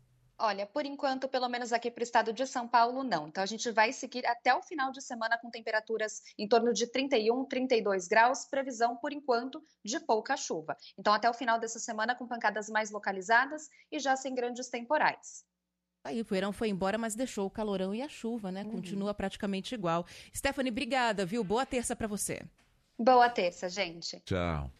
Olha, 0.43 0.67
por 0.67 0.87
enquanto, 0.87 1.29
pelo 1.29 1.51
menos 1.51 1.71
aqui 1.71 1.91
para 1.91 2.01
o 2.01 2.03
estado 2.03 2.33
de 2.33 2.47
São 2.47 2.67
Paulo, 2.67 3.05
não. 3.05 3.29
Então 3.29 3.43
a 3.43 3.47
gente 3.47 3.71
vai 3.71 3.93
seguir 3.93 4.25
até 4.25 4.55
o 4.55 4.63
final 4.63 4.91
de 4.91 5.03
semana 5.03 5.37
com 5.37 5.51
temperaturas 5.51 6.23
em 6.39 6.49
torno 6.49 6.73
de 6.73 6.87
31, 6.87 7.45
32 7.45 8.09
graus, 8.09 8.47
previsão, 8.47 8.97
por 8.97 9.13
enquanto, 9.13 9.63
de 9.85 10.01
pouca 10.01 10.39
chuva. 10.39 10.79
Então, 10.99 11.13
até 11.13 11.29
o 11.29 11.35
final 11.35 11.59
dessa 11.59 11.79
semana, 11.79 12.15
com 12.15 12.27
pancadas 12.27 12.71
mais 12.71 12.91
localizadas 12.91 13.69
e 13.93 13.99
já 13.99 14.17
sem 14.17 14.35
grandes 14.35 14.71
temporais. 14.71 15.45
Aí 16.03 16.21
o 16.21 16.25
verão 16.25 16.53
foi 16.53 16.69
embora, 16.69 16.97
mas 16.97 17.15
deixou 17.15 17.47
o 17.47 17.51
calorão 17.51 17.95
e 17.95 18.01
a 18.01 18.09
chuva, 18.09 18.51
né? 18.51 18.63
Uhum. 18.65 18.71
Continua 18.71 19.13
praticamente 19.13 19.75
igual. 19.75 20.07
Stephanie, 20.35 20.71
obrigada, 20.71 21.27
viu? 21.27 21.45
Boa 21.45 21.67
terça 21.67 21.95
para 21.95 22.07
você. 22.07 22.43
Boa 22.99 23.29
terça, 23.29 23.69
gente. 23.69 24.21
Tchau. 24.25 24.71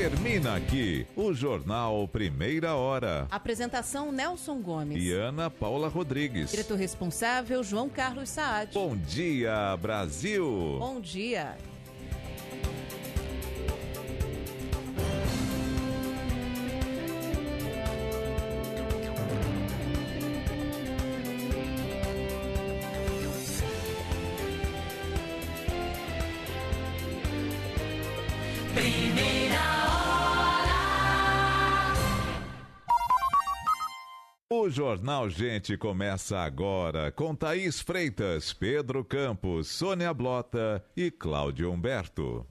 Termina 0.00 0.56
aqui 0.56 1.06
o 1.14 1.30
Jornal 1.30 2.08
Primeira 2.08 2.74
Hora. 2.74 3.26
Apresentação 3.30 4.10
Nelson 4.10 4.62
Gomes. 4.62 4.96
E 4.96 5.12
Ana 5.12 5.50
Paula 5.50 5.88
Rodrigues. 5.88 6.52
Diretor 6.52 6.78
responsável 6.78 7.62
João 7.62 7.86
Carlos 7.86 8.30
Saad. 8.30 8.72
Bom 8.72 8.96
dia, 8.96 9.76
Brasil. 9.76 10.78
Bom 10.78 11.02
dia. 11.02 11.54
O 34.70 34.72
Jornal 34.72 35.28
Gente 35.28 35.76
começa 35.76 36.38
agora 36.38 37.10
com 37.10 37.34
Thaís 37.34 37.80
Freitas, 37.80 38.52
Pedro 38.52 39.04
Campos, 39.04 39.66
Sônia 39.66 40.14
Blota 40.14 40.80
e 40.96 41.10
Cláudio 41.10 41.72
Humberto. 41.72 42.46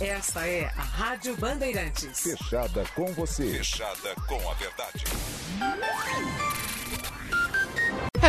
Esta 0.00 0.46
é 0.46 0.66
a 0.66 0.82
Rádio 0.82 1.36
Bandeirantes. 1.36 2.20
Fechada 2.20 2.84
com 2.94 3.12
você. 3.12 3.58
Fechada 3.58 4.14
com 4.28 4.50
a 4.50 4.54
verdade. 4.54 5.04